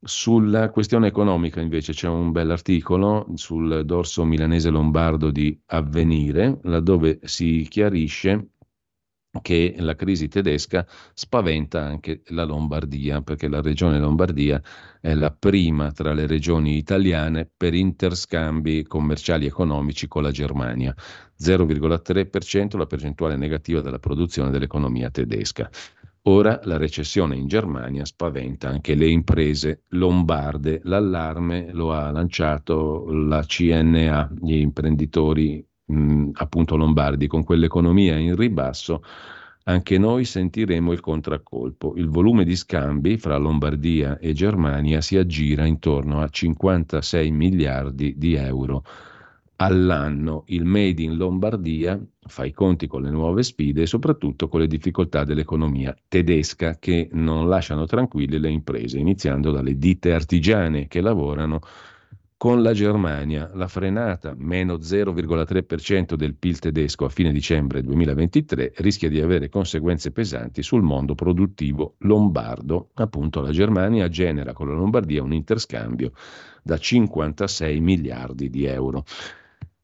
[0.00, 7.66] Sulla questione economica invece c'è un bell'articolo sul dorso milanese lombardo di Avvenire, laddove si
[7.66, 8.50] chiarisce
[9.42, 14.60] che la crisi tedesca spaventa anche la Lombardia, perché la regione Lombardia
[15.00, 20.94] è la prima tra le regioni italiane per interscambi commerciali e economici con la Germania.
[21.38, 25.70] 0,3% la percentuale negativa della produzione dell'economia tedesca.
[26.22, 30.80] Ora la recessione in Germania spaventa anche le imprese lombarde.
[30.84, 39.02] L'allarme lo ha lanciato la CNA, gli imprenditori mh, appunto lombardi, con quell'economia in ribasso,
[39.64, 41.94] anche noi sentiremo il contraccolpo.
[41.96, 48.34] Il volume di scambi fra Lombardia e Germania si aggira intorno a 56 miliardi di
[48.34, 48.82] euro
[49.56, 50.44] all'anno.
[50.46, 54.66] Il Made in Lombardia fa i conti con le nuove sfide e soprattutto con le
[54.68, 61.60] difficoltà dell'economia tedesca che non lasciano tranquille le imprese, iniziando dalle ditte artigiane che lavorano
[62.38, 69.08] con la Germania, la frenata, meno 0,3% del PIL tedesco a fine dicembre 2023, rischia
[69.08, 72.90] di avere conseguenze pesanti sul mondo produttivo lombardo.
[72.94, 76.12] Appunto la Germania genera con la Lombardia un interscambio
[76.62, 79.04] da 56 miliardi di euro.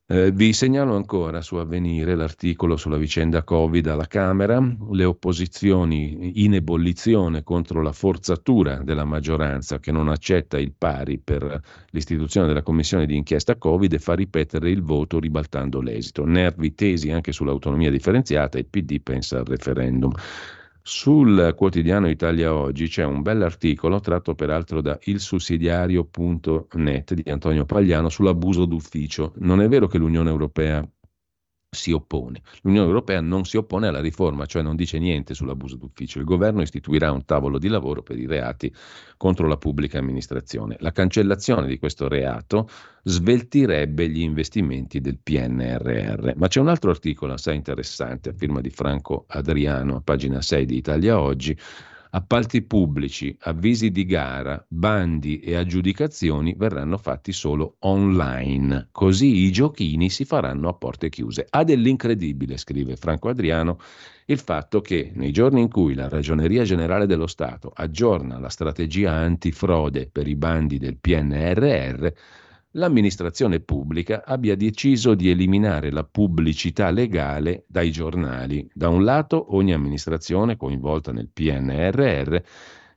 [0.06, 4.60] Eh, vi segnalo ancora su Avvenire l'articolo sulla vicenda Covid alla Camera,
[4.90, 11.58] le opposizioni in ebollizione contro la forzatura della maggioranza che non accetta il pari per
[11.88, 16.26] l'istituzione della commissione di inchiesta Covid e fa ripetere il voto ribaltando l'esito.
[16.26, 20.12] Nervi tesi anche sull'autonomia differenziata, il PD pensa al referendum.
[20.86, 28.66] Sul quotidiano Italia Oggi c'è un bell'articolo tratto peraltro da ilsussidiario.net di Antonio Pagliano sull'abuso
[28.66, 29.32] d'ufficio.
[29.36, 30.86] Non è vero che l'Unione Europea
[31.74, 32.40] si oppone.
[32.62, 36.18] L'Unione Europea non si oppone alla riforma, cioè non dice niente sull'abuso d'ufficio.
[36.18, 38.72] Il governo istituirà un tavolo di lavoro per i reati
[39.16, 40.76] contro la pubblica amministrazione.
[40.80, 42.68] La cancellazione di questo reato
[43.02, 46.32] sveltirebbe gli investimenti del PNRR.
[46.36, 50.64] Ma c'è un altro articolo assai interessante, a firma di Franco Adriano, a pagina 6
[50.64, 51.56] di Italia Oggi,
[52.16, 60.08] Appalti pubblici, avvisi di gara, bandi e aggiudicazioni verranno fatti solo online, così i giochini
[60.10, 61.44] si faranno a porte chiuse.
[61.50, 63.80] Ha dell'incredibile, scrive Franco Adriano,
[64.26, 69.10] il fatto che nei giorni in cui la Ragioneria Generale dello Stato aggiorna la strategia
[69.10, 72.06] antifrode per i bandi del PNRR,
[72.76, 78.68] l'amministrazione pubblica abbia deciso di eliminare la pubblicità legale dai giornali.
[78.72, 82.36] Da un lato, ogni amministrazione coinvolta nel PNRR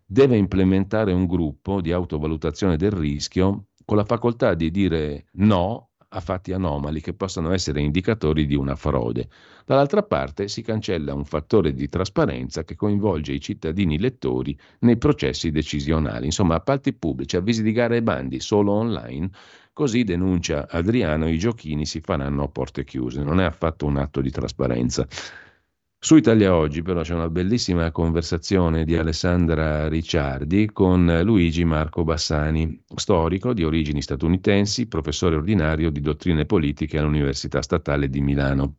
[0.05, 6.21] deve implementare un gruppo di autovalutazione del rischio con la facoltà di dire no a
[6.21, 9.27] fatti anomali che possano essere indicatori di una frode.
[9.65, 15.51] Dall'altra parte si cancella un fattore di trasparenza che coinvolge i cittadini lettori nei processi
[15.51, 16.25] decisionali.
[16.25, 19.29] Insomma, appalti pubblici, avvisi di gara e bandi solo online
[19.77, 24.21] Così denuncia Adriano, i giochini si faranno a porte chiuse, non è affatto un atto
[24.21, 25.07] di trasparenza.
[25.99, 32.81] Su Italia Oggi però c'è una bellissima conversazione di Alessandra Ricciardi con Luigi Marco Bassani,
[32.95, 38.77] storico di origini statunitensi, professore ordinario di dottrine politiche all'Università Statale di Milano.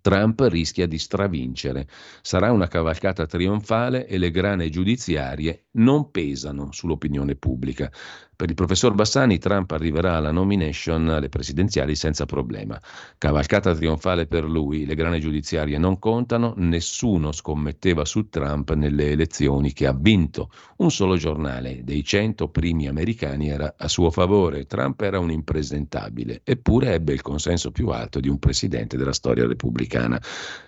[0.00, 1.86] Trump rischia di stravincere.
[2.20, 7.90] Sarà una cavalcata trionfale e le grane giudiziarie non pesano sull'opinione pubblica.
[8.36, 12.80] Per il professor Bassani Trump arriverà alla nomination alle presidenziali senza problema.
[13.16, 19.72] Cavalcata trionfale per lui, le grane giudiziarie non contano, nessuno scommetteva su Trump nelle elezioni
[19.72, 20.50] che ha vinto.
[20.78, 24.66] Un solo giornale dei 100 primi americani era a suo favore.
[24.66, 29.46] Trump era un impresentabile, eppure ebbe il consenso più alto di un presidente della storia
[29.46, 30.20] repubblicana.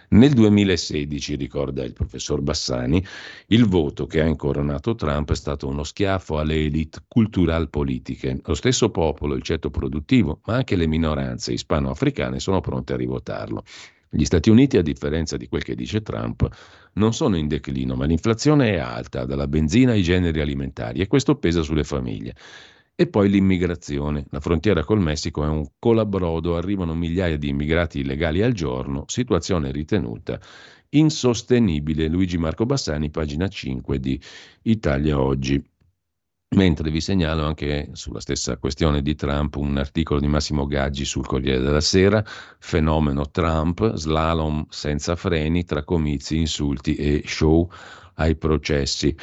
[0.09, 3.05] Nel 2016, ricorda il professor Bassani,
[3.49, 8.41] il voto che ha incoronato Trump è stato uno schiaffo alle elite cultural-politiche.
[8.45, 13.65] Lo stesso popolo, il ceto produttivo, ma anche le minoranze ispano-africane sono pronte a rivotarlo.
[14.09, 16.49] Gli Stati Uniti, a differenza di quel che dice Trump,
[16.95, 21.35] non sono in declino, ma l'inflazione è alta, dalla benzina ai generi alimentari, e questo
[21.37, 22.35] pesa sulle famiglie.
[22.99, 24.25] E poi l'immigrazione.
[24.31, 29.71] La frontiera col Messico è un colabrodo, arrivano migliaia di immigrati illegali al giorno, situazione
[29.71, 30.41] ritenuta
[30.91, 32.09] insostenibile.
[32.09, 34.19] Luigi Marco Bassani, pagina 5 di
[34.63, 35.63] Italia Oggi.
[36.57, 41.27] Mentre vi segnalo anche sulla stessa questione di Trump un articolo di Massimo Gaggi sul
[41.27, 47.69] Corriere della Sera, fenomeno Trump, slalom senza freni tra comizi, insulti e show
[48.15, 49.15] ai processi.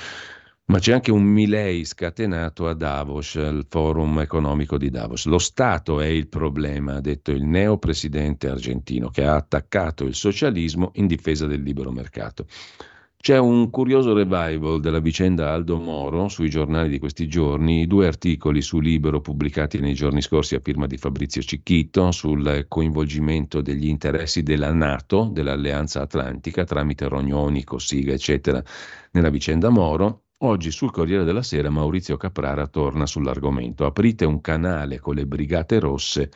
[0.65, 5.25] Ma c'è anche un Milei scatenato a Davos, il forum economico di Davos.
[5.25, 10.15] Lo Stato è il problema, ha detto il neo presidente argentino, che ha attaccato il
[10.15, 12.45] socialismo in difesa del libero mercato.
[13.17, 18.61] C'è un curioso revival della vicenda Aldo Moro sui giornali di questi giorni, due articoli
[18.61, 24.43] su Libero pubblicati nei giorni scorsi a firma di Fabrizio Cicchito sul coinvolgimento degli interessi
[24.43, 28.61] della Nato, dell'Alleanza Atlantica, tramite Rognoni, Cossiga, eccetera,
[29.11, 33.85] nella vicenda Moro, Oggi sul Corriere della Sera Maurizio Caprara torna sull'argomento.
[33.85, 36.29] Aprite un canale con le Brigate Rosse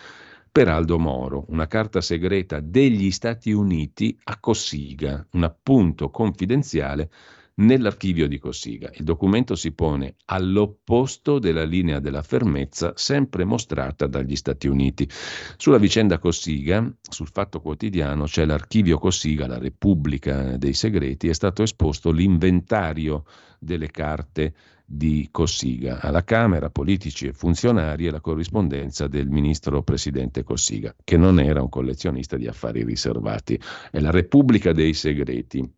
[0.50, 7.10] per Aldo Moro, una carta segreta degli Stati Uniti a Cossiga, un appunto confidenziale
[7.58, 8.90] nell'archivio di Cossiga.
[8.94, 15.10] Il documento si pone all'opposto della linea della fermezza sempre mostrata dagli Stati Uniti.
[15.58, 21.64] Sulla vicenda Cossiga, sul Fatto Quotidiano, c'è l'archivio Cossiga, la Repubblica dei Segreti, è stato
[21.64, 23.26] esposto l'inventario
[23.60, 24.54] delle carte
[24.86, 26.00] di Cossiga.
[26.00, 31.62] Alla Camera politici e funzionari e la corrispondenza del ministro presidente Cossiga, che non era
[31.62, 33.60] un collezionista di affari riservati.
[33.92, 35.70] È la Repubblica dei Segreti.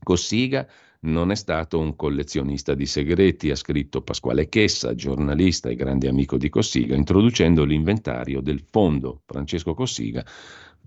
[0.00, 0.68] Cossiga
[1.00, 6.36] non è stato un collezionista di segreti, ha scritto Pasquale Chessa, giornalista e grande amico
[6.36, 10.24] di Cossiga, introducendo l'inventario del fondo Francesco Cossiga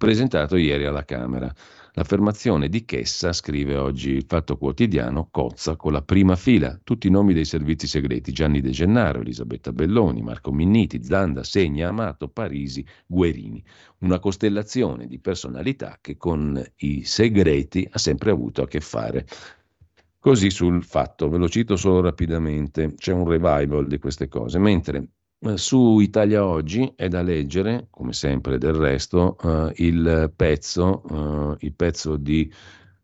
[0.01, 1.53] presentato ieri alla Camera.
[1.93, 7.11] L'affermazione di Chessa, scrive oggi il Fatto Quotidiano, cozza con la prima fila, tutti i
[7.11, 12.83] nomi dei servizi segreti, Gianni De Gennaro, Elisabetta Belloni, Marco Minniti, Zanda, Segna, Amato, Parisi,
[13.05, 13.63] Guerini.
[13.99, 19.27] Una costellazione di personalità che con i segreti ha sempre avuto a che fare.
[20.23, 25.07] Così sul fatto, ve lo cito solo rapidamente, c'è un revival di queste cose, mentre
[25.39, 31.56] eh, su Italia Oggi è da leggere, come sempre del resto, uh, il, pezzo, uh,
[31.61, 32.53] il pezzo di eh,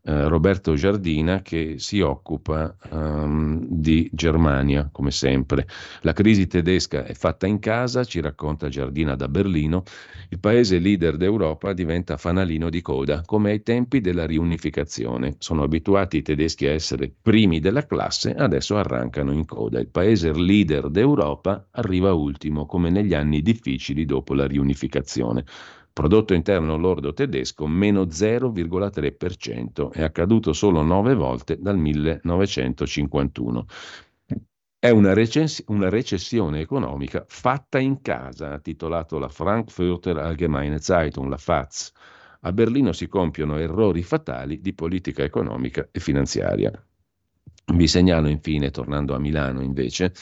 [0.08, 5.66] Roberto Giardina che si occupa um, di Germania, come sempre.
[6.00, 9.82] La crisi tedesca è fatta in casa, ci racconta Giardina da Berlino,
[10.30, 15.36] il paese leader d'Europa diventa fanalino di coda, come ai tempi della riunificazione.
[15.38, 19.78] Sono abituati i tedeschi a essere primi della classe, adesso arrancano in coda.
[19.78, 25.44] Il paese leader d'Europa arriva ultimo, come negli anni difficili dopo la riunificazione.
[25.98, 33.66] Prodotto interno lordo tedesco meno 0,3%, è accaduto solo nove volte dal 1951.
[34.78, 41.28] È una, recens- una, recessione economica fatta in casa, ha titolato la Frankfurter Allgemeine Zeitung,
[41.28, 41.90] la FAZ.
[42.42, 46.70] A Berlino si compiono errori fatali di politica economica e finanziaria.
[47.74, 50.12] Vi segnalo infine, tornando a Milano invece,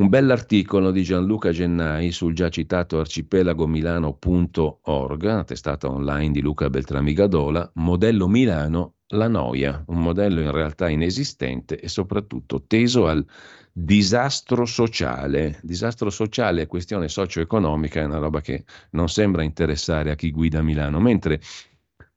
[0.00, 7.70] un bell'articolo di Gianluca Gennai sul già citato arcipelagomilano.org, testata online di Luca Beltrami Gadola,
[7.74, 13.22] modello Milano, la noia, un modello in realtà inesistente e soprattutto teso al
[13.70, 15.60] disastro sociale.
[15.62, 20.62] Disastro sociale è questione socio-economica, è una roba che non sembra interessare a chi guida
[20.62, 21.42] Milano, mentre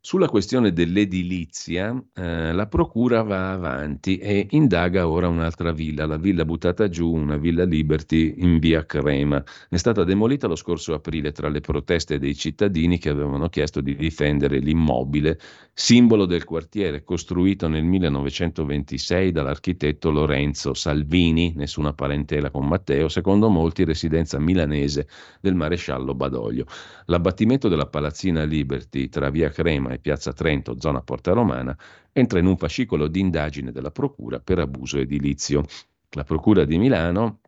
[0.05, 6.43] sulla questione dell'edilizia, eh, la Procura va avanti e indaga ora un'altra villa, la villa
[6.43, 9.41] buttata giù, una villa Liberty in via Crema.
[9.69, 13.95] È stata demolita lo scorso aprile tra le proteste dei cittadini che avevano chiesto di
[13.95, 15.39] difendere l'immobile,
[15.73, 23.85] simbolo del quartiere, costruito nel 1926 dall'architetto Lorenzo Salvini, nessuna parentela con Matteo, secondo molti
[23.85, 25.07] residenza milanese
[25.39, 26.65] del maresciallo Badoglio.
[27.05, 31.77] L'abbattimento della palazzina Liberty tra via Crema e Piazza Trento, zona Porta Romana,
[32.11, 35.63] entra in un fascicolo di indagine della Procura per abuso edilizio.
[36.11, 37.39] La Procura di Milano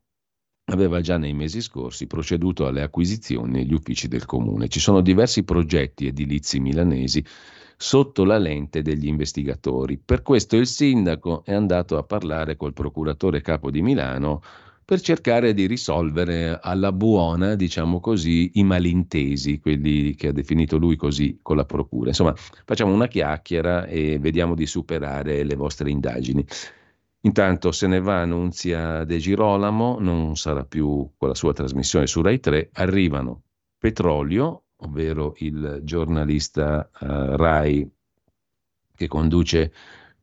[0.65, 4.67] aveva già nei mesi scorsi proceduto alle acquisizioni negli uffici del comune.
[4.67, 7.23] Ci sono diversi progetti edilizi milanesi
[7.77, 9.97] sotto la lente degli investigatori.
[9.97, 14.41] Per questo il sindaco è andato a parlare col procuratore capo di Milano
[14.85, 20.95] per cercare di risolvere alla buona, diciamo così, i malintesi, quelli che ha definito lui
[20.95, 22.09] così con la procura.
[22.09, 26.45] Insomma, facciamo una chiacchiera e vediamo di superare le vostre indagini.
[27.21, 32.21] Intanto se ne va Annunzia De Girolamo, non sarà più con la sua trasmissione su
[32.21, 33.41] Rai 3, arrivano
[33.79, 37.89] Petrolio, ovvero il giornalista uh, Rai
[38.95, 39.73] che conduce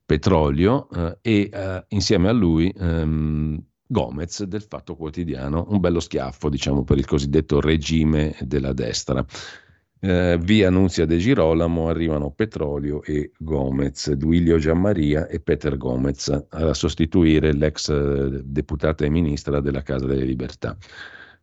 [0.06, 3.60] Petrolio, uh, e uh, insieme a lui um,
[3.92, 9.24] Gomez del Fatto Quotidiano, un bello schiaffo diciamo per il cosiddetto regime della destra.
[10.00, 16.74] Eh, via Annunzia De Girolamo arrivano Petrolio e Gomez, Duilio Giammaria e Peter Gomez a
[16.74, 20.76] sostituire l'ex eh, deputata e ministra della Casa delle Libertà.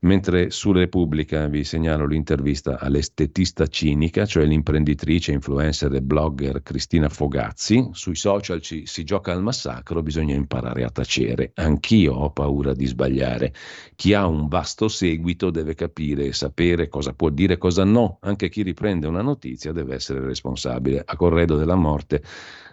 [0.01, 7.89] Mentre su Repubblica vi segnalo l'intervista all'estetista cinica, cioè l'imprenditrice, influencer e blogger Cristina Fogazzi.
[7.91, 11.51] Sui social ci, si gioca al massacro, bisogna imparare a tacere.
[11.55, 13.53] Anch'io ho paura di sbagliare.
[13.95, 18.19] Chi ha un vasto seguito deve capire e sapere cosa può dire e cosa no.
[18.21, 21.03] Anche chi riprende una notizia deve essere responsabile.
[21.05, 22.23] A corredo della morte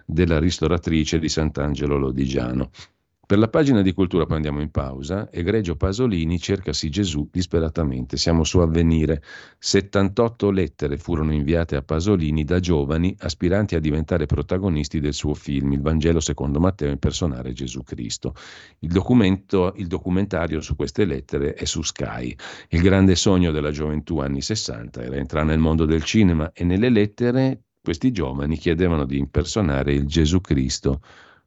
[0.07, 2.71] della ristoratrice di Sant'Angelo Lodigiano.
[3.27, 5.29] Per la pagina di cultura poi andiamo in pausa.
[5.33, 8.17] Egregio Pasolini, cercasi Gesù disperatamente.
[8.17, 9.21] Siamo su avvenire.
[9.59, 15.73] 78 lettere furono inviate a Pasolini da giovani aspiranti a diventare protagonisti del suo film
[15.73, 18.33] Il Vangelo secondo Matteo impersonare Gesù Cristo.
[18.79, 22.33] Il, il documentario su queste lettere è su Sky.
[22.69, 26.91] Il grande sogno della gioventù anni 60 era entrare nel mondo del cinema e nelle
[26.91, 31.01] lettere questi giovani chiedevano di impersonare il Gesù Cristo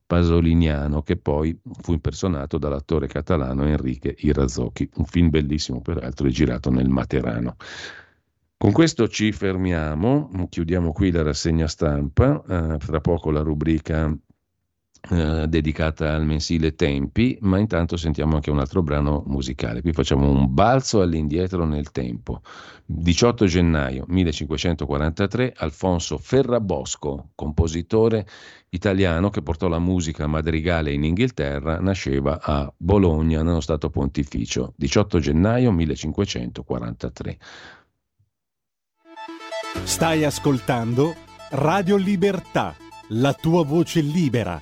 [0.09, 6.89] pasoliniano che poi fu impersonato dall'attore catalano Enrique Irazzocchi, un film bellissimo peraltro girato nel
[6.89, 7.57] Materano.
[8.57, 14.11] Con questo ci fermiamo, chiudiamo qui la rassegna stampa, eh, tra poco la rubrica
[15.01, 19.81] eh, dedicata al mensile Tempi, ma intanto sentiamo anche un altro brano musicale.
[19.81, 22.41] Qui facciamo un balzo all'indietro nel tempo.
[22.85, 28.27] 18 gennaio 1543, Alfonso Ferrabosco, compositore
[28.69, 34.73] italiano che portò la musica madrigale in Inghilterra, nasceva a Bologna, nello Stato Pontificio.
[34.75, 37.37] 18 gennaio 1543.
[39.83, 41.15] Stai ascoltando
[41.51, 42.75] Radio Libertà,
[43.09, 44.61] la tua voce libera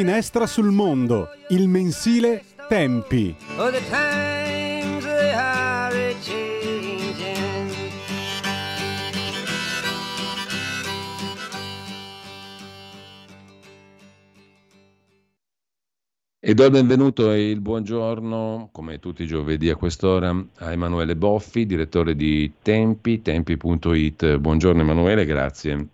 [0.00, 3.36] Finestra sul mondo, il mensile Tempi.
[3.58, 7.68] Oh, the times they are changing.
[16.40, 21.14] E do il benvenuto e il buongiorno, come tutti i giovedì a quest'ora, a Emanuele
[21.14, 24.38] Boffi, direttore di Tempi, tempi.it.
[24.38, 25.88] Buongiorno Emanuele, grazie.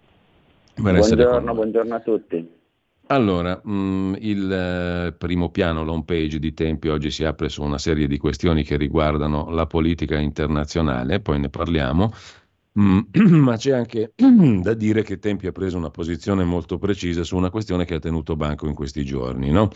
[0.75, 2.65] per Buongiorno, buongiorno a tutti.
[3.09, 7.79] Allora, mh, il eh, primo piano, l'home page di Tempi oggi si apre su una
[7.79, 12.13] serie di questioni che riguardano la politica internazionale, poi ne parliamo,
[12.79, 12.99] Mm,
[13.43, 14.13] ma c'è anche
[14.61, 17.99] da dire che Tempi ha preso una posizione molto precisa su una questione che ha
[17.99, 19.71] tenuto banco in questi giorni, no?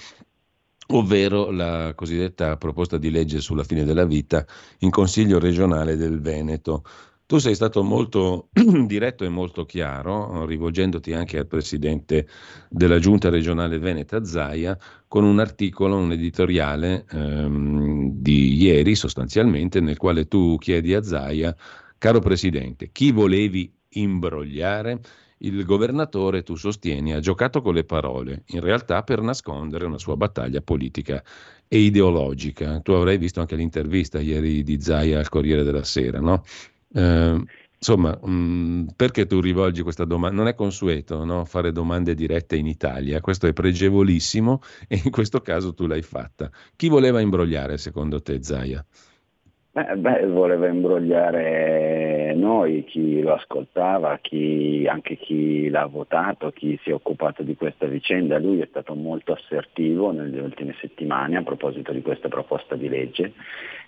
[0.93, 4.44] ovvero la cosiddetta proposta di legge sulla fine della vita
[4.81, 6.85] in Consiglio regionale del Veneto.
[7.31, 8.48] Tu sei stato molto
[8.86, 12.27] diretto e molto chiaro, rivolgendoti anche al presidente
[12.69, 14.77] della giunta regionale veneta Zaia,
[15.07, 21.55] con un articolo, un editoriale ehm, di ieri sostanzialmente, nel quale tu chiedi a Zaia,
[21.98, 25.01] caro presidente, chi volevi imbrogliare?
[25.43, 30.16] Il governatore, tu sostieni, ha giocato con le parole, in realtà per nascondere una sua
[30.16, 31.23] battaglia politica
[31.69, 32.81] e ideologica.
[32.81, 36.43] Tu avrai visto anche l'intervista ieri di Zaia al Corriere della Sera, no?
[36.92, 37.44] Eh,
[37.78, 40.36] insomma, mh, perché tu rivolgi questa domanda?
[40.36, 41.44] Non è consueto no?
[41.44, 46.50] fare domande dirette in Italia, questo è pregevolissimo e in questo caso tu l'hai fatta.
[46.76, 48.84] Chi voleva imbrogliare secondo te, Zaia?
[49.72, 56.90] Beh, beh, voleva imbrogliare noi, chi lo ascoltava, chi, anche chi l'ha votato, chi si
[56.90, 58.39] è occupato di questa vicenda.
[58.39, 63.32] Lui è stato molto assertivo nelle ultime settimane a proposito di questa proposta di legge.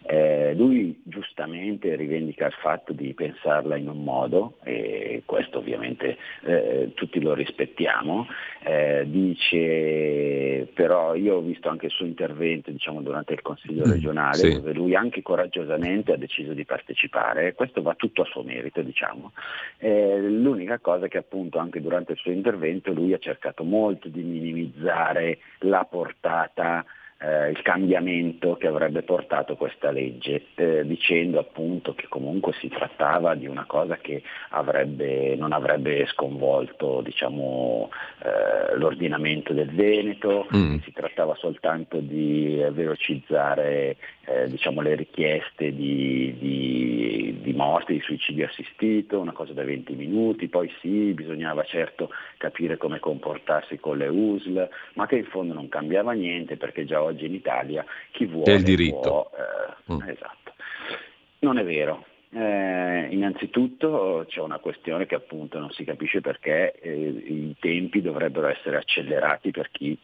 [0.05, 6.90] Eh, lui giustamente rivendica il fatto di pensarla in un modo, e questo ovviamente eh,
[6.94, 8.27] tutti lo rispettiamo,
[8.64, 13.90] eh, dice però io ho visto anche il suo intervento diciamo, durante il Consiglio Mm,
[13.90, 14.52] regionale sì.
[14.52, 19.32] dove lui anche coraggiosamente ha deciso di partecipare questo va tutto a suo merito diciamo.
[19.78, 24.22] Eh, l'unica cosa che appunto anche durante il suo intervento lui ha cercato molto di
[24.22, 26.84] minimizzare la portata
[27.23, 33.35] eh, il cambiamento che avrebbe portato questa legge, eh, dicendo appunto che comunque si trattava
[33.35, 37.90] di una cosa che avrebbe, non avrebbe sconvolto diciamo,
[38.24, 40.78] eh, l'ordinamento del Veneto, Mm.
[40.85, 48.47] si trattava soltanto di velocizzare eh, diciamo, le richieste di, di, di morte, di suicidio
[48.47, 54.09] assistito, una cosa da 20 minuti, poi sì, bisognava certo capire come comportarsi con le
[54.09, 58.55] USL, ma che in fondo non cambiava niente perché già oggi in Italia chi vuole
[58.55, 59.01] il diritto.
[59.01, 60.09] può, eh, Mm.
[60.09, 60.55] esatto.
[61.40, 62.06] Non è vero.
[62.34, 68.47] Eh, innanzitutto c'è una questione che appunto non si capisce perché eh, i tempi dovrebbero
[68.47, 69.98] essere accelerati per chi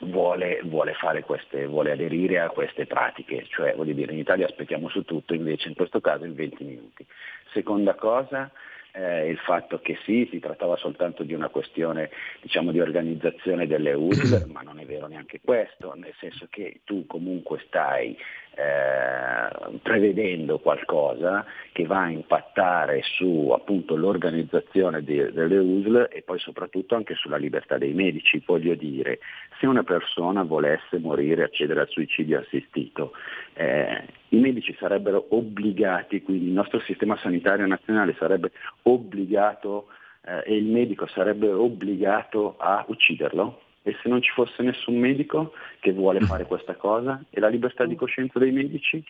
[0.00, 4.88] vuole, vuole, fare queste, vuole aderire a queste pratiche, cioè voglio dire in Italia aspettiamo
[4.88, 7.06] su tutto, invece in questo caso in 20 minuti.
[7.52, 8.50] Seconda cosa,
[8.92, 12.10] eh, il fatto che sì, si trattava soltanto di una questione
[12.40, 17.06] diciamo, di organizzazione delle USL, ma non è vero neanche questo, nel senso che tu
[17.06, 18.16] comunque stai
[18.54, 26.38] eh, prevedendo qualcosa che va a impattare su appunto, l'organizzazione di- delle USL e poi
[26.38, 28.42] soprattutto anche sulla libertà dei medici.
[28.44, 29.20] Voglio dire,
[29.58, 33.12] se una persona volesse morire, accedere al suicidio assistito,
[33.54, 38.52] eh, i medici sarebbero obbligati, quindi il nostro sistema sanitario nazionale sarebbe
[38.82, 39.88] obbligato
[40.24, 43.60] eh, e il medico sarebbe obbligato a ucciderlo?
[43.82, 47.22] E se non ci fosse nessun medico che vuole fare questa cosa?
[47.30, 49.02] E la libertà di coscienza dei medici?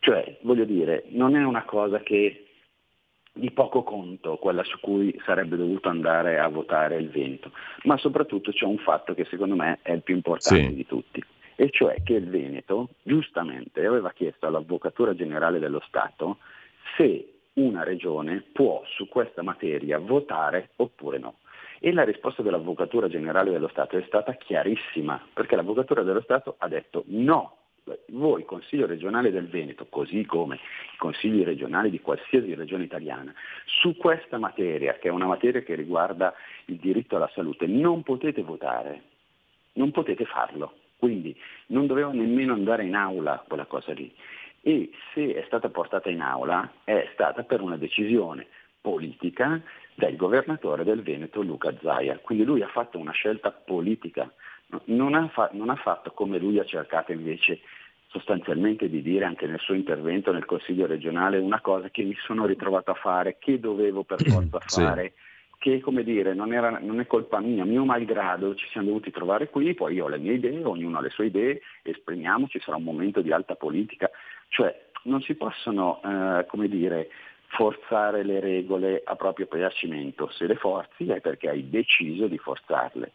[0.00, 2.44] Cioè, voglio dire, non è una cosa che
[3.36, 7.50] di poco conto quella su cui sarebbe dovuto andare a votare il Veneto,
[7.84, 10.74] ma soprattutto c'è un fatto che secondo me è il più importante Sì.
[10.74, 11.24] di tutti,
[11.56, 16.38] e cioè che il Veneto giustamente aveva chiesto all'Avvocatura Generale dello Stato
[16.96, 21.36] se una regione può su questa materia votare oppure no.
[21.80, 26.68] E la risposta dell'Avvocatura Generale dello Stato è stata chiarissima, perché l'Avvocatura dello Stato ha
[26.68, 27.56] detto no,
[28.06, 33.34] voi Consiglio regionale del Veneto, così come i consigli regionali di qualsiasi regione italiana,
[33.66, 36.32] su questa materia, che è una materia che riguarda
[36.66, 39.02] il diritto alla salute, non potete votare,
[39.74, 40.76] non potete farlo.
[41.04, 44.10] quindi non doveva nemmeno andare in aula quella cosa lì.
[44.62, 48.46] E se è stata portata in aula è stata per una decisione
[48.80, 49.60] politica
[49.94, 52.18] del governatore del Veneto Luca Zaia.
[52.18, 54.30] Quindi lui ha fatto una scelta politica,
[54.86, 57.60] non ha, fa- non ha fatto come lui ha cercato invece
[58.08, 62.46] sostanzialmente di dire anche nel suo intervento nel Consiglio regionale una cosa che mi sono
[62.46, 65.54] ritrovato a fare, che dovevo per forza fare, sì.
[65.58, 69.48] che come dire non, era, non, è colpa mia, mio malgrado ci siamo dovuti trovare
[69.48, 72.84] qui, poi io ho le mie idee, ognuno ha le sue idee, esprimiamoci, sarà un
[72.84, 74.08] momento di alta politica,
[74.48, 74.72] cioè
[75.04, 77.08] non si possono eh, come dire,
[77.54, 83.12] forzare le regole a proprio piacimento, se le forzi è perché hai deciso di forzarle.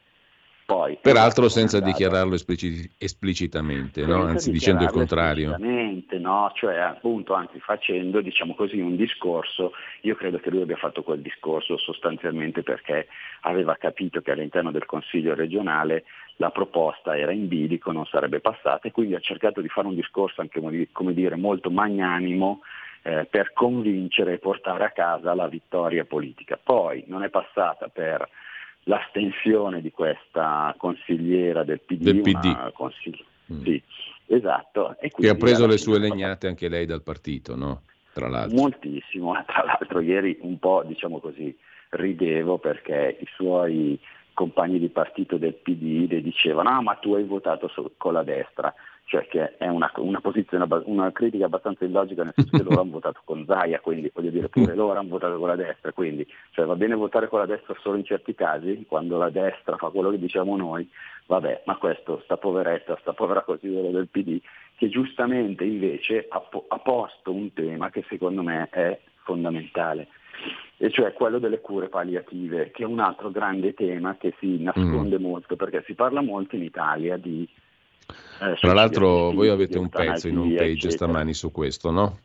[0.69, 4.21] Poi, Peraltro senza dichiararlo esplicit- esplicitamente, no?
[4.21, 5.57] anzi dicendo il contrario.
[5.57, 6.51] No?
[6.53, 9.71] Cioè appunto, anzi facendo diciamo così, un discorso,
[10.01, 13.07] io credo che lui abbia fatto quel discorso sostanzialmente perché
[13.41, 16.03] aveva capito che all'interno del Consiglio regionale
[16.35, 19.95] la proposta era in bilico, non sarebbe passata e quindi ha cercato di fare un
[19.95, 20.61] discorso anche
[20.91, 22.61] come dire, molto magnanimo
[23.01, 26.59] eh, per convincere e portare a casa la vittoria politica.
[26.61, 28.27] Poi non è passata per
[28.83, 32.01] l'astensione di questa consigliera del PD.
[32.01, 32.71] Del PD.
[32.73, 33.23] Consigli-
[33.53, 33.63] mm.
[33.63, 33.81] Sì,
[34.27, 34.95] esatto.
[34.99, 37.83] che ha preso le sue legnate anche lei dal partito, no?
[38.13, 38.57] Tra l'altro.
[38.57, 41.55] Moltissimo, tra l'altro ieri un po', diciamo così,
[41.89, 43.99] ridevo perché i suoi
[44.33, 48.73] compagni di partito del PD le dicevano ah ma tu hai votato con la destra
[49.09, 52.91] cioè che è una, una, posizione, una critica abbastanza illogica nel senso che loro hanno
[52.91, 56.65] votato con Zaia, quindi voglio dire pure loro hanno votato con la destra, quindi cioè,
[56.65, 60.11] va bene votare con la destra solo in certi casi, quando la destra fa quello
[60.11, 60.87] che diciamo noi,
[61.25, 64.39] vabbè, ma questo, sta poveretta, sta povera consigliere del PD,
[64.75, 70.09] che giustamente invece ha, po- ha posto un tema che secondo me è fondamentale,
[70.77, 75.17] e cioè quello delle cure palliative, che è un altro grande tema che si nasconde
[75.17, 75.21] mm.
[75.23, 77.49] molto, perché si parla molto in Italia di
[78.41, 80.91] eh, Tra l'altro voi avete un pezzo in home page eccetera.
[80.91, 82.19] stamani su questo, no?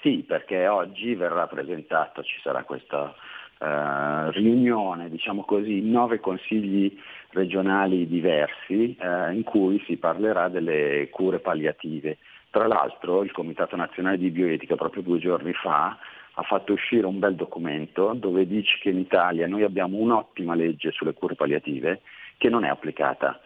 [0.00, 3.14] Sì, perché oggi verrà presentato, ci sarà questa
[3.58, 6.94] uh, riunione, diciamo così, nove consigli
[7.30, 12.18] regionali diversi uh, in cui si parlerà delle cure palliative.
[12.50, 15.96] Tra l'altro il Comitato Nazionale di Bioetica proprio due giorni fa
[16.34, 20.90] ha fatto uscire un bel documento dove dice che in Italia noi abbiamo un'ottima legge
[20.90, 22.02] sulle cure palliative
[22.36, 23.40] che non è applicata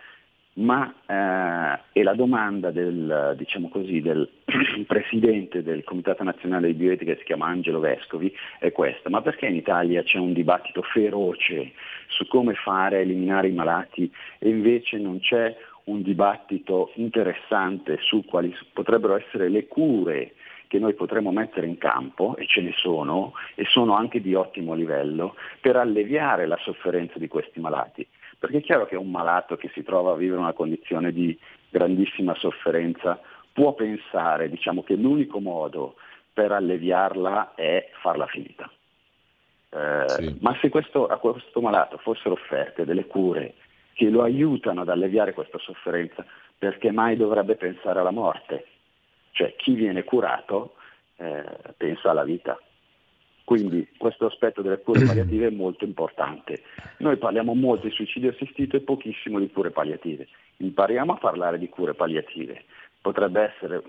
[0.58, 4.28] ma eh, e la domanda del, diciamo così, del
[4.86, 9.46] presidente del Comitato Nazionale di Bioetica che si chiama Angelo Vescovi è questa, ma perché
[9.46, 11.72] in Italia c'è un dibattito feroce
[12.08, 15.54] su come fare a eliminare i malati e invece non c'è
[15.84, 20.34] un dibattito interessante su quali potrebbero essere le cure
[20.66, 24.74] che noi potremmo mettere in campo, e ce ne sono, e sono anche di ottimo
[24.74, 28.06] livello, per alleviare la sofferenza di questi malati.
[28.38, 31.36] Perché è chiaro che un malato che si trova a vivere una condizione di
[31.68, 33.20] grandissima sofferenza
[33.52, 35.96] può pensare diciamo, che l'unico modo
[36.32, 38.70] per alleviarla è farla finita.
[39.70, 40.36] Eh, sì.
[40.40, 43.54] Ma se questo, a questo malato fossero offerte delle cure
[43.92, 46.24] che lo aiutano ad alleviare questa sofferenza,
[46.56, 48.66] perché mai dovrebbe pensare alla morte?
[49.32, 50.74] Cioè chi viene curato
[51.16, 51.44] eh,
[51.76, 52.56] pensa alla vita.
[53.48, 56.64] Quindi questo aspetto delle cure palliative è molto importante.
[56.98, 60.28] Noi parliamo molto di suicidio assistito e pochissimo di cure palliative.
[60.58, 62.64] Impariamo a parlare di cure palliative.
[63.00, 63.82] Potrebbe essere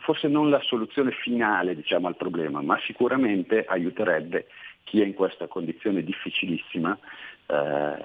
[0.00, 4.48] forse non la soluzione finale diciamo, al problema, ma sicuramente aiuterebbe
[4.84, 6.98] chi è in questa condizione difficilissima
[7.46, 7.96] eh,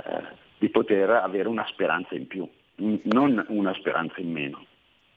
[0.57, 4.65] di poter avere una speranza in più, non una speranza in meno.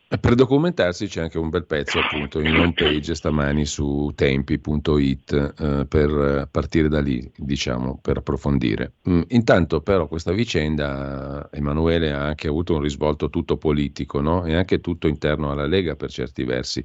[0.08, 5.86] Per documentarsi c'è anche un bel pezzo appunto in home page stamani su tempi.it eh,
[5.86, 8.94] per partire da lì, diciamo, per approfondire.
[9.06, 14.46] Mm, intanto però questa vicenda, Emanuele, ha anche avuto un risvolto tutto politico no?
[14.46, 16.82] e anche tutto interno alla Lega per certi versi.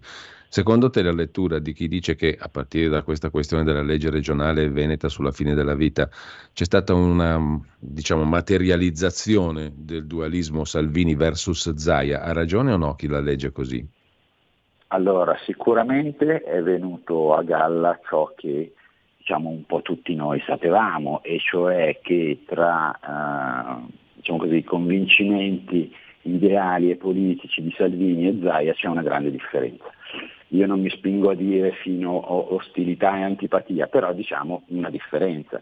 [0.53, 4.11] Secondo te la lettura di chi dice che a partire da questa questione della legge
[4.11, 6.07] regionale veneta sulla fine della vita
[6.53, 13.07] c'è stata una diciamo, materializzazione del dualismo Salvini versus Zaia, ha ragione o no chi
[13.07, 13.83] la legge così?
[14.89, 18.75] Allora, sicuramente è venuto a galla ciò che
[19.17, 25.91] diciamo, un po' tutti noi sapevamo, e cioè che tra eh, diciamo così, convincimenti
[26.25, 29.91] ideali e politici di Salvini e Zaia c'è una grande differenza
[30.53, 35.61] io non mi spingo a dire fino a ostilità e antipatia, però diciamo una differenza.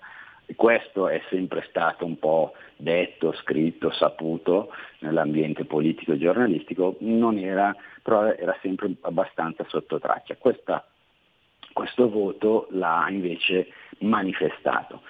[0.53, 4.69] Questo è sempre stato un po' detto, scritto, saputo
[4.99, 7.73] nell'ambiente politico e giornalistico, era,
[8.03, 10.35] però era sempre abbastanza sotto traccia.
[10.35, 10.85] Questa,
[11.71, 13.67] questo voto l'ha invece
[13.99, 15.03] manifestato.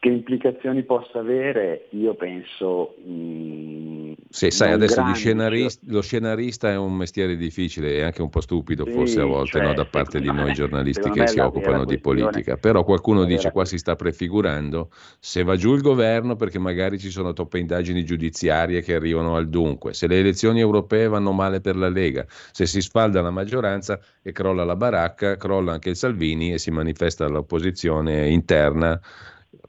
[0.00, 1.86] Che implicazioni possa avere?
[1.90, 3.91] Io penso mh,
[4.32, 8.86] Sì, sai, adesso scenaristi, lo scenarista è un mestiere difficile e anche un po' stupido
[8.86, 11.98] sì, forse a volte cioè, no, da parte di noi giornalisti che si occupano di
[11.98, 14.88] politica, però qualcuno dice qua si sta prefigurando
[15.20, 19.50] se va giù il governo perché magari ci sono troppe indagini giudiziarie che arrivano al
[19.50, 24.00] dunque, se le elezioni europee vanno male per la Lega, se si sfalda la maggioranza
[24.22, 28.98] e crolla la baracca, crolla anche il Salvini e si manifesta l'opposizione interna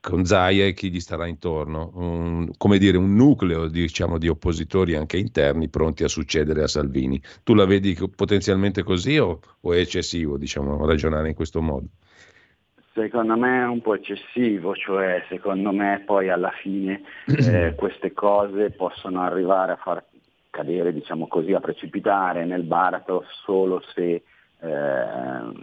[0.04, 4.96] con Zaia e chi gli starà intorno, un, come dire un nucleo diciamo, di oppositori
[4.96, 7.22] anche interni pronti a succedere a Salvini.
[7.42, 11.86] Tu la vedi potenzialmente così o, o è eccessivo diciamo, ragionare in questo modo?
[12.94, 18.72] Secondo me è un po' eccessivo, cioè secondo me poi alla fine eh, queste cose
[18.72, 20.04] possono arrivare a far
[20.50, 24.22] cadere, diciamo così, a precipitare nel baratro solo se eh,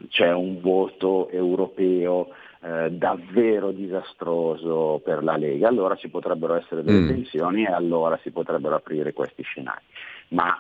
[0.09, 2.29] c'è un voto europeo
[2.63, 7.09] eh, davvero disastroso per la Lega, allora ci potrebbero essere delle mm.
[7.09, 9.83] tensioni e allora si potrebbero aprire questi scenari.
[10.29, 10.57] Ma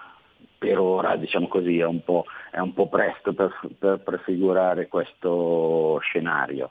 [0.59, 5.99] per ora diciamo così, è, un po', è un po presto per, per prefigurare questo
[6.03, 6.71] scenario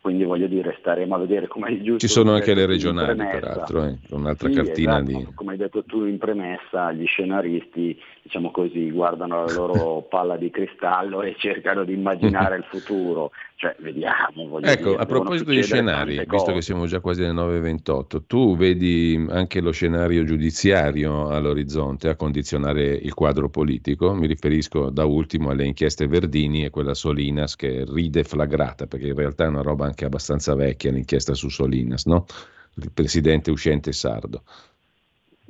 [0.00, 1.98] quindi voglio dire staremo a vedere come è giusto.
[1.98, 5.18] Ci sono anche le regionali peraltro, eh, un'altra sì, cartina esatto.
[5.18, 5.26] di...
[5.34, 10.50] Come hai detto tu in premessa, gli scenaristi diciamo così, guardano la loro palla di
[10.50, 14.58] cristallo e cercano di immaginare il futuro, cioè vediamo.
[14.60, 19.26] ecco, dire, a proposito di scenari, visto che siamo già quasi alle 9.28, tu vedi
[19.30, 25.66] anche lo scenario giudiziario all'orizzonte a condizionare il quadro politico, mi riferisco da ultimo alle
[25.66, 30.04] inchieste Verdini e quella Solinas che ride flagrata, perché in realtà è una roba anche
[30.04, 32.24] abbastanza vecchia l'inchiesta su Solinas, no?
[32.76, 34.42] il presidente uscente sardo.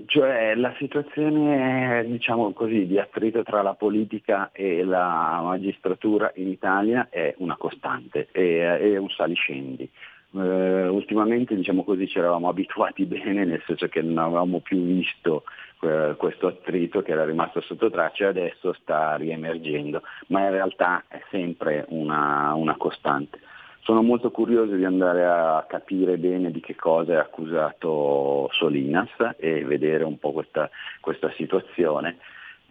[0.07, 7.09] Cioè la situazione diciamo così, di attrito tra la politica e la magistratura in Italia
[7.11, 9.89] è una costante, è, è un saliscendi.
[10.33, 15.43] Uh, ultimamente diciamo così ci eravamo abituati bene, nel senso che non avevamo più visto
[15.81, 21.05] uh, questo attrito che era rimasto sotto traccia e adesso sta riemergendo, ma in realtà
[21.09, 23.41] è sempre una, una costante.
[23.83, 29.65] Sono molto curioso di andare a capire bene di che cosa è accusato Solinas e
[29.65, 30.71] vedere un po' questa,
[31.01, 32.19] questa situazione.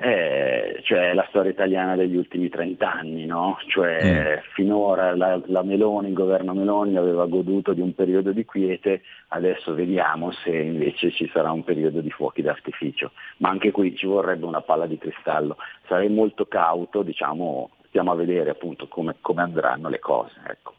[0.02, 3.57] Eh, cioè la storia italiana degli ultimi 30 anni, no?
[3.68, 4.53] cioè mm.
[4.53, 9.73] finora la, la, Meloni, il governo Meloni aveva goduto di un periodo di quiete, adesso
[9.73, 14.45] vediamo se invece ci sarà un periodo di fuochi d'artificio, ma anche qui ci vorrebbe
[14.45, 15.57] una palla di cristallo,
[15.88, 20.40] sarei molto cauto, diciamo, stiamo a vedere appunto come, come andranno le cose.
[20.48, 20.76] Ecco.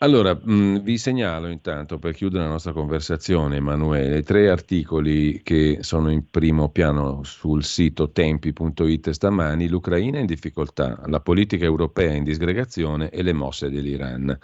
[0.00, 6.10] Allora, mh, vi segnalo intanto per chiudere la nostra conversazione, Emanuele, tre articoli che sono
[6.10, 13.10] in primo piano sul sito tempi.it stamani, l'Ucraina in difficoltà, la politica europea in disgregazione
[13.10, 14.38] e le mosse dell'Iran.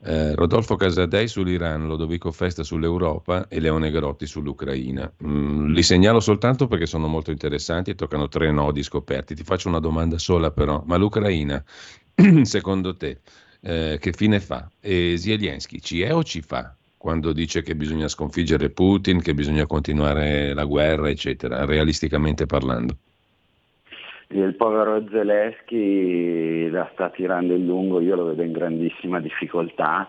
[0.00, 5.12] Eh, Rodolfo Casadei sull'Iran, Lodovico Festa sull'Europa e Leone Grotti sull'Ucraina.
[5.24, 9.36] Mm, li segnalo soltanto perché sono molto interessanti e toccano tre nodi scoperti.
[9.36, 11.62] Ti faccio una domanda sola però, ma l'Ucraina,
[12.42, 13.20] secondo te,
[13.60, 14.68] eh, che fine fa?
[14.80, 16.74] E Zelensky ci è o ci fa?
[16.96, 22.96] Quando dice che bisogna sconfiggere Putin, che bisogna continuare la guerra, eccetera, realisticamente parlando.
[24.30, 30.08] Il povero Zelensky la sta tirando in lungo, io lo vedo in grandissima difficoltà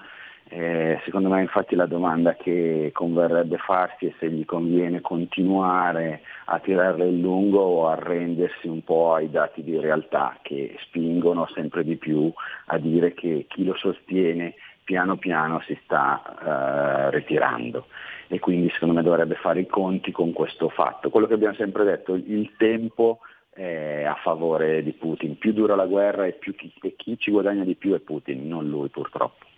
[0.51, 6.57] eh, secondo me infatti la domanda che converrebbe farsi è se gli conviene continuare a
[6.57, 11.97] tirarle in lungo o arrendersi un po' ai dati di realtà che spingono sempre di
[11.97, 12.31] più
[12.65, 17.85] a dire che chi lo sostiene piano piano si sta eh, ritirando
[18.27, 21.11] e quindi secondo me dovrebbe fare i conti con questo fatto.
[21.11, 23.19] Quello che abbiamo sempre detto, il tempo
[23.51, 27.63] è a favore di Putin, più dura la guerra e, chi, e chi ci guadagna
[27.63, 29.48] di più è Putin, non lui purtroppo.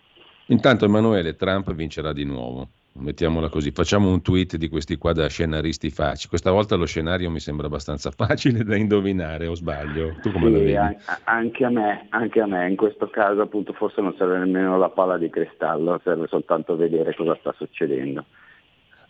[0.47, 2.67] Intanto Emanuele Trump vincerà di nuovo.
[2.93, 6.27] Mettiamola così, facciamo un tweet di questi qua da scenaristi facili.
[6.27, 10.15] Questa volta lo scenario mi sembra abbastanza facile da indovinare, o sbaglio?
[10.21, 10.97] Tu come sì, lo vedi?
[11.23, 14.89] Anche a, me, anche a me, in questo caso appunto forse non serve nemmeno la
[14.89, 18.25] palla di cristallo, serve soltanto vedere cosa sta succedendo.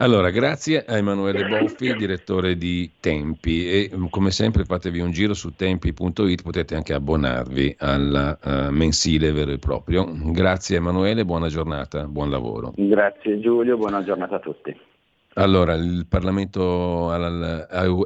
[0.01, 5.35] Allora, grazie a Emanuele Boffi, direttore di Tempi e mm, come sempre fatevi un giro
[5.35, 10.07] su tempi.it, potete anche abbonarvi al uh, mensile vero e proprio.
[10.09, 12.73] Grazie Emanuele, buona giornata, buon lavoro.
[12.75, 14.75] Grazie Giulio, buona giornata a tutti.
[15.35, 17.13] Allora, il Parlamento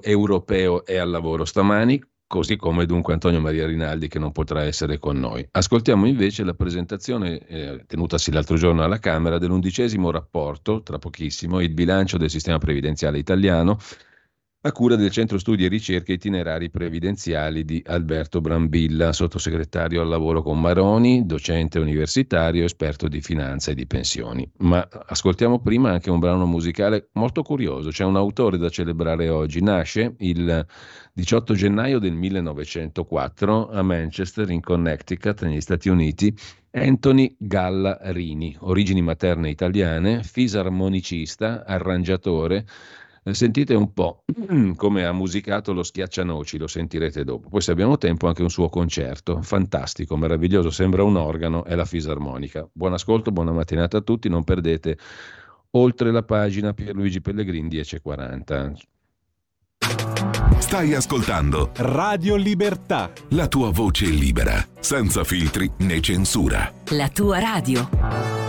[0.02, 5.00] europeo è al lavoro stamani, così come dunque Antonio Maria Rinaldi che non potrà essere
[5.00, 5.48] con noi.
[5.52, 11.74] Ascoltiamo invece la presentazione eh, tenutasi l'altro giorno alla Camera dell'undicesimo rapporto, tra pochissimo, il
[11.74, 13.78] bilancio del sistema previdenziale italiano,
[14.66, 20.42] a cura del Centro Studi e Ricerche Itinerari Previdenziali di Alberto Brambilla, sottosegretario al lavoro
[20.42, 24.50] con Maroni, docente universitario, esperto di finanza e di pensioni.
[24.58, 29.62] Ma ascoltiamo prima anche un brano musicale molto curioso, c'è un autore da celebrare oggi,
[29.62, 30.66] nasce il
[31.14, 36.36] 18 gennaio del 1904 a Manchester in Connecticut negli Stati Uniti.
[36.72, 42.66] Anthony Gallarini, origini materne italiane, fisarmonicista, arrangiatore,
[43.34, 44.24] sentite un po'
[44.76, 47.50] come ha musicato lo Schiaccianoci, lo sentirete dopo.
[47.50, 51.86] Poi se abbiamo tempo anche un suo concerto, fantastico, meraviglioso, sembra un organo, è la
[51.86, 52.68] fisarmonica.
[52.72, 54.98] Buon ascolto, buona mattinata a tutti, non perdete
[55.72, 58.74] oltre la pagina Pierluigi Pellegrini 1040.
[60.58, 63.12] Stai ascoltando Radio Libertà.
[63.30, 66.72] La tua voce libera, senza filtri né censura.
[66.90, 68.45] La tua radio.